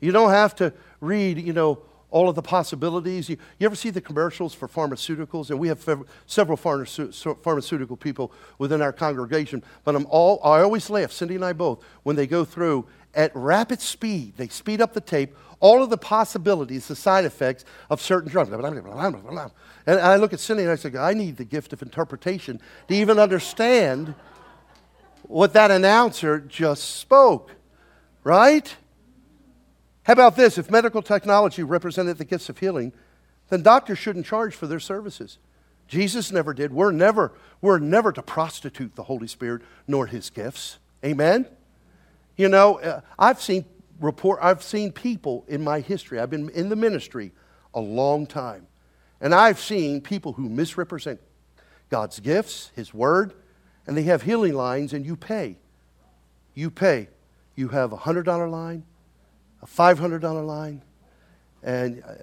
You 0.00 0.12
don't 0.12 0.30
have 0.30 0.54
to 0.56 0.72
read, 1.00 1.38
you 1.38 1.52
know, 1.52 1.82
all 2.10 2.28
of 2.28 2.34
the 2.34 2.42
possibilities. 2.42 3.28
You, 3.28 3.36
you 3.58 3.66
ever 3.66 3.76
see 3.76 3.90
the 3.90 4.00
commercials 4.00 4.52
for 4.52 4.68
pharmaceuticals? 4.68 5.50
And 5.50 5.58
we 5.58 5.68
have 5.68 5.86
several 6.26 6.56
pharmaceutical 6.56 7.96
people 7.96 8.32
within 8.58 8.82
our 8.82 8.92
congregation. 8.92 9.62
But 9.84 9.94
I'm 9.94 10.06
all, 10.10 10.40
I 10.44 10.60
always 10.60 10.90
laugh, 10.90 11.12
Cindy 11.12 11.36
and 11.36 11.44
I 11.44 11.52
both, 11.52 11.82
when 12.02 12.16
they 12.16 12.26
go 12.26 12.44
through 12.44 12.86
at 13.14 13.32
rapid 13.34 13.80
speed. 13.80 14.34
They 14.36 14.48
speed 14.48 14.80
up 14.80 14.92
the 14.92 15.00
tape, 15.00 15.36
all 15.58 15.82
of 15.82 15.90
the 15.90 15.98
possibilities, 15.98 16.88
the 16.88 16.96
side 16.96 17.24
effects 17.24 17.64
of 17.88 18.00
certain 18.00 18.30
drugs. 18.30 18.50
And 18.50 20.00
I 20.00 20.16
look 20.16 20.32
at 20.32 20.40
Cindy 20.40 20.62
and 20.62 20.72
I 20.72 20.76
say, 20.76 20.96
I 20.96 21.14
need 21.14 21.36
the 21.36 21.44
gift 21.44 21.72
of 21.72 21.82
interpretation 21.82 22.60
to 22.88 22.94
even 22.94 23.18
understand 23.18 24.14
what 25.22 25.52
that 25.52 25.70
announcer 25.70 26.40
just 26.40 26.96
spoke, 26.96 27.52
right? 28.24 28.74
How 30.04 30.14
about 30.14 30.36
this? 30.36 30.58
If 30.58 30.70
medical 30.70 31.02
technology 31.02 31.62
represented 31.62 32.18
the 32.18 32.24
gifts 32.24 32.48
of 32.48 32.58
healing, 32.58 32.92
then 33.48 33.62
doctors 33.62 33.98
shouldn't 33.98 34.26
charge 34.26 34.54
for 34.54 34.66
their 34.66 34.80
services. 34.80 35.38
Jesus 35.86 36.32
never 36.32 36.54
did. 36.54 36.72
We're 36.72 36.92
never, 36.92 37.32
we're 37.60 37.78
never 37.78 38.12
to 38.12 38.22
prostitute 38.22 38.94
the 38.94 39.02
Holy 39.04 39.26
Spirit 39.26 39.62
nor 39.86 40.06
his 40.06 40.30
gifts. 40.30 40.78
Amen? 41.04 41.46
You 42.40 42.48
know, 42.48 42.80
uh, 42.80 43.02
I've 43.18 43.38
seen 43.38 43.66
report 44.00 44.38
I've 44.40 44.62
seen 44.62 44.92
people 44.92 45.44
in 45.46 45.62
my 45.62 45.80
history. 45.80 46.18
I've 46.18 46.30
been 46.30 46.48
in 46.48 46.70
the 46.70 46.76
ministry 46.76 47.32
a 47.74 47.80
long 47.80 48.26
time. 48.26 48.66
And 49.20 49.34
I've 49.34 49.60
seen 49.60 50.00
people 50.00 50.32
who 50.32 50.48
misrepresent 50.48 51.20
God's 51.90 52.18
gifts, 52.18 52.72
his 52.74 52.94
word, 52.94 53.34
and 53.86 53.94
they 53.94 54.04
have 54.04 54.22
healing 54.22 54.54
lines 54.54 54.94
and 54.94 55.04
you 55.04 55.16
pay. 55.16 55.58
You 56.54 56.70
pay. 56.70 57.08
You 57.56 57.68
have 57.68 57.92
a 57.92 57.98
$100 57.98 58.50
line, 58.50 58.84
a 59.60 59.66
$500 59.66 60.46
line. 60.46 60.80
And 61.62 62.02
uh, 62.02 62.14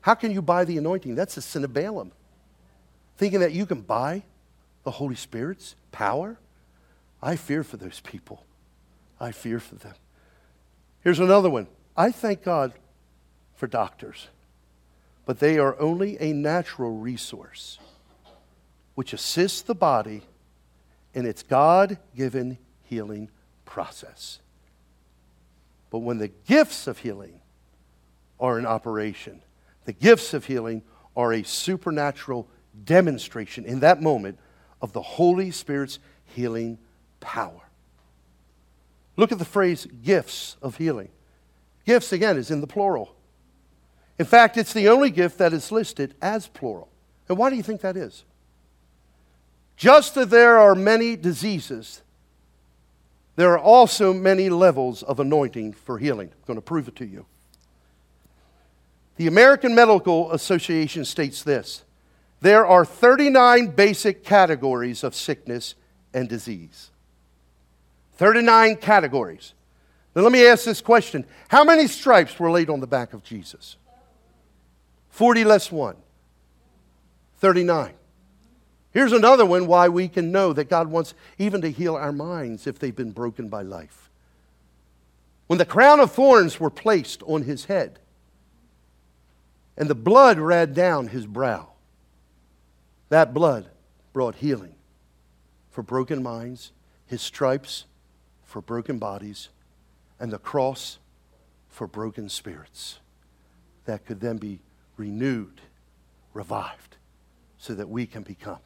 how 0.00 0.14
can 0.14 0.32
you 0.32 0.42
buy 0.42 0.64
the 0.64 0.76
anointing? 0.76 1.14
That's 1.14 1.36
a 1.36 1.40
sin 1.40 1.62
of 1.62 1.72
Balaam. 1.72 2.10
Thinking 3.16 3.38
that 3.38 3.52
you 3.52 3.64
can 3.66 3.82
buy 3.82 4.24
the 4.82 4.90
Holy 4.90 5.14
Spirit's 5.14 5.76
power? 5.92 6.40
I 7.22 7.36
fear 7.36 7.62
for 7.62 7.76
those 7.76 8.00
people. 8.00 8.44
I 9.22 9.30
fear 9.30 9.60
for 9.60 9.76
them. 9.76 9.94
Here's 11.00 11.20
another 11.20 11.48
one. 11.48 11.68
I 11.96 12.10
thank 12.10 12.42
God 12.42 12.72
for 13.54 13.68
doctors, 13.68 14.26
but 15.24 15.38
they 15.38 15.58
are 15.58 15.80
only 15.80 16.20
a 16.20 16.32
natural 16.32 16.96
resource 16.96 17.78
which 18.96 19.12
assists 19.12 19.62
the 19.62 19.76
body 19.76 20.22
in 21.14 21.24
its 21.24 21.44
God 21.44 21.98
given 22.16 22.58
healing 22.82 23.30
process. 23.64 24.40
But 25.90 26.00
when 26.00 26.18
the 26.18 26.28
gifts 26.28 26.88
of 26.88 26.98
healing 26.98 27.40
are 28.40 28.58
in 28.58 28.66
operation, 28.66 29.40
the 29.84 29.92
gifts 29.92 30.34
of 30.34 30.46
healing 30.46 30.82
are 31.16 31.32
a 31.32 31.44
supernatural 31.44 32.48
demonstration 32.84 33.64
in 33.66 33.80
that 33.80 34.02
moment 34.02 34.40
of 34.80 34.92
the 34.92 35.02
Holy 35.02 35.52
Spirit's 35.52 36.00
healing 36.24 36.78
power. 37.20 37.60
Look 39.16 39.32
at 39.32 39.38
the 39.38 39.44
phrase 39.44 39.86
gifts 40.02 40.56
of 40.62 40.76
healing. 40.76 41.10
Gifts, 41.84 42.12
again, 42.12 42.36
is 42.36 42.50
in 42.50 42.60
the 42.60 42.66
plural. 42.66 43.14
In 44.18 44.26
fact, 44.26 44.56
it's 44.56 44.72
the 44.72 44.88
only 44.88 45.10
gift 45.10 45.38
that 45.38 45.52
is 45.52 45.72
listed 45.72 46.14
as 46.22 46.46
plural. 46.48 46.88
And 47.28 47.38
why 47.38 47.50
do 47.50 47.56
you 47.56 47.62
think 47.62 47.80
that 47.80 47.96
is? 47.96 48.24
Just 49.76 50.14
that 50.14 50.30
there 50.30 50.58
are 50.58 50.74
many 50.74 51.16
diseases 51.16 52.02
there 53.36 53.50
are 53.50 53.58
also 53.58 54.12
many 54.12 54.50
levels 54.50 55.02
of 55.02 55.18
anointing 55.18 55.72
for 55.72 55.98
healing. 55.98 56.28
I'm 56.28 56.46
going 56.46 56.58
to 56.58 56.62
prove 56.62 56.86
it 56.86 56.94
to 56.96 57.04
you. 57.04 57.26
The 59.16 59.26
American 59.26 59.74
Medical 59.74 60.30
Association 60.30 61.04
states 61.04 61.42
this 61.42 61.82
there 62.40 62.64
are 62.64 62.84
39 62.84 63.68
basic 63.68 64.24
categories 64.24 65.02
of 65.02 65.16
sickness 65.16 65.74
and 66.14 66.28
disease. 66.28 66.91
39 68.14 68.76
categories. 68.76 69.54
Now, 70.14 70.22
let 70.22 70.32
me 70.32 70.46
ask 70.46 70.64
this 70.64 70.80
question 70.80 71.24
How 71.48 71.64
many 71.64 71.86
stripes 71.86 72.38
were 72.38 72.50
laid 72.50 72.70
on 72.70 72.80
the 72.80 72.86
back 72.86 73.12
of 73.12 73.22
Jesus? 73.22 73.76
40 75.10 75.44
less 75.44 75.70
1. 75.70 75.96
39. 77.38 77.94
Here's 78.92 79.12
another 79.12 79.44
one 79.46 79.66
why 79.66 79.88
we 79.88 80.06
can 80.06 80.30
know 80.30 80.52
that 80.52 80.68
God 80.68 80.88
wants 80.88 81.14
even 81.38 81.60
to 81.62 81.70
heal 81.70 81.96
our 81.96 82.12
minds 82.12 82.66
if 82.66 82.78
they've 82.78 82.94
been 82.94 83.10
broken 83.10 83.48
by 83.48 83.62
life. 83.62 84.10
When 85.46 85.58
the 85.58 85.64
crown 85.64 85.98
of 85.98 86.12
thorns 86.12 86.60
were 86.60 86.70
placed 86.70 87.22
on 87.24 87.42
his 87.42 87.64
head 87.64 87.98
and 89.76 89.88
the 89.88 89.94
blood 89.94 90.38
ran 90.38 90.72
down 90.72 91.08
his 91.08 91.26
brow, 91.26 91.70
that 93.08 93.34
blood 93.34 93.68
brought 94.12 94.36
healing 94.36 94.74
for 95.70 95.82
broken 95.82 96.22
minds, 96.22 96.72
his 97.06 97.22
stripes 97.22 97.86
for 98.52 98.60
broken 98.60 98.98
bodies, 98.98 99.48
and 100.20 100.30
the 100.30 100.38
cross 100.38 100.98
for 101.70 101.86
broken 101.86 102.28
spirits 102.28 102.98
that 103.86 104.04
could 104.04 104.20
then 104.20 104.36
be 104.36 104.60
renewed, 104.98 105.62
revived, 106.34 106.98
so 107.56 107.74
that 107.74 107.88
we 107.88 108.04
can 108.04 108.22
become 108.22 108.58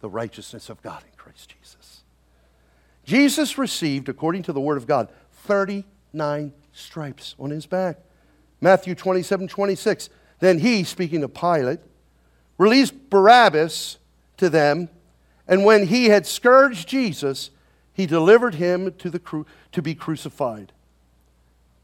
the 0.00 0.10
righteousness 0.10 0.68
of 0.68 0.82
God 0.82 1.04
in 1.04 1.16
Christ 1.16 1.54
Jesus. 1.56 2.02
Jesus 3.04 3.56
received, 3.56 4.08
according 4.08 4.42
to 4.42 4.52
the 4.52 4.60
Word 4.60 4.76
of 4.76 4.88
God, 4.88 5.08
39 5.44 6.52
stripes 6.72 7.36
on 7.38 7.50
his 7.50 7.66
back. 7.66 8.00
Matthew 8.60 8.96
27 8.96 9.46
26. 9.46 10.10
Then 10.40 10.58
he, 10.58 10.82
speaking 10.82 11.20
to 11.20 11.28
Pilate, 11.28 11.78
released 12.58 13.10
Barabbas 13.10 13.98
to 14.38 14.50
them, 14.50 14.88
and 15.46 15.64
when 15.64 15.86
he 15.86 16.06
had 16.06 16.26
scourged 16.26 16.88
Jesus, 16.88 17.50
he 17.92 18.06
delivered 18.06 18.54
him 18.54 18.92
to, 18.98 19.10
the 19.10 19.18
cru- 19.18 19.46
to 19.72 19.82
be 19.82 19.94
crucified. 19.94 20.72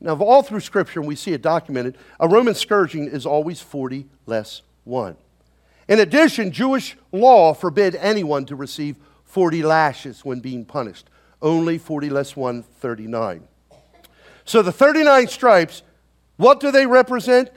Now, 0.00 0.16
all 0.18 0.42
through 0.42 0.60
Scripture, 0.60 1.00
and 1.00 1.08
we 1.08 1.16
see 1.16 1.32
it 1.32 1.42
documented, 1.42 1.96
a 2.20 2.28
Roman 2.28 2.54
scourging 2.54 3.06
is 3.06 3.24
always 3.24 3.60
40 3.60 4.06
less 4.26 4.62
1. 4.84 5.16
In 5.88 6.00
addition, 6.00 6.52
Jewish 6.52 6.96
law 7.12 7.54
forbid 7.54 7.94
anyone 7.96 8.44
to 8.46 8.56
receive 8.56 8.96
40 9.24 9.62
lashes 9.62 10.24
when 10.24 10.40
being 10.40 10.64
punished, 10.64 11.08
only 11.40 11.78
40 11.78 12.10
less 12.10 12.36
1, 12.36 12.62
39. 12.62 13.42
So 14.44 14.62
the 14.62 14.72
39 14.72 15.28
stripes, 15.28 15.82
what 16.36 16.60
do 16.60 16.70
they 16.70 16.86
represent? 16.86 17.50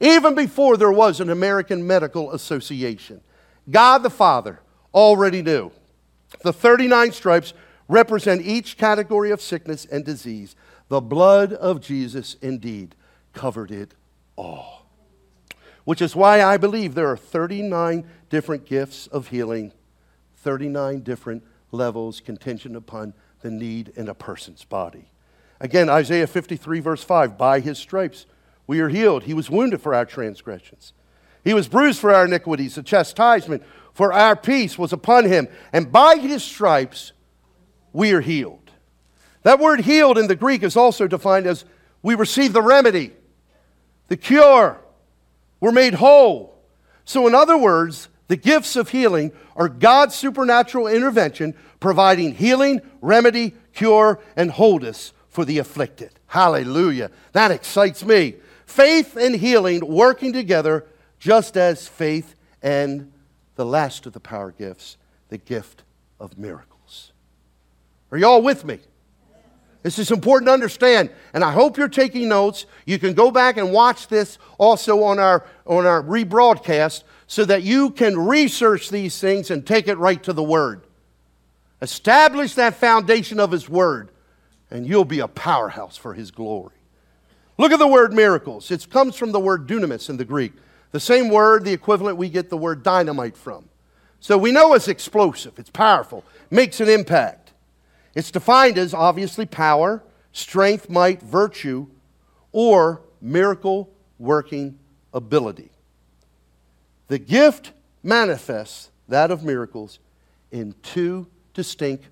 Even 0.00 0.34
before 0.34 0.76
there 0.76 0.92
was 0.92 1.20
an 1.20 1.28
American 1.28 1.86
Medical 1.86 2.32
Association, 2.32 3.20
God 3.70 4.02
the 4.02 4.10
Father 4.10 4.60
already 4.94 5.42
knew. 5.42 5.70
The 6.42 6.52
39 6.52 7.12
stripes 7.12 7.52
represent 7.90 8.42
each 8.42 8.76
category 8.76 9.30
of 9.30 9.40
sickness 9.40 9.84
and 9.84 10.04
disease. 10.04 10.56
The 10.88 11.00
blood 11.00 11.52
of 11.52 11.80
Jesus 11.80 12.34
indeed 12.40 12.94
covered 13.32 13.70
it 13.70 13.94
all 14.36 14.80
which 15.84 16.02
is 16.02 16.14
why 16.14 16.42
I 16.42 16.56
believe 16.56 16.94
there 16.94 17.08
are 17.08 17.16
39 17.16 18.08
different 18.28 18.64
gifts 18.64 19.06
of 19.08 19.28
healing, 19.28 19.72
39 20.36 21.00
different 21.00 21.42
levels 21.72 22.20
contingent 22.20 22.76
upon 22.76 23.14
the 23.40 23.50
need 23.50 23.92
in 23.96 24.08
a 24.08 24.14
person's 24.14 24.64
body. 24.64 25.10
Again, 25.60 25.88
Isaiah 25.88 26.26
53, 26.26 26.80
verse 26.80 27.02
5 27.02 27.36
By 27.36 27.60
his 27.60 27.78
stripes 27.78 28.26
we 28.66 28.80
are 28.80 28.88
healed. 28.88 29.24
He 29.24 29.34
was 29.34 29.50
wounded 29.50 29.80
for 29.80 29.94
our 29.94 30.04
transgressions, 30.04 30.92
he 31.42 31.54
was 31.54 31.68
bruised 31.68 31.98
for 31.98 32.14
our 32.14 32.26
iniquities. 32.26 32.74
The 32.74 32.82
chastisement 32.82 33.62
for 33.92 34.12
our 34.12 34.36
peace 34.36 34.78
was 34.78 34.92
upon 34.92 35.24
him, 35.24 35.48
and 35.72 35.90
by 35.90 36.16
his 36.16 36.44
stripes 36.44 37.12
we 37.92 38.12
are 38.12 38.20
healed. 38.20 38.70
That 39.42 39.58
word 39.58 39.80
healed 39.80 40.18
in 40.18 40.26
the 40.26 40.36
Greek 40.36 40.62
is 40.62 40.76
also 40.76 41.06
defined 41.06 41.46
as 41.46 41.64
we 42.02 42.14
receive 42.14 42.52
the 42.52 42.62
remedy, 42.62 43.12
the 44.08 44.16
cure, 44.16 44.80
we're 45.60 45.72
made 45.72 45.94
whole. 45.94 46.58
So, 47.04 47.26
in 47.26 47.34
other 47.34 47.56
words, 47.56 48.08
the 48.28 48.36
gifts 48.36 48.76
of 48.76 48.90
healing 48.90 49.32
are 49.56 49.68
God's 49.68 50.14
supernatural 50.14 50.86
intervention 50.86 51.54
providing 51.80 52.34
healing, 52.34 52.80
remedy, 53.00 53.54
cure, 53.72 54.20
and 54.36 54.50
wholeness 54.50 55.12
for 55.28 55.44
the 55.44 55.58
afflicted. 55.58 56.10
Hallelujah. 56.26 57.10
That 57.32 57.50
excites 57.50 58.04
me. 58.04 58.36
Faith 58.66 59.16
and 59.16 59.34
healing 59.34 59.80
working 59.86 60.32
together 60.32 60.86
just 61.18 61.56
as 61.56 61.88
faith 61.88 62.34
and 62.62 63.10
the 63.56 63.64
last 63.64 64.06
of 64.06 64.12
the 64.12 64.20
power 64.20 64.52
gifts, 64.52 64.96
the 65.28 65.38
gift 65.38 65.82
of 66.20 66.38
miracles. 66.38 66.69
Are 68.10 68.18
you 68.18 68.26
all 68.26 68.42
with 68.42 68.64
me? 68.64 68.78
This 69.82 69.98
is 69.98 70.10
important 70.10 70.48
to 70.48 70.52
understand, 70.52 71.10
and 71.32 71.42
I 71.42 71.52
hope 71.52 71.78
you're 71.78 71.88
taking 71.88 72.28
notes. 72.28 72.66
You 72.84 72.98
can 72.98 73.14
go 73.14 73.30
back 73.30 73.56
and 73.56 73.72
watch 73.72 74.08
this 74.08 74.38
also 74.58 75.04
on 75.04 75.18
our, 75.18 75.46
on 75.66 75.86
our 75.86 76.02
rebroadcast 76.02 77.04
so 77.26 77.46
that 77.46 77.62
you 77.62 77.90
can 77.90 78.18
research 78.18 78.90
these 78.90 79.18
things 79.18 79.50
and 79.50 79.66
take 79.66 79.88
it 79.88 79.96
right 79.96 80.22
to 80.24 80.34
the 80.34 80.42
Word. 80.42 80.82
Establish 81.80 82.54
that 82.54 82.74
foundation 82.74 83.40
of 83.40 83.52
His 83.52 83.70
Word, 83.70 84.10
and 84.70 84.86
you'll 84.86 85.06
be 85.06 85.20
a 85.20 85.28
powerhouse 85.28 85.96
for 85.96 86.12
His 86.12 86.30
glory. 86.30 86.74
Look 87.60 87.72
at 87.72 87.78
the 87.78 87.86
word 87.86 88.14
miracles. 88.14 88.70
It 88.70 88.88
comes 88.88 89.16
from 89.16 89.32
the 89.32 89.38
word 89.38 89.66
dunamis 89.66 90.08
in 90.08 90.16
the 90.16 90.24
Greek, 90.24 90.54
the 90.92 91.00
same 91.00 91.28
word, 91.28 91.62
the 91.62 91.74
equivalent 91.74 92.16
we 92.16 92.30
get 92.30 92.48
the 92.48 92.56
word 92.56 92.82
dynamite 92.82 93.36
from. 93.36 93.68
So 94.18 94.38
we 94.38 94.50
know 94.50 94.72
it's 94.72 94.88
explosive, 94.88 95.58
it's 95.58 95.68
powerful, 95.68 96.24
makes 96.50 96.80
an 96.80 96.88
impact. 96.88 97.39
It's 98.14 98.30
defined 98.30 98.78
as 98.78 98.92
obviously 98.94 99.46
power, 99.46 100.02
strength, 100.32 100.88
might, 100.88 101.22
virtue, 101.22 101.86
or 102.52 103.02
miracle 103.20 103.90
working 104.18 104.78
ability. 105.12 105.70
The 107.08 107.18
gift 107.18 107.72
manifests 108.02 108.90
that 109.08 109.30
of 109.30 109.44
miracles 109.44 109.98
in 110.50 110.74
two 110.82 111.26
distinct 111.54 112.06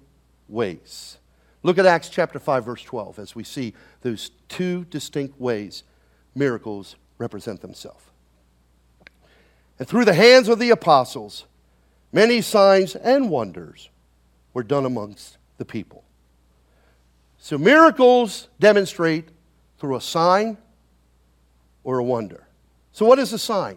ways. 0.49 1.19
Look 1.63 1.79
at 1.79 1.87
Acts 1.87 2.09
chapter 2.09 2.39
5, 2.39 2.65
verse 2.65 2.83
12, 2.83 3.19
as 3.19 3.35
we 3.35 3.45
see 3.45 3.75
those 4.03 4.31
two 4.49 4.85
distinct 4.85 5.41
ways 5.41 5.83
miracles 6.35 6.97
represent 7.19 7.61
themselves. 7.61 8.05
And 9.79 9.87
through 9.87 10.05
the 10.05 10.15
hands 10.15 10.49
of 10.49 10.59
the 10.59 10.71
apostles, 10.71 11.45
many 12.13 12.41
signs 12.41 12.97
and 12.97 13.31
wonders 13.31 13.91
were 14.53 14.63
done 14.63 14.85
amongst 14.85 15.38
the 15.59 15.65
people. 15.65 16.05
So 17.39 17.59
miracles 17.59 18.49
demonstrate 18.59 19.29
through 19.79 19.97
a 19.97 20.01
sign 20.01 20.57
or 21.85 21.99
a 21.99 22.05
wonder. 22.05 22.47
So, 22.93 23.07
what 23.07 23.19
is 23.19 23.33
a 23.33 23.39
sign? 23.39 23.77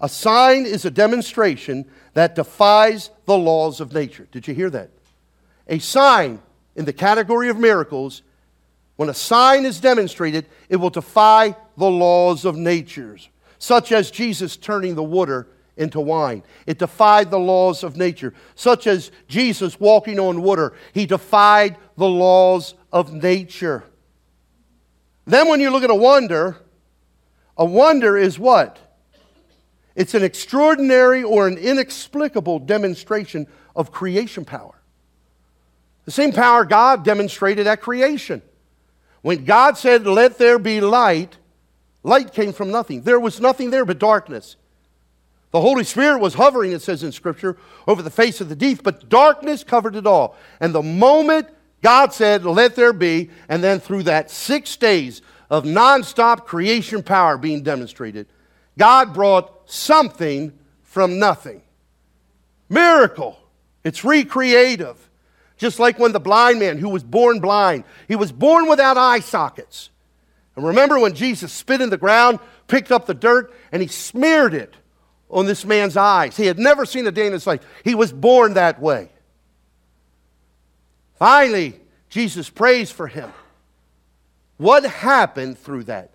A 0.00 0.08
sign 0.08 0.66
is 0.66 0.84
a 0.84 0.90
demonstration 0.90 1.84
that 2.14 2.34
defies 2.34 3.10
the 3.26 3.36
laws 3.36 3.80
of 3.80 3.92
nature. 3.92 4.26
Did 4.32 4.48
you 4.48 4.54
hear 4.54 4.70
that? 4.70 4.90
A 5.68 5.78
sign 5.78 6.40
in 6.74 6.86
the 6.86 6.92
category 6.92 7.48
of 7.48 7.58
miracles, 7.58 8.22
when 8.96 9.08
a 9.08 9.14
sign 9.14 9.64
is 9.64 9.80
demonstrated, 9.80 10.46
it 10.68 10.76
will 10.76 10.90
defy 10.90 11.54
the 11.76 11.90
laws 11.90 12.44
of 12.44 12.56
nature, 12.56 13.18
such 13.58 13.92
as 13.92 14.10
Jesus 14.10 14.56
turning 14.56 14.94
the 14.94 15.02
water 15.02 15.46
into 15.80 15.98
wine. 15.98 16.44
It 16.66 16.78
defied 16.78 17.30
the 17.30 17.38
laws 17.38 17.82
of 17.82 17.96
nature, 17.96 18.34
such 18.54 18.86
as 18.86 19.10
Jesus 19.26 19.80
walking 19.80 20.20
on 20.20 20.42
water. 20.42 20.74
He 20.92 21.06
defied 21.06 21.76
the 21.96 22.08
laws 22.08 22.74
of 22.92 23.12
nature. 23.12 23.84
Then, 25.26 25.48
when 25.48 25.60
you 25.60 25.70
look 25.70 25.82
at 25.82 25.90
a 25.90 25.94
wonder, 25.94 26.58
a 27.56 27.64
wonder 27.64 28.16
is 28.16 28.38
what? 28.38 28.78
It's 29.96 30.14
an 30.14 30.22
extraordinary 30.22 31.22
or 31.22 31.48
an 31.48 31.56
inexplicable 31.56 32.60
demonstration 32.60 33.46
of 33.74 33.90
creation 33.90 34.44
power. 34.44 34.80
The 36.04 36.10
same 36.10 36.32
power 36.32 36.64
God 36.64 37.04
demonstrated 37.04 37.66
at 37.66 37.80
creation. 37.80 38.42
When 39.22 39.44
God 39.44 39.78
said, 39.78 40.06
Let 40.06 40.38
there 40.38 40.58
be 40.58 40.80
light, 40.80 41.38
light 42.02 42.32
came 42.32 42.52
from 42.52 42.70
nothing. 42.70 43.02
There 43.02 43.20
was 43.20 43.40
nothing 43.40 43.70
there 43.70 43.84
but 43.84 43.98
darkness. 43.98 44.56
The 45.52 45.60
Holy 45.60 45.84
Spirit 45.84 46.20
was 46.20 46.34
hovering, 46.34 46.72
it 46.72 46.82
says 46.82 47.02
in 47.02 47.12
Scripture, 47.12 47.56
over 47.88 48.02
the 48.02 48.10
face 48.10 48.40
of 48.40 48.48
the 48.48 48.56
deep, 48.56 48.82
but 48.82 49.08
darkness 49.08 49.64
covered 49.64 49.96
it 49.96 50.06
all. 50.06 50.36
And 50.60 50.74
the 50.74 50.82
moment 50.82 51.48
God 51.82 52.12
said, 52.12 52.44
Let 52.44 52.76
there 52.76 52.92
be, 52.92 53.30
and 53.48 53.62
then 53.62 53.80
through 53.80 54.04
that 54.04 54.30
six 54.30 54.76
days 54.76 55.22
of 55.48 55.64
nonstop 55.64 56.44
creation 56.44 57.02
power 57.02 57.36
being 57.36 57.62
demonstrated, 57.62 58.26
God 58.78 59.12
brought 59.12 59.70
something 59.70 60.52
from 60.82 61.18
nothing. 61.18 61.62
Miracle. 62.68 63.38
It's 63.82 64.04
recreative. 64.04 65.08
Just 65.56 65.78
like 65.78 65.98
when 65.98 66.12
the 66.12 66.20
blind 66.20 66.60
man 66.60 66.78
who 66.78 66.88
was 66.88 67.02
born 67.02 67.40
blind, 67.40 67.84
he 68.08 68.16
was 68.16 68.30
born 68.30 68.68
without 68.68 68.96
eye 68.96 69.20
sockets. 69.20 69.90
And 70.54 70.66
remember 70.66 70.98
when 70.98 71.14
Jesus 71.14 71.52
spit 71.52 71.80
in 71.80 71.90
the 71.90 71.96
ground, 71.96 72.38
picked 72.66 72.92
up 72.92 73.06
the 73.06 73.14
dirt, 73.14 73.54
and 73.72 73.80
he 73.80 73.88
smeared 73.88 74.54
it 74.54 74.74
on 75.30 75.46
this 75.46 75.64
man's 75.64 75.96
eyes. 75.96 76.36
He 76.36 76.46
had 76.46 76.58
never 76.58 76.84
seen 76.84 77.06
a 77.06 77.12
day 77.12 77.26
in 77.26 77.32
his 77.32 77.46
life. 77.46 77.60
He 77.84 77.94
was 77.94 78.12
born 78.12 78.54
that 78.54 78.80
way. 78.80 79.08
Finally, 81.18 81.78
Jesus 82.08 82.50
prays 82.50 82.90
for 82.90 83.06
him. 83.06 83.32
What 84.56 84.84
happened 84.84 85.58
through 85.58 85.84
that? 85.84 86.10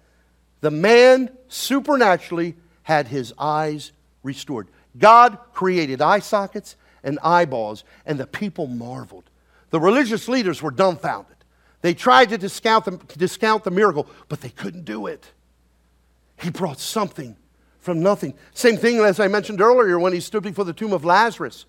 The 0.61 0.71
man 0.71 1.29
supernaturally 1.47 2.55
had 2.83 3.07
his 3.07 3.33
eyes 3.37 3.91
restored. 4.23 4.67
God 4.97 5.37
created 5.53 6.01
eye 6.01 6.19
sockets 6.19 6.75
and 7.03 7.19
eyeballs, 7.23 7.83
and 8.05 8.19
the 8.19 8.27
people 8.27 8.67
marveled. 8.67 9.29
The 9.69 9.79
religious 9.79 10.27
leaders 10.27 10.61
were 10.61 10.71
dumbfounded. 10.71 11.35
They 11.81 11.93
tried 11.93 12.29
to 12.29 12.37
discount 12.37 13.15
discount 13.17 13.63
the 13.63 13.71
miracle, 13.71 14.07
but 14.27 14.41
they 14.41 14.49
couldn't 14.49 14.85
do 14.85 15.05
it. 15.05 15.31
He 16.37 16.49
brought 16.49 16.79
something 16.79 17.35
from 17.85 18.01
nothing. 18.01 18.33
Same 18.55 18.77
thing 18.77 18.99
as 18.99 19.19
I 19.19 19.27
mentioned 19.27 19.61
earlier 19.61 19.99
when 19.99 20.11
he 20.11 20.19
stood 20.19 20.41
before 20.41 20.65
the 20.65 20.73
tomb 20.73 20.91
of 20.91 21.05
Lazarus. 21.05 21.67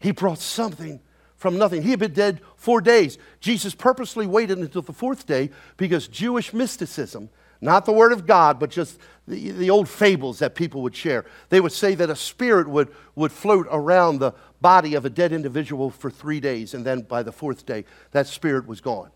He 0.00 0.12
brought 0.12 0.38
something 0.38 0.98
from 1.36 1.58
nothing. 1.58 1.82
He 1.82 1.90
had 1.90 1.98
been 1.98 2.14
dead 2.14 2.40
four 2.56 2.80
days. 2.80 3.18
Jesus 3.38 3.74
purposely 3.74 4.26
waited 4.26 4.56
until 4.56 4.80
the 4.80 4.94
fourth 4.94 5.26
day 5.26 5.50
because 5.76 6.08
Jewish 6.08 6.54
mysticism, 6.54 7.28
not 7.60 7.84
the 7.84 7.92
Word 7.92 8.12
of 8.12 8.26
God, 8.26 8.58
but 8.58 8.70
just 8.70 8.98
the, 9.26 9.50
the 9.50 9.68
old 9.68 9.90
fables 9.90 10.38
that 10.38 10.54
people 10.54 10.80
would 10.80 10.96
share, 10.96 11.26
they 11.50 11.60
would 11.60 11.72
say 11.72 11.94
that 11.96 12.08
a 12.08 12.16
spirit 12.16 12.66
would, 12.66 12.88
would 13.14 13.30
float 13.30 13.66
around 13.70 14.20
the 14.20 14.32
body 14.62 14.94
of 14.94 15.04
a 15.04 15.10
dead 15.10 15.34
individual 15.34 15.90
for 15.90 16.10
three 16.10 16.40
days, 16.40 16.72
and 16.72 16.86
then 16.86 17.02
by 17.02 17.22
the 17.22 17.30
fourth 17.30 17.66
day, 17.66 17.84
that 18.12 18.26
spirit 18.26 18.66
was 18.66 18.80
gone. 18.80 19.10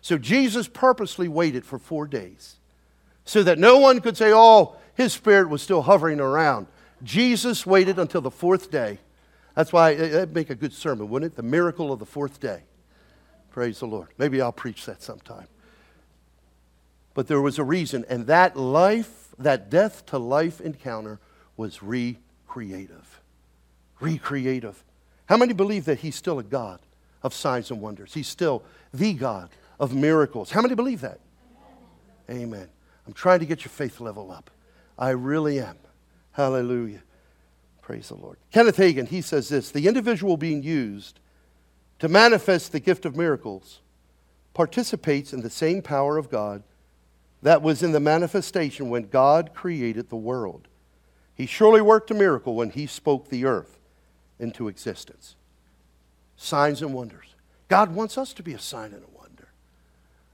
So 0.00 0.18
Jesus 0.18 0.66
purposely 0.66 1.28
waited 1.28 1.64
for 1.64 1.78
four 1.78 2.08
days 2.08 2.56
so 3.26 3.42
that 3.42 3.58
no 3.58 3.78
one 3.78 4.00
could 4.00 4.16
say, 4.16 4.32
oh, 4.32 4.76
his 4.94 5.12
spirit 5.12 5.50
was 5.50 5.60
still 5.60 5.82
hovering 5.82 6.20
around. 6.20 6.68
Jesus 7.02 7.66
waited 7.66 7.98
until 7.98 8.22
the 8.22 8.30
fourth 8.30 8.70
day. 8.70 8.98
That's 9.54 9.72
why 9.72 9.92
eh, 9.92 10.08
that'd 10.08 10.34
make 10.34 10.48
a 10.48 10.54
good 10.54 10.72
sermon, 10.72 11.10
wouldn't 11.10 11.32
it? 11.32 11.36
The 11.36 11.42
miracle 11.42 11.92
of 11.92 11.98
the 11.98 12.06
fourth 12.06 12.40
day. 12.40 12.62
Praise 13.50 13.80
the 13.80 13.86
Lord. 13.86 14.08
Maybe 14.16 14.40
I'll 14.40 14.52
preach 14.52 14.86
that 14.86 15.02
sometime. 15.02 15.48
But 17.14 17.26
there 17.26 17.40
was 17.40 17.58
a 17.58 17.64
reason, 17.64 18.04
and 18.08 18.26
that 18.26 18.56
life, 18.56 19.34
that 19.38 19.70
death 19.70 20.06
to 20.06 20.18
life 20.18 20.60
encounter 20.60 21.18
was 21.56 21.82
recreative. 21.82 23.20
Recreative. 23.98 24.84
How 25.26 25.36
many 25.36 25.52
believe 25.52 25.86
that 25.86 26.00
he's 26.00 26.14
still 26.14 26.38
a 26.38 26.42
God 26.44 26.78
of 27.22 27.34
signs 27.34 27.70
and 27.70 27.80
wonders? 27.80 28.14
He's 28.14 28.28
still 28.28 28.62
the 28.92 29.14
God 29.14 29.48
of 29.80 29.94
miracles. 29.94 30.50
How 30.50 30.62
many 30.62 30.74
believe 30.74 31.00
that? 31.00 31.18
Amen. 32.30 32.68
I'm 33.06 33.12
trying 33.12 33.40
to 33.40 33.46
get 33.46 33.64
your 33.64 33.70
faith 33.70 34.00
level 34.00 34.30
up. 34.30 34.50
I 34.98 35.10
really 35.10 35.60
am. 35.60 35.76
Hallelujah. 36.32 37.02
Praise 37.82 38.08
the 38.08 38.16
Lord. 38.16 38.38
Kenneth 38.52 38.76
Hagin, 38.76 39.06
he 39.06 39.20
says 39.20 39.48
this 39.48 39.70
the 39.70 39.86
individual 39.86 40.36
being 40.36 40.62
used 40.62 41.20
to 41.98 42.08
manifest 42.08 42.72
the 42.72 42.80
gift 42.80 43.06
of 43.06 43.16
miracles 43.16 43.80
participates 44.54 45.32
in 45.32 45.42
the 45.42 45.50
same 45.50 45.82
power 45.82 46.18
of 46.18 46.30
God 46.30 46.62
that 47.42 47.62
was 47.62 47.82
in 47.82 47.92
the 47.92 48.00
manifestation 48.00 48.88
when 48.88 49.08
God 49.08 49.52
created 49.54 50.08
the 50.08 50.16
world. 50.16 50.66
He 51.34 51.46
surely 51.46 51.82
worked 51.82 52.10
a 52.10 52.14
miracle 52.14 52.54
when 52.54 52.70
he 52.70 52.86
spoke 52.86 53.28
the 53.28 53.44
earth 53.44 53.78
into 54.38 54.68
existence. 54.68 55.36
Signs 56.36 56.82
and 56.82 56.92
wonders. 56.92 57.34
God 57.68 57.94
wants 57.94 58.16
us 58.16 58.32
to 58.34 58.42
be 58.42 58.54
a 58.54 58.58
sign 58.58 58.92
and 58.92 59.04
a 59.04 59.15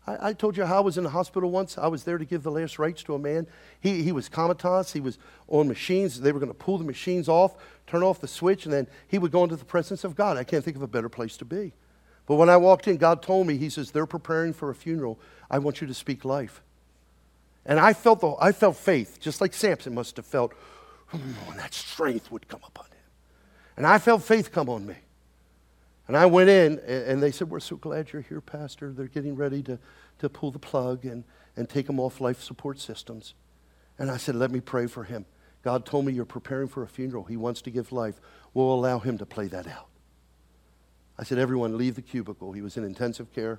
I, 0.07 0.29
I, 0.29 0.33
told 0.33 0.57
you 0.57 0.65
how 0.65 0.79
I 0.79 0.81
was 0.81 0.99
in 0.99 1.05
the 1.05 1.11
hospital 1.11 1.51
once. 1.51 1.79
I 1.79 1.87
was 1.87 2.05
there 2.05 2.19
to 2.19 2.25
give 2.25 2.43
the 2.43 2.51
last 2.51 2.79
rites 2.79 3.03
to 3.05 3.15
a 3.15 3.19
man. 3.19 3.47
He, 3.81 4.03
he 4.03 4.13
was 4.13 4.29
comatose. 4.29 4.93
He 4.93 5.01
was 5.01 5.19
on 5.49 5.69
machines. 5.69 6.21
They 6.21 6.33
were 6.33 6.41
going 6.41 6.51
to 6.51 6.59
pull 6.59 6.79
the 6.79 6.85
machines 6.85 7.29
off, 7.29 7.55
turn 7.87 8.03
off 8.03 8.21
the 8.21 8.29
switch, 8.29 8.65
and 8.65 8.73
then 8.73 8.89
he 9.07 9.19
would 9.19 9.31
go 9.31 9.45
into 9.45 9.57
the 9.57 9.65
presence 9.65 10.03
of 10.03 10.17
God. 10.17 10.37
I 10.37 10.45
can't 10.45 10.65
think 10.65 10.77
of 10.77 10.83
a 10.83 10.89
better 10.89 11.09
place 11.09 11.37
to 11.37 11.45
be. 11.45 11.73
But 12.27 12.37
when 12.37 12.49
I 12.49 12.57
walked 12.57 12.89
in, 12.89 12.97
God 12.97 13.23
told 13.23 13.47
me, 13.47 13.57
He 13.57 13.71
says, 13.71 13.91
They're 13.91 14.07
preparing 14.07 14.53
for 14.53 14.71
a 14.71 14.75
funeral. 14.75 15.19
I 15.51 15.59
want 15.59 15.81
you 15.81 15.87
to 15.87 15.95
speak 15.95 16.25
life. 16.25 16.63
And 17.65 17.79
I 17.79 17.93
felt, 17.93 18.21
the, 18.21 18.35
I 18.41 18.53
felt 18.53 18.77
faith, 18.77 19.21
just 19.21 19.41
like 19.41 19.55
Samson 19.55 19.95
must 19.95 20.17
have 20.17 20.27
felt, 20.27 20.53
and 21.13 21.59
that 21.59 21.75
strength 21.75 22.31
would 22.33 22.49
come 22.49 22.61
upon 22.67 22.87
him. 22.87 22.93
And 23.77 23.87
I 23.87 23.99
felt 23.99 24.23
faith 24.23 24.51
come 24.51 24.69
on 24.69 24.87
me. 24.87 24.97
And 26.13 26.19
I 26.19 26.27
went 26.27 26.51
in, 26.51 26.79
and 26.81 27.23
they 27.23 27.31
said, 27.31 27.49
We're 27.49 27.59
so 27.59 27.77
glad 27.77 28.13
you're 28.13 28.21
here, 28.21 28.43
Pastor. 28.43 28.93
They're 28.93 29.07
getting 29.07 29.35
ready 29.35 29.63
to, 29.63 29.79
to 30.19 30.29
pull 30.29 30.51
the 30.51 30.59
plug 30.59 31.07
and, 31.07 31.25
and 31.57 31.67
take 31.67 31.89
him 31.89 31.99
off 31.99 32.21
life 32.21 32.43
support 32.43 32.79
systems. 32.79 33.33
And 33.99 34.11
I 34.11 34.19
said, 34.19 34.35
Let 34.35 34.51
me 34.51 34.61
pray 34.61 34.89
for 34.89 35.05
him. 35.05 35.25
God 35.63 35.87
told 35.87 36.05
me 36.05 36.13
you're 36.13 36.27
preparing 36.27 36.69
for 36.69 36.83
a 36.83 36.87
funeral. 36.87 37.25
He 37.25 37.39
wants 37.39 37.63
to 37.63 37.71
give 37.71 37.93
life. 37.93 38.21
We'll 38.53 38.75
allow 38.75 38.99
him 38.99 39.17
to 39.17 39.25
play 39.25 39.47
that 39.49 39.67
out. 39.67 39.89
I 41.19 41.25
said, 41.25 41.39
Everyone, 41.39 41.79
leave 41.79 41.95
the 41.95 42.03
cubicle. 42.03 42.53
He 42.53 42.61
was 42.61 42.77
in 42.77 42.85
intensive 42.85 43.33
care. 43.33 43.59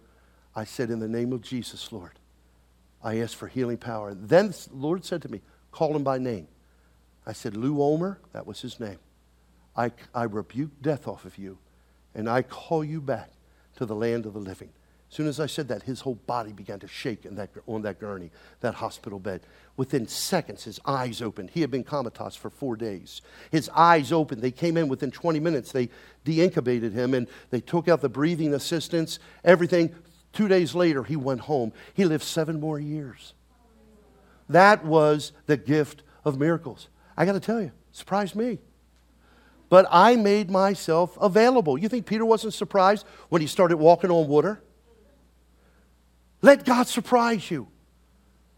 I 0.56 0.64
said, 0.64 0.92
In 0.92 1.00
the 1.00 1.08
name 1.08 1.34
of 1.34 1.42
Jesus, 1.42 1.92
Lord, 1.92 2.20
I 3.04 3.18
ask 3.18 3.36
for 3.36 3.48
healing 3.48 3.78
power. 3.78 4.14
Then 4.14 4.50
the 4.50 4.68
Lord 4.74 5.04
said 5.06 5.24
to 5.24 5.28
me, 5.28 5.42
Call 5.72 5.96
him 5.96 6.04
by 6.04 6.20
name. 6.20 6.48
I 7.26 7.34
said, 7.34 7.58
Lou 7.58 7.82
Omer, 7.82 8.20
that 8.32 8.46
was 8.46 8.62
his 8.62 8.80
name. 8.80 9.00
I, 9.76 9.92
I 10.14 10.26
rebuke 10.26 10.70
death 10.84 11.08
off 11.08 11.26
of 11.26 11.40
you 11.40 11.58
and 12.16 12.30
I 12.30 12.42
call 12.42 12.84
you 12.84 13.02
back 13.02 13.32
to 13.76 13.86
the 13.86 13.96
land 13.96 14.26
of 14.26 14.34
the 14.34 14.40
living. 14.40 14.70
As 15.14 15.18
soon 15.18 15.28
as 15.28 15.40
I 15.40 15.46
said 15.46 15.68
that, 15.68 15.84
his 15.84 16.02
whole 16.02 16.16
body 16.16 16.52
began 16.52 16.80
to 16.80 16.88
shake 16.88 17.22
that, 17.22 17.52
on 17.68 17.84
that 17.84 18.00
gurney, 18.00 18.32
that 18.62 18.74
hospital 18.74 19.20
bed. 19.20 19.42
Within 19.78 20.08
seconds, 20.08 20.64
his 20.64 20.80
eyes 20.86 21.22
opened. 21.22 21.52
He 21.52 21.62
had 21.62 21.70
been 21.70 21.84
comatose 21.84 22.36
for 22.36 22.50
four 22.50 22.76
days. 22.76 23.22
His 23.52 23.70
eyes 23.76 24.12
opened. 24.12 24.42
They 24.42 24.50
came 24.50 24.76
in 24.76 24.88
within 24.88 25.12
20 25.12 25.40
minutes. 25.40 25.72
They 25.72 25.90
deincubated 26.24 26.94
him 26.94 27.14
and 27.14 27.28
they 27.52 27.62
took 27.62 27.88
out 27.88 28.02
the 28.02 28.10
breathing 28.10 28.56
assistance, 28.56 29.20
everything. 29.44 29.94
Two 30.32 30.48
days 30.48 30.74
later, 30.74 31.04
he 31.04 31.16
went 31.16 31.42
home. 31.42 31.74
He 31.94 32.06
lived 32.06 32.24
seven 32.24 32.60
more 32.60 32.80
years. 32.80 33.36
That 34.50 34.84
was 34.84 35.32
the 35.46 35.58
gift 35.58 36.02
of 36.26 36.40
miracles. 36.40 36.90
I 37.16 37.26
got 37.26 37.34
to 37.34 37.40
tell 37.40 37.62
you, 37.62 37.72
surprised 37.92 38.36
me. 38.36 38.58
But 39.74 39.88
I 39.90 40.18
made 40.18 40.52
myself 40.52 41.18
available. 41.20 41.80
You 41.80 41.90
think 41.90 42.06
Peter 42.06 42.24
wasn't 42.24 42.54
surprised 42.54 43.08
when 43.30 43.42
he 43.42 43.48
started 43.48 43.78
walking 43.78 44.12
on 44.12 44.28
water? 44.28 44.62
Let 46.44 46.64
God 46.64 46.86
surprise 46.86 47.50
you. 47.50 47.68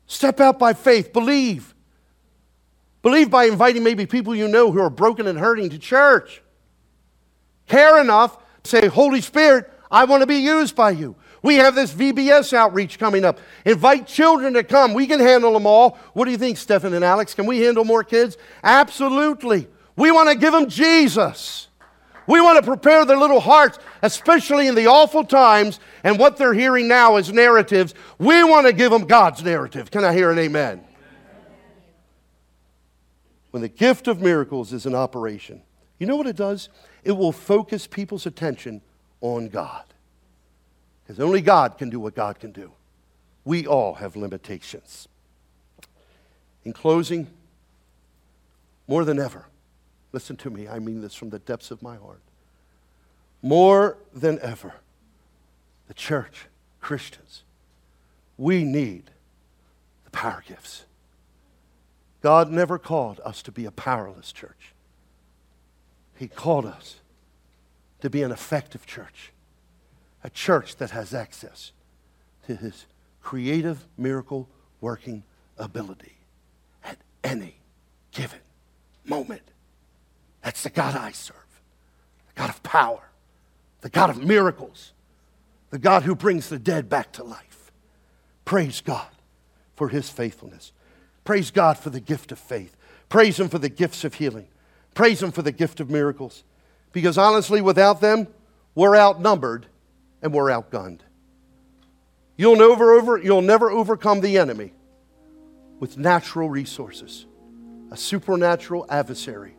Step 0.07 0.41
out 0.41 0.59
by 0.59 0.73
faith. 0.73 1.13
Believe. 1.13 1.73
Believe 3.01 3.29
by 3.29 3.45
inviting 3.45 3.81
maybe 3.81 4.05
people 4.05 4.35
you 4.35 4.49
know 4.49 4.73
who 4.73 4.81
are 4.81 4.89
broken 4.89 5.25
and 5.25 5.39
hurting 5.39 5.69
to 5.69 5.79
church. 5.79 6.43
Care 7.65 8.01
enough 8.01 8.37
to 8.63 8.69
say, 8.69 8.87
Holy 8.87 9.21
Spirit, 9.21 9.71
I 9.89 10.03
want 10.03 10.19
to 10.19 10.27
be 10.27 10.39
used 10.39 10.75
by 10.75 10.89
you. 10.89 11.15
We 11.41 11.55
have 11.55 11.75
this 11.75 11.93
VBS 11.93 12.51
outreach 12.51 12.99
coming 12.99 13.23
up. 13.23 13.39
Invite 13.63 14.05
children 14.05 14.53
to 14.55 14.65
come. 14.65 14.93
We 14.93 15.07
can 15.07 15.21
handle 15.21 15.53
them 15.53 15.65
all. 15.65 15.97
What 16.11 16.25
do 16.25 16.31
you 16.31 16.37
think, 16.37 16.57
Stephen 16.57 16.93
and 16.93 17.05
Alex? 17.05 17.33
Can 17.33 17.45
we 17.45 17.61
handle 17.61 17.85
more 17.85 18.03
kids? 18.03 18.35
Absolutely. 18.61 19.69
We 19.95 20.11
want 20.11 20.29
to 20.29 20.35
give 20.35 20.51
them 20.53 20.69
Jesus. 20.69 21.67
We 22.27 22.41
want 22.41 22.57
to 22.57 22.63
prepare 22.63 23.05
their 23.05 23.17
little 23.17 23.39
hearts, 23.39 23.77
especially 24.01 24.67
in 24.67 24.75
the 24.75 24.87
awful 24.87 25.23
times 25.23 25.79
and 26.03 26.17
what 26.17 26.37
they're 26.37 26.53
hearing 26.53 26.87
now 26.87 27.17
as 27.17 27.31
narratives. 27.31 27.93
We 28.17 28.43
want 28.43 28.65
to 28.67 28.73
give 28.73 28.91
them 28.91 29.05
God's 29.05 29.43
narrative. 29.43 29.91
Can 29.91 30.03
I 30.03 30.13
hear 30.13 30.31
an 30.31 30.39
amen? 30.39 30.83
When 33.51 33.61
the 33.61 33.69
gift 33.69 34.07
of 34.07 34.21
miracles 34.21 34.73
is 34.73 34.85
in 34.85 34.95
operation, 34.95 35.61
you 35.99 36.07
know 36.07 36.15
what 36.15 36.27
it 36.27 36.35
does? 36.35 36.69
It 37.03 37.13
will 37.13 37.31
focus 37.31 37.87
people's 37.87 38.25
attention 38.25 38.81
on 39.21 39.47
God. 39.47 39.83
Because 41.03 41.19
only 41.19 41.41
God 41.41 41.77
can 41.77 41.89
do 41.89 41.99
what 41.99 42.15
God 42.15 42.39
can 42.39 42.51
do. 42.51 42.71
We 43.45 43.67
all 43.67 43.93
have 43.93 44.15
limitations. 44.15 45.07
In 46.63 46.73
closing, 46.73 47.27
more 48.87 49.05
than 49.05 49.19
ever, 49.19 49.45
Listen 50.15 50.37
to 50.37 50.49
me, 50.49 50.65
I 50.65 50.79
mean 50.79 51.01
this 51.01 51.13
from 51.13 51.29
the 51.29 51.39
depths 51.39 51.71
of 51.71 51.83
my 51.83 51.97
heart. 51.97 52.21
More 53.41 53.97
than 54.13 54.39
ever, 54.39 54.75
the 55.89 55.93
church, 55.93 56.45
Christians, 56.79 57.43
we 58.37 58.63
need 58.63 59.11
the 60.05 60.11
power 60.11 60.41
gifts. 60.47 60.85
God 62.21 62.49
never 62.49 62.79
called 62.79 63.19
us 63.25 63.41
to 63.41 63.51
be 63.51 63.65
a 63.65 63.71
powerless 63.71 64.31
church. 64.31 64.73
He 66.15 66.29
called 66.29 66.65
us 66.65 67.01
to 67.99 68.09
be 68.09 68.23
an 68.23 68.31
effective 68.31 68.85
church, 68.85 69.33
a 70.23 70.29
church 70.29 70.77
that 70.77 70.91
has 70.91 71.13
access 71.13 71.73
to 72.47 72.55
His 72.55 72.85
creative, 73.21 73.85
miracle 73.97 74.47
working 74.79 75.25
ability 75.57 76.15
at 76.85 76.99
any 77.21 77.55
given 78.13 78.39
moment. 79.03 79.41
That's 80.45 80.61
the 80.61 80.69
God 80.69 80.95
I 80.95 81.11
serve. 81.11 81.35
The 82.27 82.33
God 82.39 82.49
of 82.51 82.61
power, 82.61 83.01
the 83.81 83.89
God 83.89 84.11
of 84.11 84.23
miracles, 84.23 84.93
the 85.71 85.79
God 85.79 86.03
who 86.03 86.13
brings 86.13 86.49
the 86.49 86.59
dead 86.59 86.87
back 86.87 87.11
to 87.13 87.23
life. 87.23 87.71
Praise 88.45 88.79
God 88.79 89.07
for 89.75 89.89
his 89.89 90.07
faithfulness. 90.07 90.71
Praise 91.23 91.49
God 91.49 91.79
for 91.79 91.89
the 91.89 91.99
gift 91.99 92.31
of 92.31 92.37
faith. 92.37 92.77
Praise 93.09 93.39
him 93.39 93.49
for 93.49 93.57
the 93.57 93.69
gifts 93.69 94.03
of 94.03 94.13
healing. 94.13 94.47
Praise 94.93 95.23
him 95.23 95.31
for 95.31 95.41
the 95.41 95.51
gift 95.51 95.79
of 95.79 95.89
miracles. 95.89 96.43
Because 96.91 97.17
honestly, 97.17 97.59
without 97.59 97.99
them, 97.99 98.27
we're 98.75 98.95
outnumbered 98.95 99.65
and 100.21 100.31
we're 100.31 100.51
outgunned. 100.51 100.99
You'll 102.37 102.57
never, 102.57 102.93
over, 102.93 103.17
you'll 103.17 103.41
never 103.41 103.71
overcome 103.71 104.21
the 104.21 104.37
enemy 104.37 104.73
with 105.79 105.97
natural 105.97 106.51
resources. 106.51 107.25
A 107.89 107.97
supernatural 107.97 108.85
adversary 108.89 109.55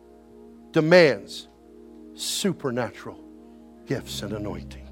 demands 0.77 1.47
supernatural 2.13 3.19
gifts 3.87 4.21
and 4.21 4.31
anointing. 4.31 4.87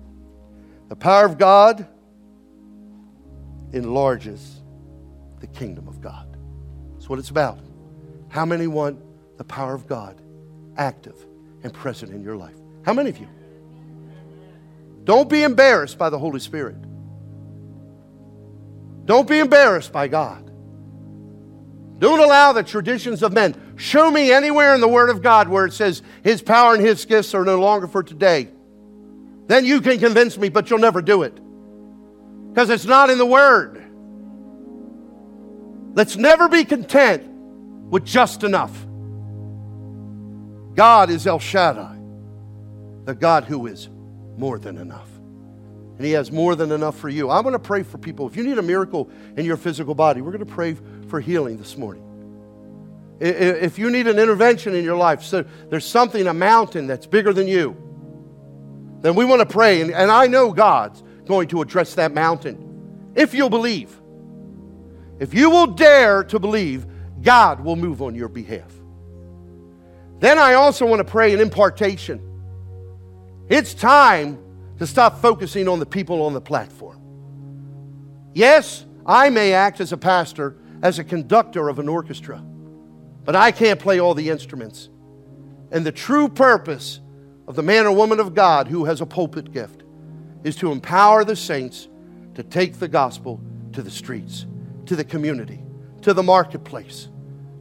The 0.89 0.95
power 0.95 1.27
of 1.27 1.37
God 1.37 1.87
enlarges 3.71 4.61
the 5.41 5.45
kingdom 5.45 5.87
of 5.87 6.01
God. 6.01 6.37
That's 6.93 7.07
what 7.07 7.19
it's 7.19 7.29
about. 7.29 7.59
How 8.29 8.47
many 8.47 8.65
want 8.65 8.97
the 9.37 9.43
power 9.43 9.75
of 9.75 9.85
God 9.85 10.19
active 10.75 11.23
and 11.61 11.71
present 11.71 12.11
in 12.11 12.23
your 12.23 12.35
life? 12.35 12.55
How 12.83 12.93
many 12.93 13.11
of 13.11 13.19
you? 13.19 13.27
Don't 15.03 15.29
be 15.29 15.43
embarrassed 15.43 15.99
by 15.99 16.09
the 16.09 16.17
Holy 16.17 16.39
Spirit. 16.39 16.77
Don't 19.05 19.29
be 19.29 19.37
embarrassed 19.37 19.91
by 19.91 20.07
God. 20.07 20.49
Don't 21.99 22.19
allow 22.19 22.53
the 22.53 22.63
traditions 22.63 23.21
of 23.21 23.33
men. 23.33 23.64
Show 23.77 24.09
me 24.09 24.31
anywhere 24.31 24.73
in 24.73 24.81
the 24.81 24.87
Word 24.87 25.09
of 25.09 25.21
God 25.21 25.49
where 25.49 25.65
it 25.65 25.73
says 25.73 26.01
His 26.23 26.41
power 26.41 26.73
and 26.73 26.85
His 26.85 27.05
gifts 27.05 27.33
are 27.33 27.43
no 27.43 27.59
longer 27.59 27.87
for 27.87 28.03
today. 28.03 28.49
Then 29.47 29.65
you 29.65 29.81
can 29.81 29.99
convince 29.99 30.37
me, 30.37 30.49
but 30.49 30.69
you'll 30.69 30.79
never 30.79 31.01
do 31.01 31.23
it. 31.23 31.37
Because 32.49 32.69
it's 32.69 32.85
not 32.85 33.09
in 33.09 33.17
the 33.17 33.25
Word. 33.25 33.81
Let's 35.93 36.15
never 36.15 36.47
be 36.47 36.63
content 36.63 37.25
with 37.89 38.05
just 38.05 38.43
enough. 38.43 38.85
God 40.73 41.09
is 41.09 41.27
El 41.27 41.39
Shaddai, 41.39 41.97
the 43.05 43.15
God 43.15 43.45
who 43.45 43.67
is 43.67 43.89
more 44.37 44.57
than 44.57 44.77
enough. 44.77 45.09
And 45.97 46.05
He 46.05 46.13
has 46.13 46.31
more 46.31 46.55
than 46.55 46.71
enough 46.71 46.97
for 46.97 47.09
you. 47.09 47.29
I'm 47.29 47.43
going 47.43 47.53
to 47.53 47.59
pray 47.59 47.83
for 47.83 47.97
people. 47.97 48.27
If 48.27 48.35
you 48.35 48.43
need 48.43 48.57
a 48.57 48.61
miracle 48.61 49.09
in 49.35 49.45
your 49.45 49.57
physical 49.57 49.95
body, 49.95 50.21
we're 50.21 50.31
going 50.31 50.45
to 50.45 50.53
pray 50.53 50.75
for 51.07 51.19
healing 51.19 51.57
this 51.57 51.77
morning. 51.77 52.04
If 53.19 53.79
you 53.79 53.89
need 53.89 54.07
an 54.07 54.19
intervention 54.19 54.75
in 54.75 54.83
your 54.83 54.97
life, 54.97 55.23
so 55.23 55.45
there's 55.69 55.85
something, 55.85 56.27
a 56.27 56.33
mountain 56.33 56.87
that's 56.87 57.07
bigger 57.07 57.31
than 57.31 57.47
you, 57.47 57.75
then 59.01 59.15
we 59.15 59.23
want 59.23 59.39
to 59.39 59.45
pray. 59.45 59.81
And, 59.81 59.91
and 59.91 60.11
I 60.11 60.27
know 60.27 60.51
God's 60.51 61.03
going 61.25 61.47
to 61.49 61.61
address 61.61 61.95
that 61.95 62.13
mountain 62.13 63.11
if 63.15 63.33
you'll 63.33 63.49
believe. 63.49 63.99
If 65.19 65.33
you 65.33 65.49
will 65.49 65.67
dare 65.67 66.23
to 66.25 66.39
believe, 66.39 66.85
God 67.21 67.61
will 67.61 67.77
move 67.77 68.01
on 68.01 68.15
your 68.15 68.27
behalf. 68.27 68.71
Then 70.19 70.37
I 70.37 70.53
also 70.53 70.85
want 70.85 70.99
to 70.99 71.05
pray 71.05 71.33
an 71.33 71.39
impartation. 71.39 72.21
It's 73.47 73.73
time 73.73 74.39
to 74.79 74.87
stop 74.87 75.21
focusing 75.21 75.67
on 75.67 75.79
the 75.79 75.85
people 75.85 76.23
on 76.23 76.33
the 76.33 76.41
platform. 76.41 76.99
Yes, 78.33 78.85
I 79.05 79.29
may 79.29 79.53
act 79.53 79.79
as 79.79 79.93
a 79.93 79.97
pastor, 79.97 80.57
as 80.81 80.99
a 80.99 81.03
conductor 81.03 81.69
of 81.69 81.79
an 81.79 81.87
orchestra, 81.87 82.43
but 83.25 83.35
I 83.35 83.51
can't 83.51 83.79
play 83.79 83.99
all 83.99 84.13
the 84.13 84.29
instruments. 84.29 84.89
And 85.71 85.85
the 85.85 85.91
true 85.91 86.29
purpose 86.29 87.01
of 87.47 87.55
the 87.55 87.63
man 87.63 87.85
or 87.85 87.91
woman 87.91 88.19
of 88.19 88.33
God 88.33 88.67
who 88.67 88.85
has 88.85 89.01
a 89.01 89.05
pulpit 89.05 89.51
gift 89.51 89.83
is 90.43 90.55
to 90.57 90.71
empower 90.71 91.25
the 91.25 91.35
saints 91.35 91.87
to 92.35 92.43
take 92.43 92.79
the 92.79 92.87
gospel 92.87 93.41
to 93.73 93.81
the 93.81 93.91
streets, 93.91 94.45
to 94.85 94.95
the 94.95 95.03
community, 95.03 95.63
to 96.01 96.13
the 96.13 96.23
marketplace, 96.23 97.09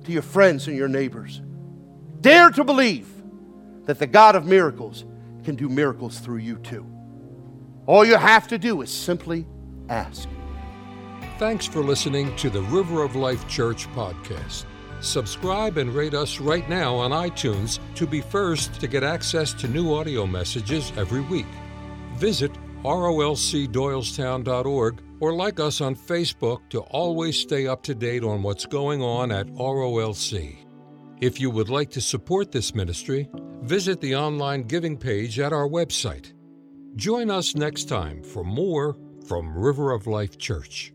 to 0.05 0.12
your 0.12 0.23
friends 0.23 0.69
and 0.69 0.77
your 0.77 0.89
neighbors. 0.89 1.41
Dare 2.21 2.51
to 2.51 2.62
believe 2.62 3.09
that 3.87 3.99
the 3.99 4.07
God 4.07 4.37
of 4.37 4.47
miracles 4.47 5.05
can 5.45 5.57
do 5.57 5.69
miracles 5.69 6.19
through 6.21 6.39
you 6.39 6.57
too. 6.59 6.87
All 7.87 8.05
you 8.05 8.17
have 8.17 8.49
to 8.49 8.59
do 8.59 8.81
is 8.83 8.91
simply 8.91 9.47
ask. 9.89 10.29
Thanks 11.39 11.67
for 11.67 11.81
listening 11.81 12.35
to 12.37 12.49
the 12.49 12.62
River 12.62 13.03
of 13.03 13.17
Life 13.17 13.47
Church 13.49 13.89
podcast. 13.89 14.65
Subscribe 15.05 15.77
and 15.79 15.95
rate 15.95 16.15
us 16.15 16.41
right 16.41 16.69
now 16.69 16.95
on 16.95 17.11
iTunes 17.11 17.79
to 17.95 18.07
be 18.07 18.21
first 18.21 18.81
to 18.81 18.89
get 18.89 19.05
access 19.05 19.53
to 19.55 19.69
new 19.69 19.95
audio 19.95 20.27
messages 20.27 20.93
every 20.97 21.21
week. 21.21 21.47
Visit 22.15 22.53
rolcdoylestown.org 22.83 25.03
or 25.21 25.35
like 25.35 25.61
us 25.61 25.81
on 25.81 25.95
Facebook 25.95 26.69
to 26.71 26.81
always 26.81 27.39
stay 27.39 27.67
up 27.67 27.83
to 27.83 27.95
date 27.95 28.25
on 28.25 28.43
what's 28.43 28.67
going 28.67 29.03
on 29.03 29.33
at 29.33 29.47
ROLC. 29.49 30.57
If 31.21 31.41
you 31.41 31.51
would 31.51 31.69
like 31.69 31.91
to 31.91 32.01
support 32.01 32.53
this 32.53 32.75
ministry, 32.75 33.29
visit 33.63 34.01
the 34.01 34.17
online 34.17 34.63
giving 34.63 34.97
page 34.97 35.39
at 35.39 35.53
our 35.53 35.69
website 35.69 36.33
Join 36.97 37.29
us 37.29 37.57
next 37.57 37.89
time 37.89 38.23
for 38.23 38.45
more 38.45 38.97
from 39.27 39.53
River 39.53 39.91
of 39.91 40.07
Life 40.07 40.39
Church. 40.39 40.94